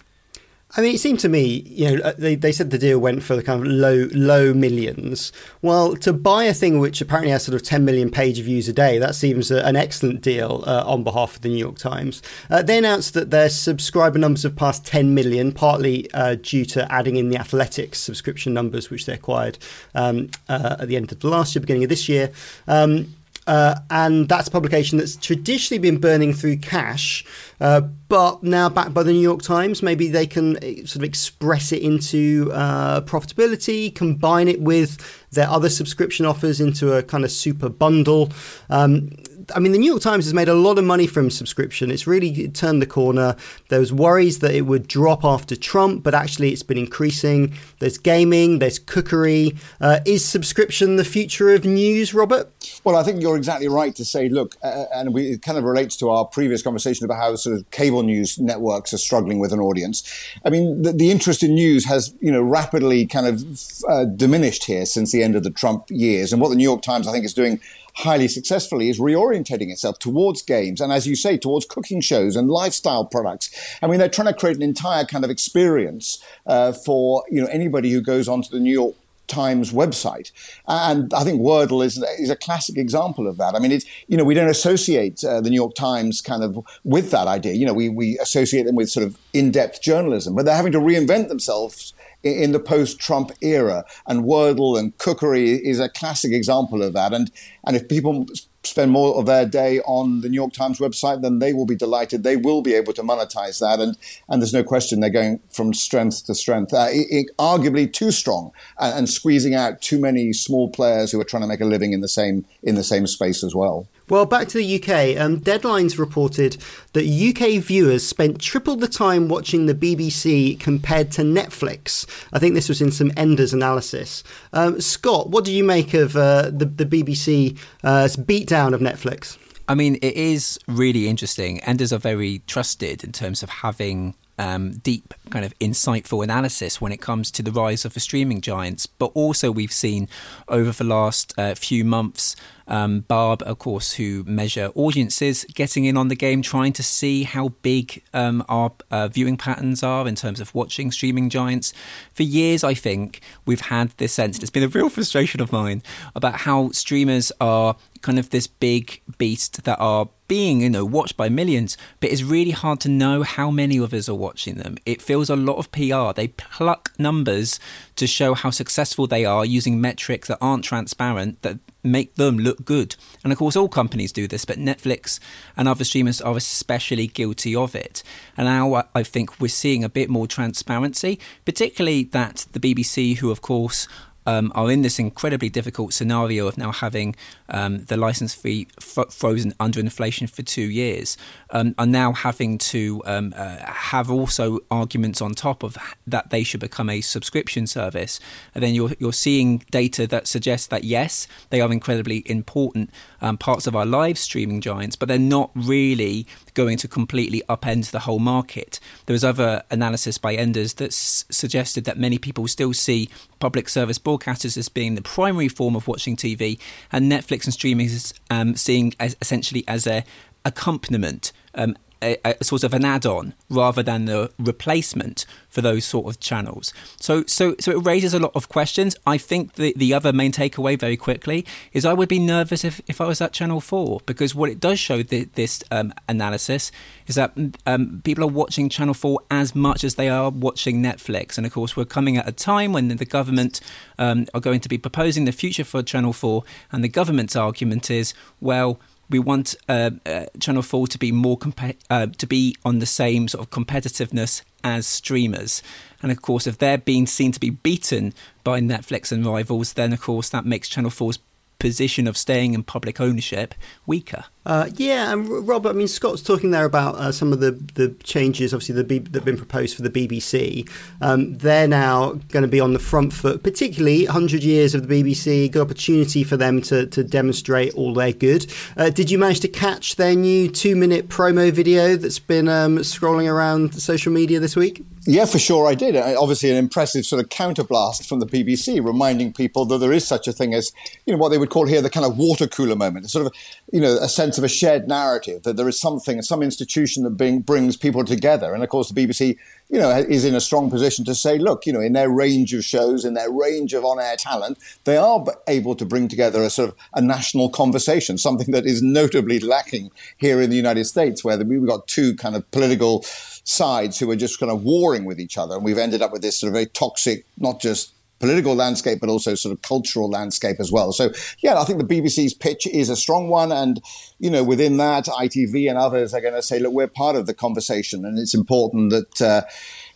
I 0.73 0.81
mean, 0.81 0.95
it 0.95 0.99
seemed 0.99 1.19
to 1.21 1.29
me, 1.29 1.63
you 1.65 1.97
know, 1.97 2.11
they, 2.13 2.35
they 2.35 2.53
said 2.53 2.69
the 2.71 2.77
deal 2.77 2.97
went 2.97 3.23
for 3.23 3.35
the 3.35 3.43
kind 3.43 3.61
of 3.61 3.67
low 3.67 4.07
low 4.13 4.53
millions. 4.53 5.33
Well, 5.61 5.95
to 5.97 6.13
buy 6.13 6.45
a 6.45 6.53
thing 6.53 6.79
which 6.79 7.01
apparently 7.01 7.31
has 7.31 7.43
sort 7.43 7.55
of 7.55 7.63
10 7.63 7.83
million 7.83 8.09
page 8.09 8.39
views 8.39 8.69
a 8.69 8.73
day, 8.73 8.97
that 8.97 9.15
seems 9.15 9.51
a, 9.51 9.65
an 9.65 9.75
excellent 9.75 10.21
deal 10.21 10.63
uh, 10.65 10.83
on 10.85 11.03
behalf 11.03 11.35
of 11.35 11.41
the 11.41 11.49
New 11.49 11.57
York 11.57 11.77
Times. 11.77 12.21
Uh, 12.49 12.61
they 12.61 12.77
announced 12.77 13.13
that 13.15 13.31
their 13.31 13.49
subscriber 13.49 14.17
numbers 14.17 14.43
have 14.43 14.55
passed 14.55 14.85
10 14.85 15.13
million, 15.13 15.51
partly 15.51 16.09
uh, 16.13 16.35
due 16.35 16.63
to 16.65 16.89
adding 16.89 17.17
in 17.17 17.29
the 17.29 17.37
athletics 17.37 17.99
subscription 17.99 18.53
numbers, 18.53 18.89
which 18.89 19.05
they 19.05 19.13
acquired 19.13 19.57
um, 19.93 20.29
uh, 20.47 20.77
at 20.79 20.87
the 20.87 20.95
end 20.95 21.11
of 21.11 21.19
the 21.19 21.27
last 21.27 21.53
year, 21.53 21.59
beginning 21.59 21.83
of 21.83 21.89
this 21.89 22.07
year. 22.07 22.31
Um, 22.67 23.13
uh, 23.47 23.75
and 23.89 24.29
that's 24.29 24.47
a 24.47 24.51
publication 24.51 24.97
that's 24.97 25.15
traditionally 25.15 25.79
been 25.79 25.99
burning 25.99 26.33
through 26.33 26.57
cash, 26.57 27.25
uh, 27.59 27.81
but 27.81 28.43
now 28.43 28.69
backed 28.69 28.93
by 28.93 29.03
the 29.03 29.11
New 29.11 29.19
York 29.19 29.41
Times. 29.41 29.81
Maybe 29.81 30.07
they 30.07 30.27
can 30.27 30.57
uh, 30.57 30.85
sort 30.85 30.97
of 30.97 31.03
express 31.03 31.71
it 31.71 31.81
into 31.81 32.51
uh, 32.53 33.01
profitability, 33.01 33.93
combine 33.93 34.47
it 34.47 34.61
with 34.61 35.20
their 35.31 35.49
other 35.49 35.69
subscription 35.69 36.25
offers 36.25 36.59
into 36.59 36.93
a 36.93 37.03
kind 37.03 37.23
of 37.23 37.31
super 37.31 37.69
bundle. 37.69 38.29
Um, 38.69 39.11
I 39.55 39.59
mean, 39.59 39.71
the 39.71 39.77
New 39.77 39.89
York 39.89 40.01
Times 40.01 40.25
has 40.25 40.33
made 40.33 40.49
a 40.49 40.53
lot 40.53 40.77
of 40.77 40.85
money 40.85 41.07
from 41.07 41.29
subscription. 41.29 41.91
It's 41.91 42.07
really 42.07 42.47
turned 42.49 42.81
the 42.81 42.85
corner. 42.85 43.35
There 43.69 43.79
was 43.79 43.91
worries 43.91 44.39
that 44.39 44.53
it 44.53 44.61
would 44.61 44.87
drop 44.87 45.23
after 45.25 45.55
Trump, 45.55 46.03
but 46.03 46.13
actually 46.13 46.51
it's 46.51 46.63
been 46.63 46.77
increasing. 46.77 47.53
There's 47.79 47.97
gaming, 47.97 48.59
there's 48.59 48.79
cookery. 48.79 49.55
Uh, 49.79 49.99
is 50.05 50.23
subscription 50.23 50.95
the 50.95 51.03
future 51.03 51.53
of 51.53 51.65
news, 51.65 52.13
Robert? 52.13 52.51
Well, 52.83 52.95
I 52.95 53.03
think 53.03 53.21
you're 53.21 53.37
exactly 53.37 53.67
right 53.67 53.95
to 53.95 54.05
say, 54.05 54.29
look, 54.29 54.55
uh, 54.63 54.85
and 54.93 55.13
we, 55.13 55.31
it 55.31 55.41
kind 55.41 55.57
of 55.57 55.63
relates 55.63 55.95
to 55.97 56.09
our 56.09 56.25
previous 56.25 56.61
conversation 56.61 57.05
about 57.05 57.17
how 57.17 57.35
sort 57.35 57.57
of 57.57 57.69
cable 57.71 58.03
news 58.03 58.37
networks 58.39 58.93
are 58.93 58.99
struggling 58.99 59.39
with 59.39 59.53
an 59.53 59.59
audience. 59.59 60.03
I 60.45 60.49
mean, 60.49 60.83
the, 60.83 60.93
the 60.93 61.11
interest 61.11 61.43
in 61.43 61.55
news 61.55 61.85
has, 61.85 62.13
you 62.21 62.31
know, 62.31 62.41
rapidly 62.41 63.05
kind 63.05 63.27
of 63.27 63.43
uh, 63.87 64.05
diminished 64.05 64.65
here 64.65 64.85
since 64.85 65.11
the 65.11 65.20
end 65.23 65.35
of 65.35 65.43
the 65.43 65.51
Trump 65.51 65.85
years. 65.89 66.31
And 66.31 66.41
what 66.41 66.49
the 66.49 66.55
New 66.55 66.63
York 66.63 66.81
Times, 66.81 67.07
I 67.07 67.11
think, 67.11 67.25
is 67.25 67.33
doing 67.33 67.59
highly 67.93 68.27
successfully 68.27 68.89
is 68.89 68.99
reorientating 68.99 69.69
itself 69.69 69.99
towards 69.99 70.41
games 70.41 70.79
and 70.79 70.93
as 70.93 71.05
you 71.05 71.13
say 71.13 71.37
towards 71.37 71.65
cooking 71.65 71.99
shows 71.99 72.37
and 72.37 72.49
lifestyle 72.49 73.03
products 73.03 73.49
i 73.81 73.87
mean 73.87 73.99
they're 73.99 74.07
trying 74.07 74.27
to 74.27 74.33
create 74.33 74.55
an 74.55 74.61
entire 74.61 75.03
kind 75.03 75.25
of 75.25 75.29
experience 75.29 76.23
uh, 76.47 76.71
for 76.71 77.21
you 77.29 77.41
know 77.41 77.47
anybody 77.47 77.91
who 77.91 77.99
goes 77.99 78.29
onto 78.29 78.49
the 78.49 78.61
new 78.61 78.71
york 78.71 78.95
Times 79.27 79.71
website, 79.71 80.31
and 80.67 81.13
I 81.13 81.23
think 81.23 81.41
Wordle 81.41 81.85
is 81.85 82.03
is 82.19 82.29
a 82.29 82.35
classic 82.35 82.77
example 82.77 83.27
of 83.27 83.37
that. 83.37 83.55
I 83.55 83.59
mean, 83.59 83.71
it's 83.71 83.85
you 84.09 84.17
know 84.17 84.25
we 84.25 84.33
don't 84.33 84.49
associate 84.49 85.23
uh, 85.23 85.39
the 85.39 85.49
New 85.49 85.55
York 85.55 85.73
Times 85.73 86.19
kind 86.19 86.43
of 86.43 86.59
with 86.83 87.11
that 87.11 87.27
idea. 87.27 87.53
You 87.53 87.65
know, 87.65 87.73
we 87.73 87.87
we 87.87 88.19
associate 88.19 88.63
them 88.63 88.75
with 88.75 88.89
sort 88.89 89.05
of 89.05 89.17
in 89.31 89.49
depth 89.49 89.81
journalism, 89.81 90.35
but 90.35 90.43
they're 90.43 90.55
having 90.55 90.73
to 90.73 90.79
reinvent 90.79 91.29
themselves 91.29 91.93
in 92.23 92.51
the 92.51 92.59
post-Trump 92.59 93.31
era, 93.41 93.83
and 94.07 94.23
Wordle 94.23 94.77
and 94.77 94.97
cookery 94.97 95.51
is 95.51 95.79
a 95.79 95.89
classic 95.89 96.31
example 96.31 96.83
of 96.83 96.93
that. 96.93 97.13
And 97.13 97.31
and 97.65 97.75
if 97.75 97.87
people 97.87 98.25
spend 98.63 98.91
more 98.91 99.15
of 99.15 99.25
their 99.25 99.45
day 99.45 99.79
on 99.81 100.21
the 100.21 100.29
New 100.29 100.35
York 100.35 100.53
Times 100.53 100.79
website, 100.79 101.21
then 101.21 101.39
they 101.39 101.53
will 101.53 101.65
be 101.65 101.75
delighted. 101.75 102.23
They 102.23 102.37
will 102.37 102.61
be 102.61 102.73
able 102.73 102.93
to 102.93 103.01
monetize 103.01 103.59
that, 103.59 103.79
and 103.79 103.97
and 104.29 104.41
there's 104.41 104.53
no 104.53 104.63
question 104.63 104.99
they're 104.99 105.09
going 105.09 105.39
from 105.49 105.73
strength 105.73 106.25
to 106.25 106.35
strength. 106.35 106.73
Uh, 106.73 106.87
it, 106.89 107.07
it, 107.09 107.37
arguably 107.37 107.91
too 107.91 108.11
strong 108.11 108.51
and, 108.79 108.99
and 108.99 109.09
squeezing 109.09 109.55
out 109.55 109.81
too 109.81 109.99
many 109.99 110.33
small 110.33 110.69
players 110.69 111.11
who 111.11 111.19
are 111.19 111.25
trying 111.25 111.41
to 111.41 111.47
make 111.47 111.61
a 111.61 111.65
living 111.65 111.93
in 111.93 112.01
the 112.01 112.07
same 112.07 112.45
in 112.63 112.75
the 112.75 112.83
same 112.83 113.07
space 113.07 113.43
as 113.43 113.55
well. 113.55 113.87
Well, 114.11 114.25
back 114.25 114.49
to 114.49 114.57
the 114.57 114.75
UK. 114.75 115.17
Um, 115.17 115.39
Deadline's 115.39 115.97
reported 115.97 116.57
that 116.91 117.05
UK 117.05 117.63
viewers 117.63 118.05
spent 118.05 118.41
triple 118.41 118.75
the 118.75 118.89
time 118.89 119.29
watching 119.29 119.67
the 119.67 119.73
BBC 119.73 120.59
compared 120.59 121.11
to 121.13 121.21
Netflix. 121.21 122.05
I 122.33 122.37
think 122.37 122.53
this 122.53 122.67
was 122.67 122.81
in 122.81 122.91
some 122.91 123.13
Enders 123.15 123.53
analysis. 123.53 124.21
Um, 124.51 124.81
Scott, 124.81 125.29
what 125.29 125.45
do 125.45 125.53
you 125.53 125.63
make 125.63 125.93
of 125.93 126.17
uh, 126.17 126.49
the, 126.51 126.65
the 126.65 126.85
BBC's 126.85 127.57
uh, 127.85 128.09
beatdown 128.51 128.73
of 128.73 128.81
Netflix? 128.81 129.37
I 129.67 129.75
mean, 129.75 129.95
it 129.95 130.15
is 130.15 130.59
really 130.67 131.07
interesting. 131.07 131.59
Enders 131.61 131.93
are 131.93 131.99
very 131.99 132.41
trusted 132.47 133.03
in 133.03 133.11
terms 133.11 133.43
of 133.43 133.49
having 133.49 134.15
um, 134.37 134.73
deep, 134.73 135.13
kind 135.29 135.45
of 135.45 135.57
insightful 135.59 136.23
analysis 136.23 136.81
when 136.81 136.91
it 136.91 136.99
comes 136.99 137.31
to 137.31 137.43
the 137.43 137.51
rise 137.51 137.85
of 137.85 137.93
the 137.93 137.99
streaming 137.99 138.41
giants. 138.41 138.85
But 138.85 139.11
also, 139.13 139.51
we've 139.51 139.71
seen 139.71 140.09
over 140.47 140.71
the 140.71 140.83
last 140.83 141.33
uh, 141.37 141.55
few 141.55 141.85
months 141.85 142.35
Um, 142.67 143.01
Barb, 143.01 143.43
of 143.43 143.57
course, 143.57 143.97
who 143.97 144.23
measure 144.25 144.71
audiences, 144.75 145.45
getting 145.53 145.83
in 145.83 145.97
on 145.97 146.07
the 146.07 146.15
game, 146.15 146.41
trying 146.41 146.73
to 146.73 146.83
see 146.83 147.23
how 147.23 147.49
big 147.61 148.01
um, 148.13 148.45
our 148.47 148.71
uh, 148.89 149.09
viewing 149.09 149.37
patterns 149.37 149.83
are 149.83 150.07
in 150.07 150.15
terms 150.15 150.39
of 150.39 150.55
watching 150.55 150.91
streaming 150.91 151.29
giants. 151.29 151.73
For 152.13 152.23
years, 152.23 152.63
I 152.63 152.73
think 152.73 153.19
we've 153.45 153.67
had 153.67 153.89
this 153.97 154.13
sense, 154.13 154.39
it's 154.39 154.53
been 154.53 154.63
a 154.63 154.69
real 154.79 154.89
frustration 154.89 155.41
of 155.41 155.51
mine, 155.51 155.81
about 156.15 156.35
how 156.45 156.71
streamers 156.71 157.31
are 157.39 157.75
kind 158.01 158.19
of 158.19 158.29
this 158.29 158.47
big 158.47 159.01
beast 159.17 159.63
that 159.63 159.79
are 159.79 160.09
being, 160.27 160.61
you 160.61 160.69
know, 160.69 160.85
watched 160.85 161.17
by 161.17 161.27
millions, 161.27 161.77
but 161.99 162.09
it's 162.09 162.23
really 162.23 162.51
hard 162.51 162.79
to 162.79 162.87
know 162.87 163.21
how 163.21 163.51
many 163.51 163.77
of 163.77 163.93
us 163.93 164.07
are 164.07 164.15
watching 164.15 164.55
them. 164.55 164.77
It 164.85 165.01
feels 165.01 165.29
a 165.29 165.35
lot 165.35 165.57
of 165.57 165.71
PR. 165.73 166.13
They 166.15 166.29
pluck 166.29 166.91
numbers 166.97 167.59
to 167.97 168.07
show 168.07 168.33
how 168.33 168.49
successful 168.49 169.07
they 169.07 169.25
are 169.25 169.45
using 169.45 169.81
metrics 169.81 170.29
that 170.29 170.37
aren't 170.39 170.63
transparent 170.63 171.41
that 171.41 171.59
make 171.83 172.15
them 172.15 172.37
look 172.37 172.63
good. 172.63 172.95
And 173.23 173.33
of 173.33 173.39
course, 173.39 173.57
all 173.57 173.67
companies 173.67 174.13
do 174.13 174.25
this, 174.25 174.45
but 174.45 174.57
Netflix 174.57 175.19
and 175.57 175.67
other 175.67 175.83
streamers 175.83 176.21
are 176.21 176.37
especially 176.37 177.07
guilty 177.07 177.53
of 177.53 177.75
it. 177.75 178.01
And 178.37 178.45
now 178.45 178.85
I 178.95 179.03
think 179.03 179.37
we're 179.39 179.49
seeing 179.49 179.83
a 179.83 179.89
bit 179.89 180.09
more 180.09 180.27
transparency, 180.27 181.19
particularly 181.43 182.03
that 182.05 182.45
the 182.53 182.59
BBC, 182.59 183.17
who 183.17 183.31
of 183.31 183.41
course 183.41 183.85
um, 184.25 184.51
are 184.55 184.71
in 184.71 184.81
this 184.81 184.99
incredibly 184.99 185.49
difficult 185.49 185.93
scenario 185.93 186.47
of 186.47 186.57
now 186.57 186.71
having 186.71 187.15
um, 187.49 187.85
the 187.85 187.97
license 187.97 188.33
fee 188.33 188.67
f- 188.77 189.11
frozen 189.11 189.53
under 189.59 189.79
inflation 189.79 190.27
for 190.27 190.41
two 190.41 190.61
years, 190.61 191.17
um, 191.51 191.75
are 191.77 191.85
now 191.85 192.13
having 192.13 192.57
to 192.57 193.01
um, 193.05 193.33
uh, 193.35 193.57
have 193.65 194.09
also 194.09 194.59
arguments 194.69 195.21
on 195.21 195.33
top 195.33 195.63
of 195.63 195.77
that 196.07 196.29
they 196.29 196.43
should 196.43 196.59
become 196.59 196.89
a 196.89 197.01
subscription 197.01 197.67
service. 197.67 198.19
And 198.55 198.63
then 198.63 198.73
you're, 198.73 198.91
you're 198.99 199.13
seeing 199.13 199.63
data 199.71 200.07
that 200.07 200.27
suggests 200.27 200.67
that 200.67 200.83
yes, 200.83 201.27
they 201.49 201.61
are 201.61 201.71
incredibly 201.71 202.23
important 202.25 202.89
um, 203.21 203.37
parts 203.37 203.67
of 203.67 203.75
our 203.75 203.85
live 203.85 204.17
streaming 204.17 204.61
giants, 204.61 204.95
but 204.95 205.07
they're 205.07 205.19
not 205.19 205.51
really 205.53 206.25
going 206.53 206.77
to 206.77 206.87
completely 206.87 207.41
upend 207.49 207.91
the 207.91 207.99
whole 207.99 208.19
market. 208.19 208.79
There 209.05 209.13
was 209.13 209.23
other 209.23 209.63
analysis 209.69 210.17
by 210.17 210.35
Enders 210.35 210.75
that 210.75 210.89
s- 210.91 211.25
suggested 211.29 211.85
that 211.85 211.97
many 211.97 212.17
people 212.17 212.47
still 212.47 212.73
see 212.73 213.09
public 213.39 213.69
service 213.69 213.99
broadcasters 213.99 214.57
as 214.57 214.69
being 214.69 214.95
the 214.95 215.01
primary 215.01 215.47
form 215.47 215.75
of 215.75 215.87
watching 215.87 216.15
TV, 216.15 216.59
and 216.91 217.11
Netflix 217.11 217.45
and 217.45 217.53
streaming 217.53 217.87
is 217.87 218.13
um, 218.29 218.55
seeing 218.55 218.93
as 218.99 219.15
essentially 219.21 219.63
as 219.67 219.87
a 219.87 220.03
accompaniment. 220.45 221.31
Um, 221.55 221.75
a, 222.01 222.17
a, 222.25 222.43
sort 222.43 222.63
of 222.63 222.73
an 222.73 222.83
add-on 222.83 223.33
rather 223.49 223.83
than 223.83 224.05
the 224.05 224.31
replacement 224.39 225.25
for 225.49 225.61
those 225.61 225.85
sort 225.85 226.07
of 226.07 226.19
channels. 226.19 226.73
So, 226.99 227.23
so, 227.27 227.55
so 227.59 227.71
it 227.71 227.85
raises 227.85 228.13
a 228.13 228.19
lot 228.19 228.31
of 228.33 228.49
questions. 228.49 228.95
I 229.05 229.17
think 229.17 229.53
the 229.53 229.73
the 229.75 229.93
other 229.93 230.13
main 230.13 230.31
takeaway, 230.31 230.79
very 230.79 230.97
quickly, 230.97 231.45
is 231.73 231.85
I 231.85 231.93
would 231.93 232.09
be 232.09 232.19
nervous 232.19 232.63
if, 232.63 232.81
if 232.87 233.01
I 233.01 233.05
was 233.05 233.21
at 233.21 233.33
Channel 233.33 233.61
Four 233.61 234.01
because 234.05 234.33
what 234.33 234.49
it 234.49 234.59
does 234.59 234.79
show 234.79 235.03
the, 235.03 235.25
this 235.35 235.63
um, 235.71 235.93
analysis 236.07 236.71
is 237.07 237.15
that 237.15 237.33
um, 237.65 238.01
people 238.03 238.23
are 238.23 238.27
watching 238.27 238.69
Channel 238.69 238.93
Four 238.93 239.19
as 239.29 239.53
much 239.53 239.83
as 239.83 239.95
they 239.95 240.09
are 240.09 240.29
watching 240.29 240.81
Netflix, 240.81 241.37
and 241.37 241.45
of 241.45 241.53
course 241.53 241.75
we're 241.75 241.85
coming 241.85 242.17
at 242.17 242.27
a 242.27 242.31
time 242.31 242.73
when 242.73 242.87
the 242.87 243.05
government 243.05 243.61
um, 243.99 244.25
are 244.33 244.41
going 244.41 244.59
to 244.61 244.69
be 244.69 244.77
proposing 244.77 245.25
the 245.25 245.31
future 245.31 245.63
for 245.63 245.83
Channel 245.83 246.13
Four, 246.13 246.43
and 246.71 246.83
the 246.83 246.89
government's 246.89 247.35
argument 247.35 247.91
is 247.91 248.13
well 248.39 248.79
we 249.11 249.19
want 249.19 249.55
uh, 249.69 249.91
uh, 250.05 250.25
Channel 250.39 250.63
Four 250.63 250.87
to 250.87 250.97
be 250.97 251.11
more 251.11 251.37
compa- 251.37 251.77
uh, 251.89 252.07
to 252.07 252.25
be 252.25 252.55
on 252.65 252.79
the 252.79 252.85
same 252.85 253.27
sort 253.27 253.45
of 253.45 253.51
competitiveness 253.51 254.41
as 254.63 254.87
streamers. 254.87 255.61
And 256.01 256.11
of 256.11 256.21
course, 256.21 256.47
if 256.47 256.57
they're 256.57 256.77
being 256.77 257.05
seen 257.05 257.31
to 257.31 257.39
be 257.39 257.51
beaten 257.51 258.13
by 258.43 258.59
Netflix 258.59 259.11
and 259.11 259.25
rivals, 259.25 259.73
then 259.73 259.93
of 259.93 260.01
course 260.01 260.29
that 260.29 260.45
makes 260.45 260.69
Channel 260.69 260.91
4's 260.91 261.19
position 261.59 262.07
of 262.07 262.17
staying 262.17 262.55
in 262.55 262.63
public 262.63 262.99
ownership 262.99 263.53
weaker. 263.85 264.25
Uh, 264.43 264.69
yeah, 264.75 265.13
and 265.13 265.47
Rob, 265.47 265.67
I 265.67 265.73
mean, 265.73 265.87
Scott's 265.87 266.23
talking 266.23 266.49
there 266.49 266.65
about 266.65 266.95
uh, 266.95 267.11
some 267.11 267.31
of 267.31 267.41
the, 267.41 267.51
the 267.75 267.89
changes, 268.03 268.53
obviously, 268.53 268.73
the 268.73 268.83
B- 268.83 268.97
that 268.97 269.13
have 269.13 269.25
been 269.25 269.37
proposed 269.37 269.75
for 269.75 269.83
the 269.83 269.89
BBC. 269.89 270.67
Um, 270.99 271.37
they're 271.37 271.67
now 271.67 272.13
going 272.29 272.41
to 272.41 272.47
be 272.47 272.59
on 272.59 272.73
the 272.73 272.79
front 272.79 273.13
foot, 273.13 273.43
particularly 273.43 274.05
100 274.05 274.43
years 274.43 274.73
of 274.73 274.87
the 274.87 275.03
BBC, 275.03 275.51
good 275.51 275.61
opportunity 275.61 276.23
for 276.23 276.37
them 276.37 276.61
to, 276.63 276.87
to 276.87 277.03
demonstrate 277.03 277.75
all 277.75 277.93
their 277.93 278.13
good. 278.13 278.51
Uh, 278.77 278.89
did 278.89 279.11
you 279.11 279.19
manage 279.19 279.41
to 279.41 279.47
catch 279.47 279.97
their 279.97 280.15
new 280.15 280.49
two 280.49 280.75
minute 280.75 281.07
promo 281.07 281.51
video 281.51 281.95
that's 281.95 282.19
been 282.19 282.49
um, 282.49 282.79
scrolling 282.79 283.31
around 283.31 283.79
social 283.79 284.11
media 284.11 284.39
this 284.39 284.55
week? 284.55 284.83
Yeah, 285.05 285.25
for 285.25 285.39
sure 285.39 285.67
I 285.67 285.73
did. 285.73 285.95
Obviously, 285.95 286.51
an 286.51 286.57
impressive 286.57 287.05
sort 287.05 287.23
of 287.23 287.29
counterblast 287.29 288.07
from 288.07 288.19
the 288.19 288.27
BBC, 288.27 288.83
reminding 288.83 289.33
people 289.33 289.65
that 289.65 289.79
there 289.79 289.91
is 289.91 290.07
such 290.07 290.27
a 290.27 290.31
thing 290.31 290.53
as, 290.53 290.71
you 291.05 291.13
know, 291.13 291.17
what 291.17 291.29
they 291.29 291.39
would 291.39 291.49
call 291.49 291.65
here 291.65 291.81
the 291.81 291.89
kind 291.89 292.05
of 292.05 292.17
water 292.17 292.45
cooler 292.47 292.75
moment, 292.75 293.09
sort 293.09 293.25
of, 293.25 293.33
you 293.71 293.81
know, 293.81 293.97
a 293.99 294.07
sense 294.07 294.30
of 294.37 294.43
a 294.43 294.49
shared 294.49 294.87
narrative 294.87 295.43
that 295.43 295.57
there 295.57 295.67
is 295.67 295.79
something, 295.79 296.21
some 296.21 296.41
institution 296.41 297.03
that 297.03 297.11
bring, 297.11 297.39
brings 297.39 297.77
people 297.77 298.03
together. 298.03 298.53
And 298.53 298.63
of 298.63 298.69
course, 298.69 298.89
the 298.89 299.07
BBC, 299.07 299.37
you 299.69 299.79
know, 299.79 299.89
is 299.89 300.25
in 300.25 300.35
a 300.35 300.41
strong 300.41 300.69
position 300.69 301.05
to 301.05 301.15
say, 301.15 301.37
look, 301.37 301.65
you 301.65 301.73
know, 301.73 301.79
in 301.79 301.93
their 301.93 302.09
range 302.09 302.53
of 302.53 302.65
shows, 302.65 303.05
in 303.05 303.13
their 303.13 303.31
range 303.31 303.73
of 303.73 303.85
on-air 303.85 304.15
talent, 304.17 304.57
they 304.83 304.97
are 304.97 305.25
able 305.47 305.75
to 305.75 305.85
bring 305.85 306.07
together 306.07 306.43
a 306.43 306.49
sort 306.49 306.69
of 306.69 306.75
a 306.93 307.01
national 307.01 307.49
conversation, 307.49 308.17
something 308.17 308.51
that 308.51 308.65
is 308.65 308.81
notably 308.81 309.39
lacking 309.39 309.91
here 310.17 310.41
in 310.41 310.49
the 310.49 310.55
United 310.55 310.85
States, 310.85 311.23
where 311.23 311.37
we've 311.37 311.65
got 311.65 311.87
two 311.87 312.15
kind 312.15 312.35
of 312.35 312.49
political 312.51 313.03
sides 313.43 313.99
who 313.99 314.09
are 314.11 314.15
just 314.15 314.39
kind 314.39 314.51
of 314.51 314.63
warring 314.63 315.05
with 315.05 315.19
each 315.19 315.37
other. 315.37 315.55
And 315.55 315.63
we've 315.63 315.77
ended 315.77 316.01
up 316.01 316.11
with 316.11 316.21
this 316.21 316.39
sort 316.39 316.49
of 316.49 316.53
very 316.53 316.67
toxic, 316.67 317.25
not 317.37 317.59
just 317.59 317.93
political 318.21 318.55
landscape, 318.55 318.99
but 319.01 319.09
also 319.09 319.35
sort 319.35 319.51
of 319.51 319.61
cultural 319.63 320.09
landscape 320.09 320.57
as 320.59 320.71
well. 320.71 320.93
So, 320.93 321.11
yeah, 321.39 321.59
I 321.59 321.65
think 321.65 321.79
the 321.79 322.01
BBC's 322.01 322.33
pitch 322.33 322.65
is 322.67 322.89
a 322.89 322.95
strong 322.95 323.27
one. 323.27 323.51
And, 323.51 323.81
you 324.19 324.29
know, 324.29 324.43
within 324.43 324.77
that, 324.77 325.05
ITV 325.05 325.67
and 325.69 325.77
others 325.77 326.13
are 326.13 326.21
going 326.21 326.35
to 326.35 326.41
say, 326.41 326.59
look, 326.59 326.71
we're 326.71 326.87
part 326.87 327.15
of 327.15 327.25
the 327.25 327.33
conversation. 327.33 328.05
And 328.05 328.17
it's 328.17 328.33
important 328.33 328.91
that, 328.91 329.21
uh, 329.21 329.41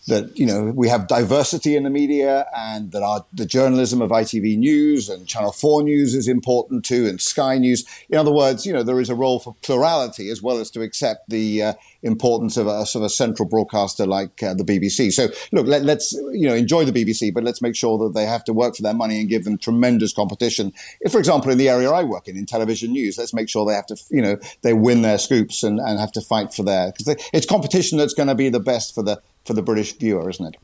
that 0.07 0.37
you 0.37 0.45
know 0.45 0.65
we 0.65 0.87
have 0.87 1.07
diversity 1.07 1.75
in 1.75 1.83
the 1.83 1.89
media 1.89 2.45
and 2.55 2.91
that 2.91 3.01
our 3.01 3.25
the 3.33 3.45
journalism 3.45 4.01
of 4.01 4.11
ITV 4.11 4.57
News 4.57 5.09
and 5.09 5.27
Channel 5.27 5.51
4 5.51 5.83
News 5.83 6.13
is 6.13 6.27
important 6.27 6.85
too 6.85 7.07
and 7.07 7.19
Sky 7.19 7.57
News. 7.57 7.85
In 8.09 8.17
other 8.17 8.31
words 8.31 8.65
you 8.65 8.73
know 8.73 8.83
there 8.83 8.99
is 8.99 9.09
a 9.09 9.15
role 9.15 9.39
for 9.39 9.55
plurality 9.61 10.29
as 10.29 10.41
well 10.41 10.59
as 10.59 10.69
to 10.71 10.81
accept 10.81 11.29
the 11.29 11.61
uh, 11.61 11.73
importance 12.03 12.55
of 12.55 12.67
a 12.67 12.85
sort 12.85 13.01
of 13.01 13.07
a 13.07 13.09
central 13.09 13.49
broadcaster 13.49 14.05
like 14.05 14.43
uh, 14.43 14.53
the 14.53 14.63
BBC 14.63 15.11
so 15.11 15.27
look 15.51 15.65
let, 15.65 15.83
us 15.85 16.13
you 16.33 16.47
know 16.47 16.55
enjoy 16.55 16.85
the 16.85 16.91
BBC 16.91 17.33
but 17.33 17.43
let's 17.43 17.61
make 17.61 17.75
sure 17.75 17.97
that 17.97 18.13
they 18.13 18.25
have 18.25 18.43
to 18.43 18.53
work 18.53 18.75
for 18.75 18.83
their 18.83 18.93
money 18.93 19.19
and 19.19 19.29
give 19.29 19.43
them 19.43 19.57
tremendous 19.57 20.13
competition. 20.13 20.71
If 21.01 21.11
for 21.11 21.19
example 21.19 21.51
in 21.51 21.57
the 21.57 21.69
area 21.69 21.89
I 21.91 22.03
work 22.03 22.27
in 22.27 22.37
in 22.37 22.45
television 22.45 22.91
news 22.91 23.17
let's 23.17 23.33
make 23.33 23.49
sure 23.49 23.65
they 23.65 23.73
have 23.73 23.87
to 23.87 23.97
you 24.11 24.21
know 24.21 24.37
they 24.61 24.73
win 24.73 25.01
their 25.01 25.17
scoops 25.17 25.63
and, 25.63 25.79
and 25.79 25.99
have 25.99 26.11
to 26.11 26.21
fight 26.21 26.53
for 26.53 26.63
their 26.63 26.91
because 26.91 27.15
it's 27.33 27.45
competition 27.47 27.97
that's 27.97 28.13
going 28.13 28.27
to 28.27 28.35
be 28.35 28.49
the 28.49 28.59
best 28.59 28.93
for 28.93 29.01
the 29.01 29.19
for 29.45 29.53
the 29.53 29.61
British 29.61 29.97
viewer, 29.97 30.29
isn't 30.29 30.53
it? 30.53 30.55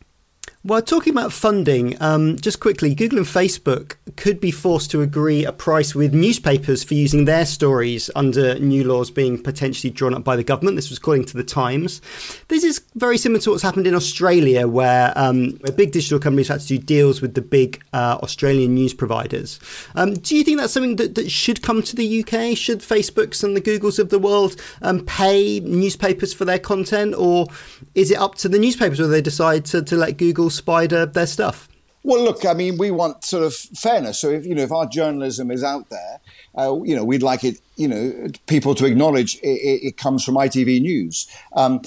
Well, 0.64 0.80
talking 0.84 1.12
about 1.12 1.34
funding, 1.34 2.00
um, 2.00 2.38
just 2.38 2.60
quickly, 2.60 2.94
Google 2.94 3.18
and 3.18 3.28
Facebook 3.28 3.96
could 4.16 4.40
be 4.40 4.52
forced 4.52 4.92
to 4.92 5.02
agree 5.02 5.44
a 5.44 5.52
price 5.52 5.96
with 5.96 6.14
newspapers 6.14 6.84
for 6.84 6.94
using 6.94 7.26
their 7.26 7.48
stories 7.48 8.12
under 8.16 8.60
new 8.60 8.84
laws 8.84 9.10
being 9.10 9.42
potentially 9.42 9.90
drawn 9.90 10.14
up 10.14 10.24
by 10.24 10.36
the 10.36 10.44
government. 10.44 10.76
This 10.76 10.90
was 10.90 11.00
according 11.00 11.26
to 11.26 11.38
the 11.38 11.44
Times. 11.44 12.00
This 12.48 12.64
is 12.64 12.80
very 12.94 13.18
similar 13.18 13.42
to 13.42 13.50
what's 13.50 13.64
happened 13.64 13.88
in 13.88 13.96
Australia, 13.96 14.68
where, 14.68 15.12
um, 15.16 15.54
where 15.62 15.74
big 15.74 15.94
digital 15.94 16.20
companies 16.20 16.50
had 16.50 16.60
to 16.62 16.68
do 16.68 16.78
deals 16.78 17.24
with 17.24 17.34
the 17.34 17.42
big 17.42 17.84
uh, 17.92 18.20
Australian 18.22 18.76
news 18.76 18.94
providers. 18.94 19.60
Um, 19.96 20.14
do 20.14 20.36
you 20.36 20.44
think 20.44 20.60
that's 20.60 20.74
something 20.74 20.98
that, 20.98 21.16
that, 21.16 21.32
should 21.32 21.64
come 21.64 21.82
to 21.82 21.96
the 21.96 22.20
UK? 22.20 22.56
Should 22.56 22.82
Facebooks 22.82 23.44
and 23.44 23.58
the 23.58 23.62
Googles 23.62 23.98
of 23.98 24.10
the 24.10 24.20
world 24.20 24.58
um, 24.84 25.04
pay 25.06 25.60
newspapers 25.62 26.36
for 26.36 26.46
their 26.46 26.60
content, 26.60 27.16
or 27.18 27.48
is 27.96 28.12
it 28.12 28.20
up 28.20 28.36
to 28.36 28.50
the 28.50 28.60
newspapers 28.60 29.00
whether 29.00 29.12
they 29.12 29.22
decide 29.22 29.66
to, 29.66 29.82
to 29.82 29.96
let 29.96 30.18
Google 30.18 30.51
spider 30.52 31.06
their 31.06 31.28
stuff? 31.28 31.68
Well, 32.04 32.24
look, 32.24 32.46
I 32.46 32.54
mean, 32.54 32.78
we 32.78 32.90
want 32.90 33.24
sort 33.24 33.44
of 33.44 33.54
fairness. 33.54 34.20
So 34.20 34.30
if 34.30 34.46
you 34.46 34.56
know, 34.56 34.64
if 34.64 34.72
our 34.72 34.88
journalism 34.88 35.52
is 35.52 35.64
out 35.64 35.90
there, 35.90 36.20
uh, 36.58 36.82
you 36.84 36.96
know, 36.96 37.04
we'd 37.04 37.22
like 37.22 37.44
it, 37.44 37.60
you 37.76 37.88
know, 37.88 38.28
people 38.48 38.74
to 38.76 38.86
acknowledge 38.86 39.36
it, 39.44 39.48
it 39.88 39.98
comes 39.98 40.24
from 40.24 40.36
ITV 40.36 40.82
News. 40.82 41.28
Um, 41.56 41.82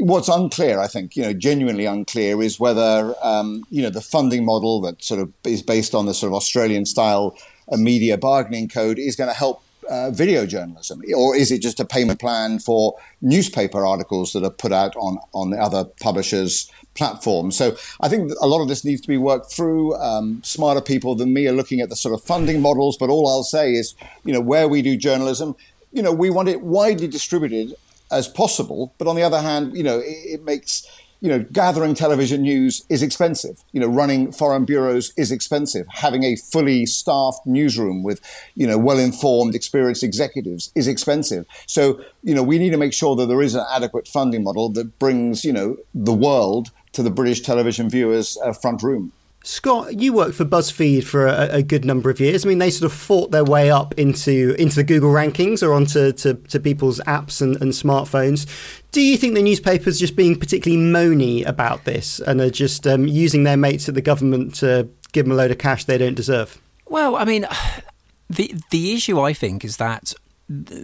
what's 0.00 0.28
unclear, 0.28 0.80
I 0.80 0.86
think, 0.86 1.16
you 1.16 1.22
know, 1.22 1.32
genuinely 1.32 1.86
unclear, 1.86 2.42
is 2.42 2.60
whether 2.60 3.14
um, 3.22 3.64
you 3.70 3.82
know 3.82 3.90
the 3.90 4.00
funding 4.00 4.44
model 4.44 4.80
that 4.82 5.02
sort 5.02 5.20
of 5.20 5.32
is 5.44 5.62
based 5.62 5.94
on 5.94 6.06
the 6.06 6.14
sort 6.14 6.28
of 6.28 6.34
Australian 6.34 6.84
style 6.84 7.36
uh, 7.70 7.76
media 7.76 8.16
bargaining 8.18 8.68
code 8.68 8.98
is 8.98 9.16
going 9.16 9.30
to 9.30 9.36
help 9.36 9.62
uh, 9.88 10.10
video 10.10 10.46
journalism, 10.46 11.02
or 11.16 11.34
is 11.34 11.50
it 11.50 11.60
just 11.60 11.80
a 11.80 11.84
payment 11.84 12.20
plan 12.20 12.58
for 12.58 12.94
newspaper 13.22 13.84
articles 13.84 14.32
that 14.32 14.44
are 14.44 14.50
put 14.50 14.72
out 14.72 14.94
on 14.96 15.18
on 15.32 15.50
the 15.50 15.58
other 15.58 15.84
publishers' 16.00 16.70
platform. 16.94 17.50
So 17.50 17.76
I 18.00 18.08
think 18.08 18.32
a 18.40 18.46
lot 18.46 18.62
of 18.62 18.68
this 18.68 18.84
needs 18.84 19.00
to 19.02 19.08
be 19.08 19.16
worked 19.16 19.52
through. 19.52 19.94
Um, 19.96 20.42
smarter 20.42 20.80
people 20.80 21.14
than 21.14 21.32
me 21.32 21.46
are 21.46 21.52
looking 21.52 21.80
at 21.80 21.88
the 21.88 21.96
sort 21.96 22.14
of 22.14 22.22
funding 22.22 22.60
models, 22.60 22.96
but 22.96 23.10
all 23.10 23.28
I'll 23.28 23.42
say 23.42 23.72
is, 23.72 23.94
you 24.24 24.32
know, 24.32 24.40
where 24.40 24.68
we 24.68 24.82
do 24.82 24.96
journalism, 24.96 25.54
you 25.92 26.02
know, 26.02 26.12
we 26.12 26.30
want 26.30 26.48
it 26.48 26.62
widely 26.62 27.08
distributed 27.08 27.74
as 28.10 28.28
possible. 28.28 28.94
But 28.98 29.06
on 29.06 29.16
the 29.16 29.22
other 29.22 29.40
hand, 29.40 29.76
you 29.76 29.82
know, 29.82 29.98
it, 29.98 30.18
it 30.34 30.44
makes 30.44 30.86
you 31.20 31.28
know, 31.28 31.44
gathering 31.52 31.94
television 31.94 32.42
news 32.42 32.84
is 32.88 33.02
expensive. 33.02 33.62
You 33.72 33.80
know, 33.80 33.86
running 33.86 34.32
foreign 34.32 34.64
bureaus 34.64 35.12
is 35.16 35.30
expensive. 35.30 35.86
Having 35.88 36.24
a 36.24 36.36
fully 36.36 36.86
staffed 36.86 37.46
newsroom 37.46 38.02
with, 38.02 38.20
you 38.54 38.66
know, 38.66 38.78
well-informed, 38.78 39.54
experienced 39.54 40.02
executives 40.02 40.72
is 40.74 40.88
expensive. 40.88 41.44
So, 41.66 42.00
you 42.22 42.34
know, 42.34 42.42
we 42.42 42.58
need 42.58 42.70
to 42.70 42.78
make 42.78 42.94
sure 42.94 43.16
that 43.16 43.26
there 43.26 43.42
is 43.42 43.54
an 43.54 43.66
adequate 43.70 44.08
funding 44.08 44.42
model 44.42 44.70
that 44.70 44.98
brings, 44.98 45.44
you 45.44 45.52
know, 45.52 45.76
the 45.94 46.14
world 46.14 46.70
to 46.92 47.02
the 47.02 47.10
British 47.10 47.40
television 47.40 47.88
viewers' 47.88 48.38
uh, 48.44 48.52
front 48.52 48.82
room. 48.82 49.12
Scott, 49.42 49.98
you 49.98 50.12
worked 50.12 50.34
for 50.34 50.44
BuzzFeed 50.44 51.04
for 51.04 51.26
a, 51.26 51.48
a, 51.50 51.62
good 51.62 51.82
number 51.82 52.10
of 52.10 52.20
years. 52.20 52.44
I 52.44 52.48
mean, 52.48 52.58
they 52.58 52.70
sort 52.70 52.92
of 52.92 52.96
fought 52.96 53.30
their 53.30 53.44
way 53.44 53.70
up 53.70 53.94
into 53.98 54.54
into 54.58 54.76
the 54.76 54.84
Google 54.84 55.10
rankings 55.10 55.66
or 55.66 55.72
onto 55.72 56.12
to, 56.12 56.34
to 56.34 56.60
people's 56.60 57.00
apps 57.00 57.40
and, 57.40 57.56
and 57.62 57.72
smartphones. 57.72 58.46
Do 58.92 59.00
you 59.00 59.16
think 59.16 59.34
the 59.34 59.42
newspapers 59.42 59.98
just 59.98 60.14
being 60.14 60.38
particularly 60.38 60.82
moany 60.82 61.46
about 61.46 61.84
this 61.84 62.20
and 62.20 62.38
are 62.40 62.50
just 62.50 62.86
um, 62.86 63.08
using 63.08 63.44
their 63.44 63.56
mates 63.56 63.88
at 63.88 63.94
the 63.94 64.02
government 64.02 64.56
to 64.56 64.88
give 65.12 65.24
them 65.24 65.32
a 65.32 65.36
load 65.36 65.50
of 65.50 65.58
cash 65.58 65.84
they 65.84 65.96
don't 65.96 66.14
deserve? 66.14 66.60
Well, 66.86 67.16
I 67.16 67.24
mean, 67.24 67.46
the 68.28 68.54
the 68.70 68.92
issue 68.92 69.18
I 69.18 69.32
think 69.32 69.64
is 69.64 69.78
that 69.78 70.12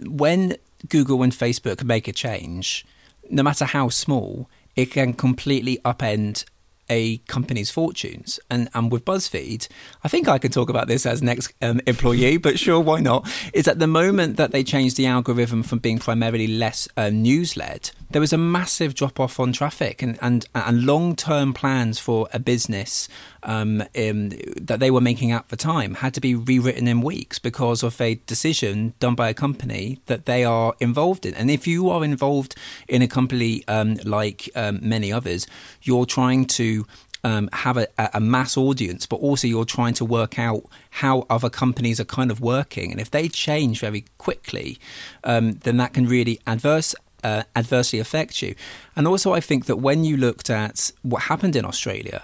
when 0.07 0.55
Google 0.89 1.21
and 1.21 1.31
Facebook 1.31 1.83
make 1.83 2.07
a 2.07 2.13
change, 2.13 2.87
no 3.29 3.43
matter 3.43 3.65
how 3.65 3.89
small, 3.89 4.49
it 4.77 4.91
can 4.91 5.11
completely 5.13 5.79
upend 5.83 6.45
a 6.89 7.17
company's 7.27 7.69
fortunes. 7.69 8.39
And 8.49 8.69
and 8.73 8.91
with 8.91 9.03
BuzzFeed, 9.03 9.67
I 10.03 10.07
think 10.07 10.29
I 10.29 10.37
can 10.37 10.51
talk 10.51 10.69
about 10.69 10.87
this 10.87 11.05
as 11.05 11.21
an 11.21 11.29
ex 11.29 11.51
um, 11.61 11.81
employee, 11.85 12.37
but 12.37 12.57
sure, 12.57 12.79
why 12.79 13.01
not? 13.01 13.27
Is 13.53 13.67
at 13.67 13.79
the 13.79 13.87
moment 13.87 14.37
that 14.37 14.51
they 14.51 14.63
changed 14.63 14.95
the 14.95 15.07
algorithm 15.07 15.63
from 15.63 15.79
being 15.79 15.99
primarily 15.99 16.47
less 16.47 16.87
uh, 16.95 17.09
news 17.09 17.57
led, 17.57 17.91
there 18.09 18.21
was 18.21 18.33
a 18.33 18.37
massive 18.37 18.93
drop 18.95 19.19
off 19.19 19.39
on 19.39 19.51
traffic 19.53 20.01
and 20.01 20.17
and, 20.21 20.45
and 20.55 20.85
long 20.85 21.15
term 21.15 21.53
plans 21.53 21.99
for 21.99 22.27
a 22.33 22.39
business 22.39 23.07
um, 23.43 23.83
in, 23.93 24.39
that 24.59 24.79
they 24.79 24.91
were 24.91 25.01
making 25.01 25.31
at 25.31 25.47
the 25.49 25.57
time 25.57 25.95
had 25.95 26.13
to 26.13 26.21
be 26.21 26.35
rewritten 26.35 26.87
in 26.87 27.01
weeks 27.01 27.39
because 27.39 27.83
of 27.83 27.99
a 28.01 28.15
decision 28.25 28.93
done 28.99 29.15
by 29.15 29.29
a 29.29 29.33
company 29.33 29.99
that 30.07 30.25
they 30.25 30.43
are 30.43 30.73
involved 30.79 31.25
in. 31.25 31.33
And 31.33 31.49
if 31.49 31.67
you 31.67 31.89
are 31.89 32.03
involved 32.03 32.55
in 32.87 33.01
a 33.01 33.07
company 33.07 33.63
um, 33.67 33.95
like 34.03 34.49
um, 34.55 34.79
many 34.81 35.11
others, 35.11 35.47
you're 35.81 36.05
trying 36.05 36.45
to 36.45 36.85
um, 37.23 37.49
have 37.51 37.77
a, 37.77 37.87
a, 38.13 38.19
mass 38.19 38.55
audience, 38.57 39.05
but 39.05 39.17
also 39.17 39.47
you're 39.47 39.65
trying 39.65 39.93
to 39.95 40.05
work 40.05 40.39
out 40.39 40.63
how 40.91 41.25
other 41.29 41.49
companies 41.49 41.99
are 41.99 42.05
kind 42.05 42.31
of 42.31 42.39
working. 42.39 42.91
And 42.91 43.01
if 43.01 43.11
they 43.11 43.27
change 43.27 43.79
very 43.79 44.05
quickly, 44.17 44.79
um, 45.23 45.53
then 45.53 45.77
that 45.77 45.93
can 45.93 46.07
really 46.07 46.39
adverse. 46.47 46.95
Uh, 47.27 47.43
adversely 47.55 47.99
affect 47.99 48.41
you. 48.41 48.55
And 48.95 49.05
also, 49.05 49.33
I 49.33 49.41
think 49.41 49.65
that 49.65 49.77
when 49.87 50.05
you 50.05 50.15
looked 50.15 50.49
at 50.49 50.91
what 51.01 51.23
happened 51.23 51.55
in 51.57 51.65
Australia, 51.65 52.19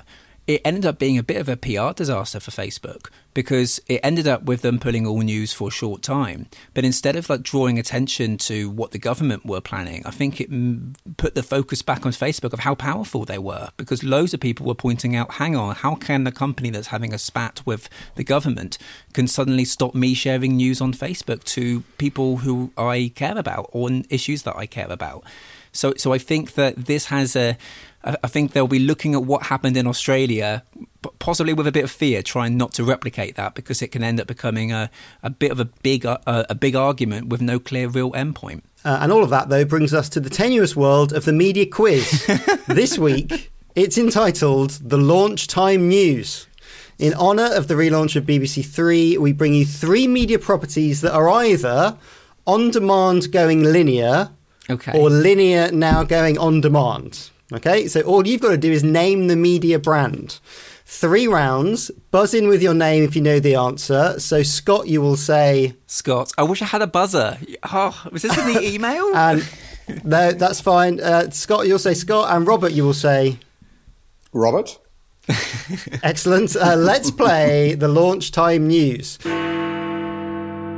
it 0.46 0.62
ended 0.66 0.86
up 0.86 1.00
being 1.00 1.18
a 1.18 1.24
bit 1.24 1.38
of 1.38 1.48
a 1.48 1.56
PR 1.56 1.94
disaster 1.96 2.40
for 2.40 2.52
Facebook 2.52 3.10
because 3.34 3.80
it 3.88 4.02
ended 4.04 4.28
up 4.28 4.44
with 4.44 4.62
them 4.62 4.78
pulling 4.78 5.08
all 5.08 5.22
news 5.22 5.54
for 5.54 5.70
a 5.70 5.72
short 5.72 6.02
time. 6.02 6.48
But 6.74 6.84
instead 6.84 7.16
of 7.16 7.30
like 7.30 7.44
drawing 7.44 7.80
attention 7.80 8.38
to 8.40 8.70
what 8.70 8.92
the 8.92 9.00
government 9.00 9.46
were 9.46 9.62
planning, 9.62 10.06
I 10.06 10.12
think 10.12 10.42
it 10.42 10.50
put 11.18 11.36
the 11.36 11.44
focus 11.44 11.82
back 11.82 12.06
on 12.06 12.12
Facebook 12.12 12.54
of 12.54 12.60
how 12.60 12.76
powerful 12.76 13.24
they 13.24 13.38
were 13.38 13.70
because 13.78 14.04
loads 14.04 14.34
of 14.34 14.42
people 14.42 14.66
were 14.66 14.76
pointing 14.76 15.16
out, 15.16 15.34
hang 15.34 15.56
on, 15.56 15.76
how 15.76 15.96
can 15.96 16.26
the 16.26 16.32
company 16.32 16.70
that's 16.70 16.88
having 16.88 17.14
a 17.14 17.18
spat 17.18 17.62
with 17.66 17.90
the 18.16 18.24
government 18.24 18.78
can 19.14 19.28
suddenly 19.28 19.66
stop 19.66 19.96
me 19.96 20.14
sharing 20.14 20.58
news 20.58 20.82
on 20.82 20.94
Facebook 20.94 21.44
to 21.46 21.82
people 21.98 22.38
who 22.38 22.72
I 22.78 23.14
care 23.16 23.38
about 23.38 23.70
or 23.72 23.88
on 23.88 24.06
issues 24.10 24.44
that 24.44 24.58
I 24.58 24.66
care 24.66 24.92
about? 24.92 25.24
So, 25.74 25.94
so 25.98 26.14
I 26.14 26.18
think 26.18 26.54
that 26.54 26.86
this 26.86 27.06
has 27.08 27.36
a 27.36 27.58
I 28.06 28.28
think 28.28 28.52
they'll 28.52 28.68
be 28.68 28.80
looking 28.80 29.14
at 29.14 29.24
what 29.24 29.44
happened 29.44 29.78
in 29.78 29.88
Australia, 29.88 30.64
possibly 31.20 31.54
with 31.54 31.68
a 31.68 31.72
bit 31.72 31.86
of 31.86 31.92
fear, 31.92 32.22
trying 32.22 32.58
not 32.58 32.74
to 32.74 32.84
replicate 32.84 33.36
that 33.36 33.56
because 33.56 33.82
it 33.82 33.94
can 33.94 34.04
end 34.04 34.20
up 34.20 34.28
becoming 34.28 34.74
a, 34.74 34.92
a 35.22 35.30
bit 35.30 35.52
of 35.52 35.60
a 35.60 35.66
big 35.66 36.06
uh, 36.06 36.18
a 36.26 36.56
big 36.56 36.76
argument 36.76 37.30
with 37.30 37.42
no 37.42 37.60
clear 37.60 37.88
real 37.88 38.12
endpoint. 38.12 38.62
Uh, 38.84 39.00
and 39.02 39.14
all 39.14 39.24
of 39.24 39.30
that, 39.30 39.48
though, 39.48 39.64
brings 39.64 39.94
us 39.94 40.10
to 40.10 40.20
the 40.20 40.30
tenuous 40.30 40.76
world 40.76 41.14
of 41.14 41.24
the 41.24 41.32
media 41.32 41.66
quiz. 41.66 42.26
this 42.68 42.98
week, 42.98 43.50
it's 43.74 43.98
entitled 43.98 44.72
The 44.72 44.98
Launch 44.98 45.48
Time 45.48 45.88
News. 45.88 46.48
In 47.00 47.14
honour 47.14 47.52
of 47.54 47.70
the 47.70 47.76
relaunch 47.76 48.18
of 48.18 48.26
BBC 48.26 48.66
Three, 48.66 49.18
we 49.18 49.32
bring 49.32 49.54
you 49.54 49.66
three 49.66 50.08
media 50.08 50.40
properties 50.40 51.00
that 51.02 51.14
are 51.14 51.30
either 51.30 51.98
on 52.46 52.72
demand 52.72 53.32
going 53.32 53.64
linear 53.64 54.32
okay. 54.70 54.98
or 54.98 55.10
linear 55.10 55.72
now 55.72 56.04
going 56.04 56.38
on 56.38 56.62
demand. 56.62 57.30
Okay, 57.52 57.88
so 57.88 58.02
all 58.02 58.26
you've 58.26 58.42
got 58.42 58.50
to 58.50 58.58
do 58.58 58.72
is 58.72 58.84
name 58.84 59.28
the 59.28 59.36
media 59.36 59.78
brand. 59.78 60.40
Three 60.86 61.28
rounds, 61.28 61.92
buzz 62.12 62.34
in 62.34 62.48
with 62.48 62.62
your 62.62 62.74
name 62.74 63.04
if 63.04 63.16
you 63.16 63.22
know 63.22 63.40
the 63.40 63.56
answer. 63.56 64.20
So, 64.20 64.44
Scott, 64.44 64.88
you 64.88 65.02
will 65.02 65.16
say. 65.16 65.76
Scott, 65.88 66.32
I 66.38 66.44
wish 66.44 66.62
I 66.62 66.66
had 66.66 66.82
a 66.82 66.88
buzzer. 66.88 67.38
Oh, 67.72 68.04
was 68.12 68.22
this 68.22 68.38
in 68.38 68.54
the 68.54 68.62
email? 68.74 69.16
and 69.16 69.48
no, 70.04 70.32
that's 70.32 70.62
fine. 70.62 71.00
Uh, 71.00 71.30
Scott, 71.30 71.68
you'll 71.68 71.80
say 71.80 71.94
Scott, 71.94 72.36
and 72.36 72.48
Robert, 72.48 72.72
you 72.72 72.84
will 72.84 72.94
say. 72.94 73.40
Robert. 74.34 74.80
Excellent. 76.04 76.56
Uh, 76.56 76.76
let's 76.76 77.12
play 77.12 77.76
the 77.76 77.88
launch 77.88 78.32
time 78.32 78.68
news. 78.68 79.20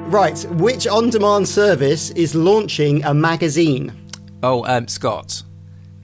Right, 0.05 0.45
which 0.51 0.85
on 0.85 1.09
demand 1.09 1.47
service 1.47 2.11
is 2.11 2.35
launching 2.35 3.03
a 3.05 3.13
magazine? 3.13 3.91
Oh, 4.43 4.63
um, 4.65 4.87
Scott. 4.87 5.41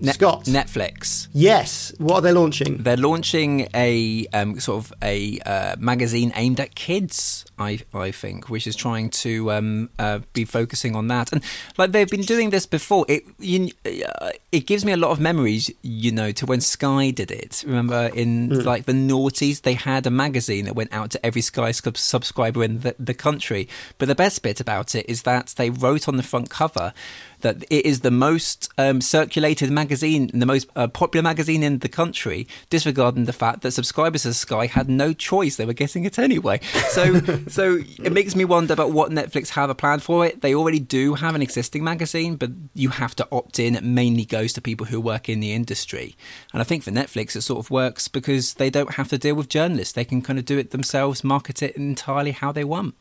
Ne- 0.01 0.13
Scott. 0.13 0.45
Netflix. 0.45 1.27
Yes. 1.33 1.93
What 1.97 2.15
are 2.15 2.21
they 2.21 2.31
launching? 2.31 2.77
They're 2.77 2.97
launching 2.97 3.67
a 3.73 4.25
um, 4.33 4.59
sort 4.59 4.85
of 4.85 4.93
a 5.03 5.39
uh, 5.45 5.75
magazine 5.79 6.31
aimed 6.35 6.59
at 6.59 6.75
kids. 6.75 7.45
I 7.59 7.79
I 7.93 8.11
think, 8.11 8.49
which 8.49 8.65
is 8.65 8.75
trying 8.75 9.09
to 9.09 9.51
um, 9.51 9.89
uh, 9.99 10.19
be 10.33 10.45
focusing 10.45 10.95
on 10.95 11.07
that, 11.09 11.31
and 11.31 11.43
like 11.77 11.91
they've 11.91 12.09
been 12.09 12.21
doing 12.21 12.49
this 12.49 12.65
before. 12.65 13.05
It 13.07 13.23
you, 13.39 13.69
uh, 13.85 14.31
it 14.51 14.65
gives 14.65 14.83
me 14.83 14.91
a 14.91 14.97
lot 14.97 15.11
of 15.11 15.19
memories, 15.19 15.69
you 15.81 16.11
know, 16.11 16.31
to 16.31 16.45
when 16.45 16.61
Sky 16.61 17.11
did 17.11 17.29
it. 17.29 17.63
Remember 17.65 18.09
in 18.13 18.49
mm. 18.49 18.65
like 18.65 18.85
the 18.85 18.93
noughties, 18.93 19.61
they 19.61 19.75
had 19.75 20.07
a 20.07 20.11
magazine 20.11 20.65
that 20.65 20.75
went 20.75 20.91
out 20.91 21.11
to 21.11 21.25
every 21.25 21.41
Sky 21.41 21.71
sub- 21.71 21.97
subscriber 21.97 22.63
in 22.63 22.79
the, 22.79 22.95
the 22.97 23.13
country. 23.13 23.69
But 23.97 24.07
the 24.07 24.15
best 24.15 24.41
bit 24.41 24.59
about 24.59 24.95
it 24.95 25.05
is 25.07 25.23
that 25.23 25.53
they 25.57 25.69
wrote 25.69 26.07
on 26.07 26.17
the 26.17 26.23
front 26.23 26.49
cover 26.49 26.93
that 27.41 27.63
it 27.69 27.85
is 27.85 28.01
the 28.01 28.11
most 28.11 28.69
um, 28.77 29.01
circulated 29.01 29.69
magazine, 29.71 29.90
the 29.99 30.45
most 30.45 30.69
uh, 30.75 30.87
popular 30.87 31.23
magazine 31.23 31.63
in 31.63 31.79
the 31.79 31.89
country, 31.89 32.47
disregarding 32.69 33.25
the 33.25 33.33
fact 33.33 33.61
that 33.61 33.71
subscribers 33.71 34.23
to 34.23 34.33
Sky 34.33 34.67
had 34.67 34.89
no 34.89 35.13
choice; 35.13 35.55
they 35.55 35.65
were 35.65 35.73
getting 35.73 36.05
it 36.05 36.17
anyway. 36.17 36.59
So, 36.89 37.19
so 37.47 37.79
it 38.03 38.11
makes 38.11 38.35
me 38.35 38.45
wonder 38.45 38.73
about 38.73 38.91
what 38.91 39.11
Netflix 39.11 39.49
have 39.49 39.69
a 39.69 39.75
plan 39.75 39.99
for 39.99 40.25
it. 40.25 40.41
They 40.41 40.55
already 40.55 40.79
do 40.79 41.15
have 41.15 41.35
an 41.35 41.41
existing 41.41 41.83
magazine, 41.83 42.35
but 42.35 42.51
you 42.73 42.89
have 42.89 43.15
to 43.15 43.27
opt 43.31 43.59
in. 43.59 43.75
It 43.75 43.83
mainly 43.83 44.25
goes 44.25 44.53
to 44.53 44.61
people 44.61 44.87
who 44.87 45.01
work 45.01 45.29
in 45.29 45.39
the 45.39 45.53
industry, 45.53 46.15
and 46.53 46.61
I 46.61 46.63
think 46.63 46.83
for 46.83 46.91
Netflix 46.91 47.35
it 47.35 47.41
sort 47.41 47.59
of 47.59 47.71
works 47.71 48.07
because 48.07 48.55
they 48.55 48.69
don't 48.69 48.95
have 48.95 49.09
to 49.09 49.17
deal 49.17 49.35
with 49.35 49.49
journalists; 49.49 49.93
they 49.93 50.05
can 50.05 50.21
kind 50.21 50.39
of 50.39 50.45
do 50.45 50.57
it 50.57 50.71
themselves, 50.71 51.23
market 51.23 51.61
it 51.61 51.75
entirely 51.75 52.31
how 52.31 52.51
they 52.51 52.63
want 52.63 52.95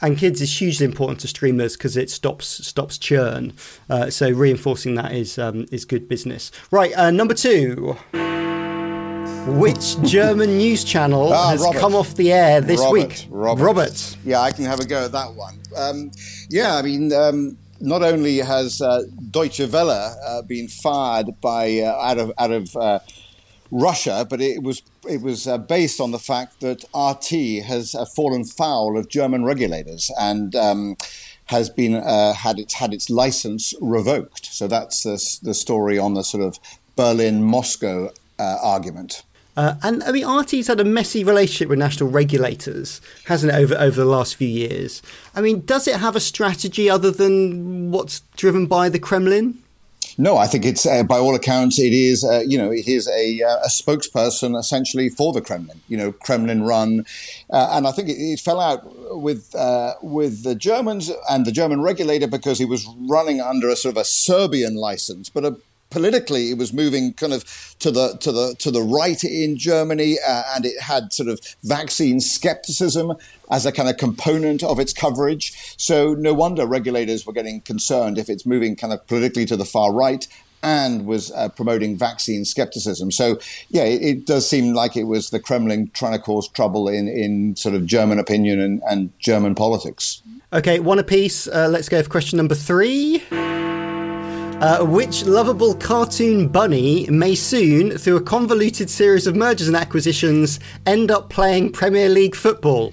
and 0.00 0.16
kids 0.16 0.40
is 0.40 0.58
hugely 0.58 0.86
important 0.86 1.20
to 1.20 1.28
streamers 1.28 1.76
because 1.76 1.96
it 1.96 2.10
stops 2.10 2.46
stops 2.66 2.98
churn. 2.98 3.52
Uh, 3.88 4.10
so 4.10 4.30
reinforcing 4.30 4.94
that 4.96 5.12
is 5.12 5.38
um, 5.38 5.66
is 5.70 5.84
good 5.84 6.08
business. 6.08 6.50
Right, 6.70 6.96
uh, 6.96 7.10
number 7.10 7.34
two. 7.34 7.96
Which 9.46 10.00
German 10.02 10.58
news 10.58 10.84
channel 10.84 11.32
ah, 11.32 11.50
has 11.50 11.62
Robert. 11.62 11.78
come 11.78 11.94
off 11.94 12.14
the 12.16 12.32
air 12.32 12.60
this 12.60 12.80
Robert, 12.80 12.92
week? 12.92 13.26
Robert. 13.30 13.64
Robert. 13.64 14.16
Yeah, 14.22 14.40
I 14.40 14.52
can 14.52 14.66
have 14.66 14.78
a 14.78 14.84
go 14.84 15.06
at 15.06 15.12
that 15.12 15.32
one. 15.34 15.58
Um, 15.74 16.10
yeah, 16.50 16.76
I 16.76 16.82
mean, 16.82 17.14
um, 17.14 17.56
not 17.80 18.02
only 18.02 18.38
has 18.38 18.82
uh, 18.82 19.04
Deutsche 19.30 19.60
Welle 19.60 19.90
uh, 19.90 20.42
been 20.42 20.68
fired 20.68 21.40
by 21.40 21.78
uh, 21.78 21.98
out 21.98 22.18
of 22.18 22.32
out 22.38 22.50
of 22.50 22.76
uh, 22.76 22.98
Russia, 23.70 24.26
but 24.28 24.40
it 24.40 24.62
was 24.62 24.82
it 25.08 25.22
was 25.22 25.46
uh, 25.46 25.58
based 25.58 26.00
on 26.00 26.10
the 26.10 26.18
fact 26.18 26.60
that 26.60 26.84
RT 26.94 27.64
has 27.64 27.94
uh, 27.94 28.04
fallen 28.04 28.44
foul 28.44 28.98
of 28.98 29.08
German 29.08 29.44
regulators 29.44 30.10
and 30.18 30.54
um, 30.56 30.96
has 31.46 31.68
been 31.68 31.94
uh, 31.94 32.32
had 32.32 32.58
its 32.58 32.74
had 32.74 32.94
its 32.94 33.10
license 33.10 33.74
revoked. 33.80 34.46
So 34.46 34.68
that's 34.68 35.02
the, 35.02 35.38
the 35.42 35.54
story 35.54 35.98
on 35.98 36.14
the 36.14 36.22
sort 36.22 36.42
of 36.42 36.58
Berlin 36.96 37.42
Moscow 37.42 38.10
uh, 38.38 38.56
argument. 38.62 39.22
Uh, 39.56 39.74
and 39.82 40.04
I 40.04 40.12
mean, 40.12 40.24
RT's 40.24 40.68
had 40.68 40.78
a 40.78 40.84
messy 40.84 41.24
relationship 41.24 41.68
with 41.68 41.80
national 41.80 42.10
regulators, 42.10 43.00
hasn't 43.24 43.52
it, 43.52 43.56
over, 43.56 43.74
over 43.74 43.96
the 43.96 44.06
last 44.06 44.36
few 44.36 44.46
years? 44.46 45.02
I 45.34 45.40
mean, 45.40 45.64
does 45.64 45.88
it 45.88 45.96
have 45.96 46.14
a 46.14 46.20
strategy 46.20 46.88
other 46.88 47.10
than 47.10 47.90
what's 47.90 48.20
driven 48.36 48.66
by 48.66 48.88
the 48.88 49.00
Kremlin? 49.00 49.58
No, 50.20 50.36
I 50.36 50.48
think 50.48 50.64
it's 50.64 50.84
uh, 50.84 51.04
by 51.04 51.16
all 51.16 51.36
accounts 51.36 51.78
it 51.78 51.92
is 51.92 52.24
uh, 52.24 52.42
you 52.44 52.58
know 52.58 52.72
it 52.72 52.88
is 52.88 53.06
a, 53.08 53.40
uh, 53.40 53.58
a 53.58 53.68
spokesperson 53.68 54.58
essentially 54.58 55.08
for 55.08 55.32
the 55.32 55.40
Kremlin. 55.40 55.80
You 55.86 55.96
know, 55.96 56.10
Kremlin 56.10 56.64
run, 56.64 57.06
uh, 57.50 57.68
and 57.70 57.86
I 57.86 57.92
think 57.92 58.08
it, 58.08 58.16
it 58.18 58.40
fell 58.40 58.60
out 58.60 58.82
with 59.16 59.54
uh, 59.54 59.94
with 60.02 60.42
the 60.42 60.56
Germans 60.56 61.12
and 61.30 61.46
the 61.46 61.52
German 61.52 61.82
regulator 61.82 62.26
because 62.26 62.58
he 62.58 62.64
was 62.64 62.84
running 63.08 63.40
under 63.40 63.68
a 63.68 63.76
sort 63.76 63.94
of 63.94 64.00
a 64.00 64.04
Serbian 64.04 64.74
license, 64.74 65.28
but 65.28 65.44
a 65.44 65.56
politically 65.90 66.50
it 66.50 66.58
was 66.58 66.72
moving 66.72 67.12
kind 67.14 67.32
of 67.32 67.44
to 67.78 67.90
the 67.90 68.16
to 68.18 68.32
the 68.32 68.54
to 68.58 68.70
the 68.70 68.82
right 68.82 69.22
in 69.24 69.56
Germany, 69.56 70.16
uh, 70.26 70.42
and 70.54 70.64
it 70.64 70.80
had 70.80 71.12
sort 71.12 71.28
of 71.28 71.40
vaccine 71.62 72.20
skepticism 72.20 73.14
as 73.50 73.66
a 73.66 73.72
kind 73.72 73.88
of 73.88 73.96
component 73.96 74.62
of 74.62 74.78
its 74.78 74.92
coverage. 74.92 75.52
So 75.76 76.14
no 76.14 76.34
wonder 76.34 76.66
regulators 76.66 77.26
were 77.26 77.32
getting 77.32 77.60
concerned 77.60 78.18
if 78.18 78.28
it's 78.28 78.44
moving 78.44 78.76
kind 78.76 78.92
of 78.92 79.06
politically 79.06 79.46
to 79.46 79.56
the 79.56 79.64
far 79.64 79.92
right 79.92 80.26
and 80.62 81.06
was 81.06 81.30
uh, 81.32 81.48
promoting 81.50 81.96
vaccine 81.96 82.44
skepticism. 82.44 83.12
So, 83.12 83.38
yeah, 83.68 83.84
it, 83.84 84.02
it, 84.02 84.26
does 84.26 84.48
seem 84.48 84.74
like 84.74 84.96
it 84.96 85.04
was 85.04 85.30
the 85.30 85.38
Kremlin 85.38 85.90
trying 85.94 86.12
to 86.12 86.18
cause 86.18 86.48
trouble 86.48 86.88
in, 86.88 87.06
in 87.06 87.54
sort 87.54 87.74
of 87.76 87.86
German 87.86 88.18
opinion 88.18 88.60
and, 88.60 88.82
and 88.88 89.12
German 89.20 89.54
politics. 89.54 90.20
Okay, 90.52 90.80
one 90.80 90.98
apiece. 90.98 91.46
Uh, 91.46 91.68
let's 91.70 91.88
go 91.88 92.02
for 92.02 92.10
question 92.10 92.38
number 92.38 92.54
three. 92.54 93.22
Uh, 94.60 94.84
which 94.84 95.24
lovable 95.24 95.72
cartoon 95.72 96.48
bunny 96.48 97.06
may 97.08 97.32
soon, 97.32 97.96
through 97.96 98.16
a 98.16 98.20
convoluted 98.20 98.90
series 98.90 99.28
of 99.28 99.36
mergers 99.36 99.68
and 99.68 99.76
acquisitions, 99.76 100.58
end 100.84 101.12
up 101.12 101.30
playing 101.30 101.70
Premier 101.70 102.08
League 102.08 102.34
football? 102.34 102.92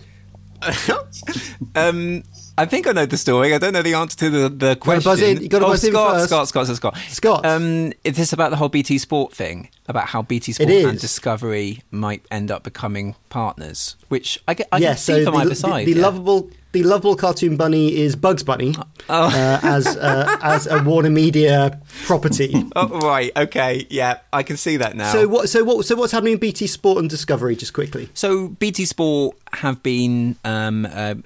um, 1.75 2.23
I 2.55 2.65
think 2.65 2.85
I 2.85 2.91
know 2.91 3.07
the 3.07 3.17
story. 3.17 3.55
I 3.55 3.57
don't 3.57 3.73
know 3.73 3.81
the 3.81 3.95
answer 3.95 4.15
to 4.17 4.29
the, 4.29 4.49
the 4.49 4.75
question. 4.75 5.09
Buzz 5.09 5.21
in. 5.23 5.41
You 5.41 5.49
got 5.49 5.59
to 5.59 5.65
oh, 5.65 5.69
buzz 5.69 5.83
in 5.83 5.91
Scott, 5.91 6.13
first. 6.13 6.27
Scott, 6.27 6.47
Scott, 6.49 6.67
Scott, 6.67 6.77
Scott. 6.77 6.97
Scott. 7.09 7.45
Um, 7.47 7.93
is 8.03 8.15
this 8.15 8.31
about 8.31 8.51
the 8.51 8.57
whole 8.57 8.69
BT 8.69 8.99
Sport 8.99 9.33
thing? 9.33 9.69
About 9.87 10.07
how 10.07 10.21
BT 10.21 10.51
Sport 10.51 10.69
and 10.69 10.99
Discovery 10.99 11.81
might 11.89 12.23
end 12.29 12.51
up 12.51 12.63
becoming 12.63 13.15
partners? 13.29 13.95
Which 14.09 14.39
I, 14.47 14.53
get, 14.53 14.67
I 14.71 14.77
yeah, 14.77 14.89
can 14.89 14.97
see 14.97 15.13
so 15.13 15.25
from 15.25 15.33
the, 15.33 15.39
either 15.39 15.49
the- 15.49 15.55
side. 15.55 15.87
the 15.87 15.93
yeah. 15.93 16.01
lovable 16.03 16.51
the 16.75 16.83
lovable 16.83 17.15
cartoon 17.15 17.55
bunny 17.55 17.95
is 17.95 18.15
Bugs 18.17 18.43
Bunny 18.43 18.75
Oh. 19.07 19.27
uh, 19.27 19.59
as 19.63 19.87
uh, 19.87 20.37
as 20.41 20.67
a 20.67 20.83
Warner 20.83 21.09
Media 21.09 21.79
property. 22.05 22.53
Oh, 22.75 22.99
right. 22.99 23.31
Okay. 23.37 23.87
Yeah, 23.89 24.19
I 24.33 24.43
can 24.43 24.57
see 24.57 24.75
that 24.77 24.95
now. 24.97 25.11
So 25.13 25.27
what? 25.29 25.47
So 25.49 25.63
what? 25.63 25.85
So 25.85 25.95
what's 25.95 26.11
happening 26.11 26.33
in 26.33 26.39
BT 26.39 26.67
Sport 26.67 26.97
and 26.99 27.09
Discovery? 27.09 27.55
Just 27.55 27.71
quickly. 27.73 28.09
So 28.13 28.49
BT 28.49 28.83
Sport 28.85 29.37
have 29.55 29.81
been 29.81 30.37
um, 30.43 30.85
a, 30.85 31.17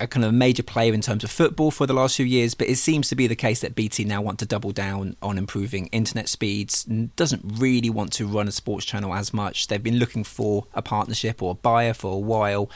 a, 0.00 0.06
kind 0.06 0.24
of 0.24 0.34
major 0.34 0.62
player 0.62 0.92
in 0.92 1.00
terms 1.00 1.24
of 1.24 1.30
football 1.30 1.70
for 1.70 1.86
the 1.86 1.92
last 1.92 2.16
few 2.16 2.26
years, 2.26 2.54
but 2.54 2.68
it 2.68 2.76
seems 2.76 3.08
to 3.08 3.16
be 3.16 3.26
the 3.26 3.36
case 3.36 3.60
that 3.60 3.74
BT 3.74 4.04
now 4.04 4.20
want 4.20 4.38
to 4.40 4.46
double 4.46 4.72
down 4.72 5.16
on 5.22 5.38
improving 5.38 5.86
internet 5.88 6.28
speeds. 6.28 6.84
Doesn't 6.84 7.42
really 7.44 7.90
want 7.90 8.12
to 8.14 8.26
run 8.26 8.48
a 8.48 8.52
sports 8.52 8.84
channel 8.84 9.14
as 9.14 9.32
much. 9.32 9.68
They've 9.68 9.82
been 9.82 9.98
looking 9.98 10.24
for 10.24 10.66
a 10.74 10.82
partnership 10.82 11.42
or 11.42 11.52
a 11.52 11.54
buyer 11.54 11.94
for 11.94 12.12
a 12.12 12.18
while. 12.18 12.68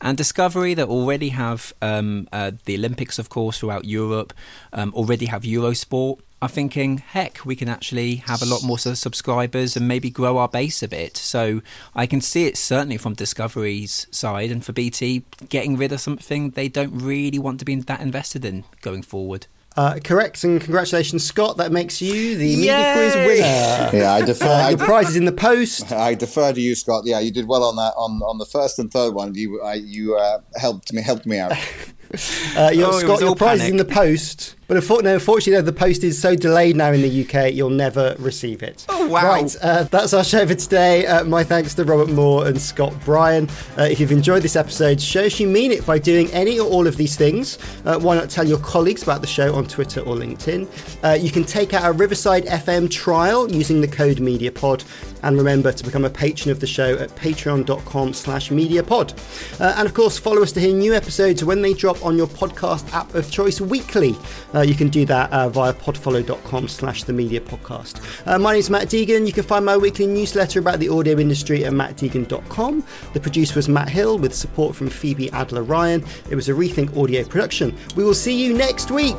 And 0.00 0.18
Discovery, 0.18 0.74
that 0.74 0.88
already 0.88 1.28
have 1.30 1.72
um, 1.80 2.28
uh, 2.32 2.52
the 2.64 2.74
Olympics, 2.74 3.18
of 3.18 3.28
course, 3.28 3.60
throughout 3.60 3.84
Europe, 3.84 4.32
um, 4.72 4.92
already 4.94 5.26
have 5.26 5.42
Eurosport 5.42 6.18
are 6.42 6.48
thinking, 6.48 6.98
heck, 6.98 7.46
we 7.46 7.54
can 7.54 7.68
actually 7.68 8.16
have 8.16 8.42
a 8.42 8.46
lot 8.46 8.64
more 8.64 8.76
subscribers 8.76 9.76
and 9.76 9.86
maybe 9.86 10.10
grow 10.10 10.38
our 10.38 10.48
base 10.48 10.82
a 10.82 10.88
bit. 10.88 11.16
So 11.16 11.62
I 11.94 12.04
can 12.06 12.20
see 12.20 12.46
it 12.46 12.56
certainly 12.56 12.98
from 12.98 13.14
Discovery's 13.14 14.08
side 14.10 14.50
and 14.50 14.64
for 14.64 14.72
BT 14.72 15.24
getting 15.48 15.76
rid 15.76 15.92
of 15.92 16.00
something 16.00 16.50
they 16.50 16.68
don't 16.68 16.98
really 16.98 17.38
want 17.38 17.60
to 17.60 17.64
be 17.64 17.76
that 17.76 18.00
invested 18.00 18.44
in 18.44 18.64
going 18.80 19.02
forward. 19.02 19.46
Uh, 19.74 19.98
correct, 20.04 20.44
and 20.44 20.60
congratulations, 20.60 21.24
Scott. 21.24 21.56
That 21.56 21.72
makes 21.72 22.02
you 22.02 22.36
the 22.36 22.56
media 22.56 22.92
quiz 22.94 23.14
winner. 23.14 23.90
Yeah, 24.02 24.12
I 24.12 24.22
defer. 24.22 24.44
Uh, 24.44 24.48
I, 24.48 24.70
your 24.70 24.78
prize 24.78 25.10
is 25.10 25.16
in 25.16 25.24
the 25.24 25.32
post. 25.32 25.90
I 25.92 26.14
defer 26.14 26.52
to 26.52 26.60
you, 26.60 26.74
Scott. 26.74 27.04
Yeah, 27.06 27.20
you 27.20 27.30
did 27.30 27.48
well 27.48 27.64
on 27.64 27.76
that 27.76 27.94
on, 27.96 28.20
on 28.22 28.36
the 28.36 28.44
first 28.44 28.78
and 28.78 28.92
third 28.92 29.14
one. 29.14 29.34
You 29.34 29.62
I, 29.62 29.74
you 29.74 30.16
uh, 30.16 30.40
helped 30.56 30.92
me 30.92 31.00
helped 31.00 31.24
me 31.24 31.38
out. 31.38 31.52
Uh, 32.54 32.70
your, 32.70 32.88
Oh, 32.88 32.98
Scott, 32.98 33.08
was 33.10 33.20
your 33.20 33.28
all 33.30 33.34
prize 33.36 33.62
is 33.62 33.70
in 33.70 33.76
the 33.78 33.84
post. 33.84 34.56
But 34.68 34.76
unfortunately, 34.76 35.52
no, 35.52 35.60
the 35.62 35.72
post 35.72 36.02
is 36.04 36.18
so 36.18 36.34
delayed 36.34 36.76
now 36.76 36.92
in 36.92 37.02
the 37.02 37.24
UK, 37.24 37.52
you'll 37.52 37.68
never 37.68 38.14
receive 38.18 38.62
it. 38.62 38.86
Oh, 38.88 39.06
wow. 39.08 39.24
Right, 39.24 39.54
uh, 39.60 39.82
that's 39.84 40.14
our 40.14 40.24
show 40.24 40.46
for 40.46 40.54
today. 40.54 41.04
Uh, 41.06 41.24
my 41.24 41.44
thanks 41.44 41.74
to 41.74 41.84
Robert 41.84 42.08
Moore 42.10 42.46
and 42.46 42.58
Scott 42.60 42.94
Bryan. 43.04 43.50
Uh, 43.76 43.82
if 43.82 44.00
you've 44.00 44.12
enjoyed 44.12 44.42
this 44.42 44.56
episode, 44.56 45.00
show 45.00 45.24
us 45.24 45.38
you 45.40 45.46
mean 45.46 45.72
it 45.72 45.84
by 45.84 45.98
doing 45.98 46.30
any 46.32 46.58
or 46.58 46.68
all 46.70 46.86
of 46.86 46.96
these 46.96 47.16
things. 47.16 47.58
Uh, 47.84 47.98
why 47.98 48.14
not 48.14 48.30
tell 48.30 48.46
your 48.46 48.58
colleagues 48.60 49.02
about 49.02 49.20
the 49.20 49.26
show 49.26 49.54
on 49.54 49.66
Twitter 49.66 50.00
or 50.00 50.14
LinkedIn? 50.14 50.66
Uh, 51.04 51.14
you 51.14 51.30
can 51.30 51.44
take 51.44 51.74
out 51.74 51.84
a 51.88 51.92
Riverside 51.92 52.44
FM 52.46 52.90
trial 52.90 53.50
using 53.52 53.80
the 53.80 53.88
code 53.88 54.18
MEDIAPOD. 54.18 54.84
And 55.24 55.36
remember 55.36 55.70
to 55.70 55.84
become 55.84 56.04
a 56.04 56.10
patron 56.10 56.50
of 56.50 56.58
the 56.58 56.66
show 56.66 56.96
at 56.96 57.10
patreon.com 57.10 58.12
slash 58.12 58.50
mediapod. 58.50 59.60
Uh, 59.60 59.74
and 59.76 59.86
of 59.86 59.94
course, 59.94 60.18
follow 60.18 60.42
us 60.42 60.50
to 60.52 60.60
hear 60.60 60.74
new 60.74 60.94
episodes 60.94 61.44
when 61.44 61.62
they 61.62 61.74
drop 61.74 62.01
on 62.02 62.16
your 62.16 62.26
podcast 62.26 62.92
app 62.92 63.14
of 63.14 63.30
choice 63.30 63.60
weekly. 63.60 64.16
Uh, 64.54 64.60
you 64.60 64.74
can 64.74 64.88
do 64.88 65.04
that 65.06 65.30
uh, 65.32 65.48
via 65.48 65.72
podfollow.com 65.72 66.68
slash 66.68 67.04
the 67.04 67.12
media 67.12 67.40
podcast. 67.40 68.00
Uh, 68.26 68.38
my 68.38 68.52
name 68.52 68.60
is 68.60 68.70
Matt 68.70 68.88
Deegan. 68.88 69.26
You 69.26 69.32
can 69.32 69.44
find 69.44 69.64
my 69.64 69.76
weekly 69.76 70.06
newsletter 70.06 70.58
about 70.60 70.78
the 70.78 70.88
audio 70.88 71.18
industry 71.18 71.64
at 71.64 71.72
mattdeegan.com. 71.72 72.84
The 73.12 73.20
producer 73.20 73.56
was 73.56 73.68
Matt 73.68 73.88
Hill 73.88 74.18
with 74.18 74.34
support 74.34 74.74
from 74.74 74.88
Phoebe 74.90 75.30
Adler 75.32 75.62
Ryan. 75.62 76.04
It 76.30 76.34
was 76.34 76.48
a 76.48 76.52
Rethink 76.52 76.96
Audio 76.96 77.24
production. 77.24 77.76
We 77.96 78.04
will 78.04 78.14
see 78.14 78.42
you 78.42 78.54
next 78.54 78.90
week. 78.90 79.18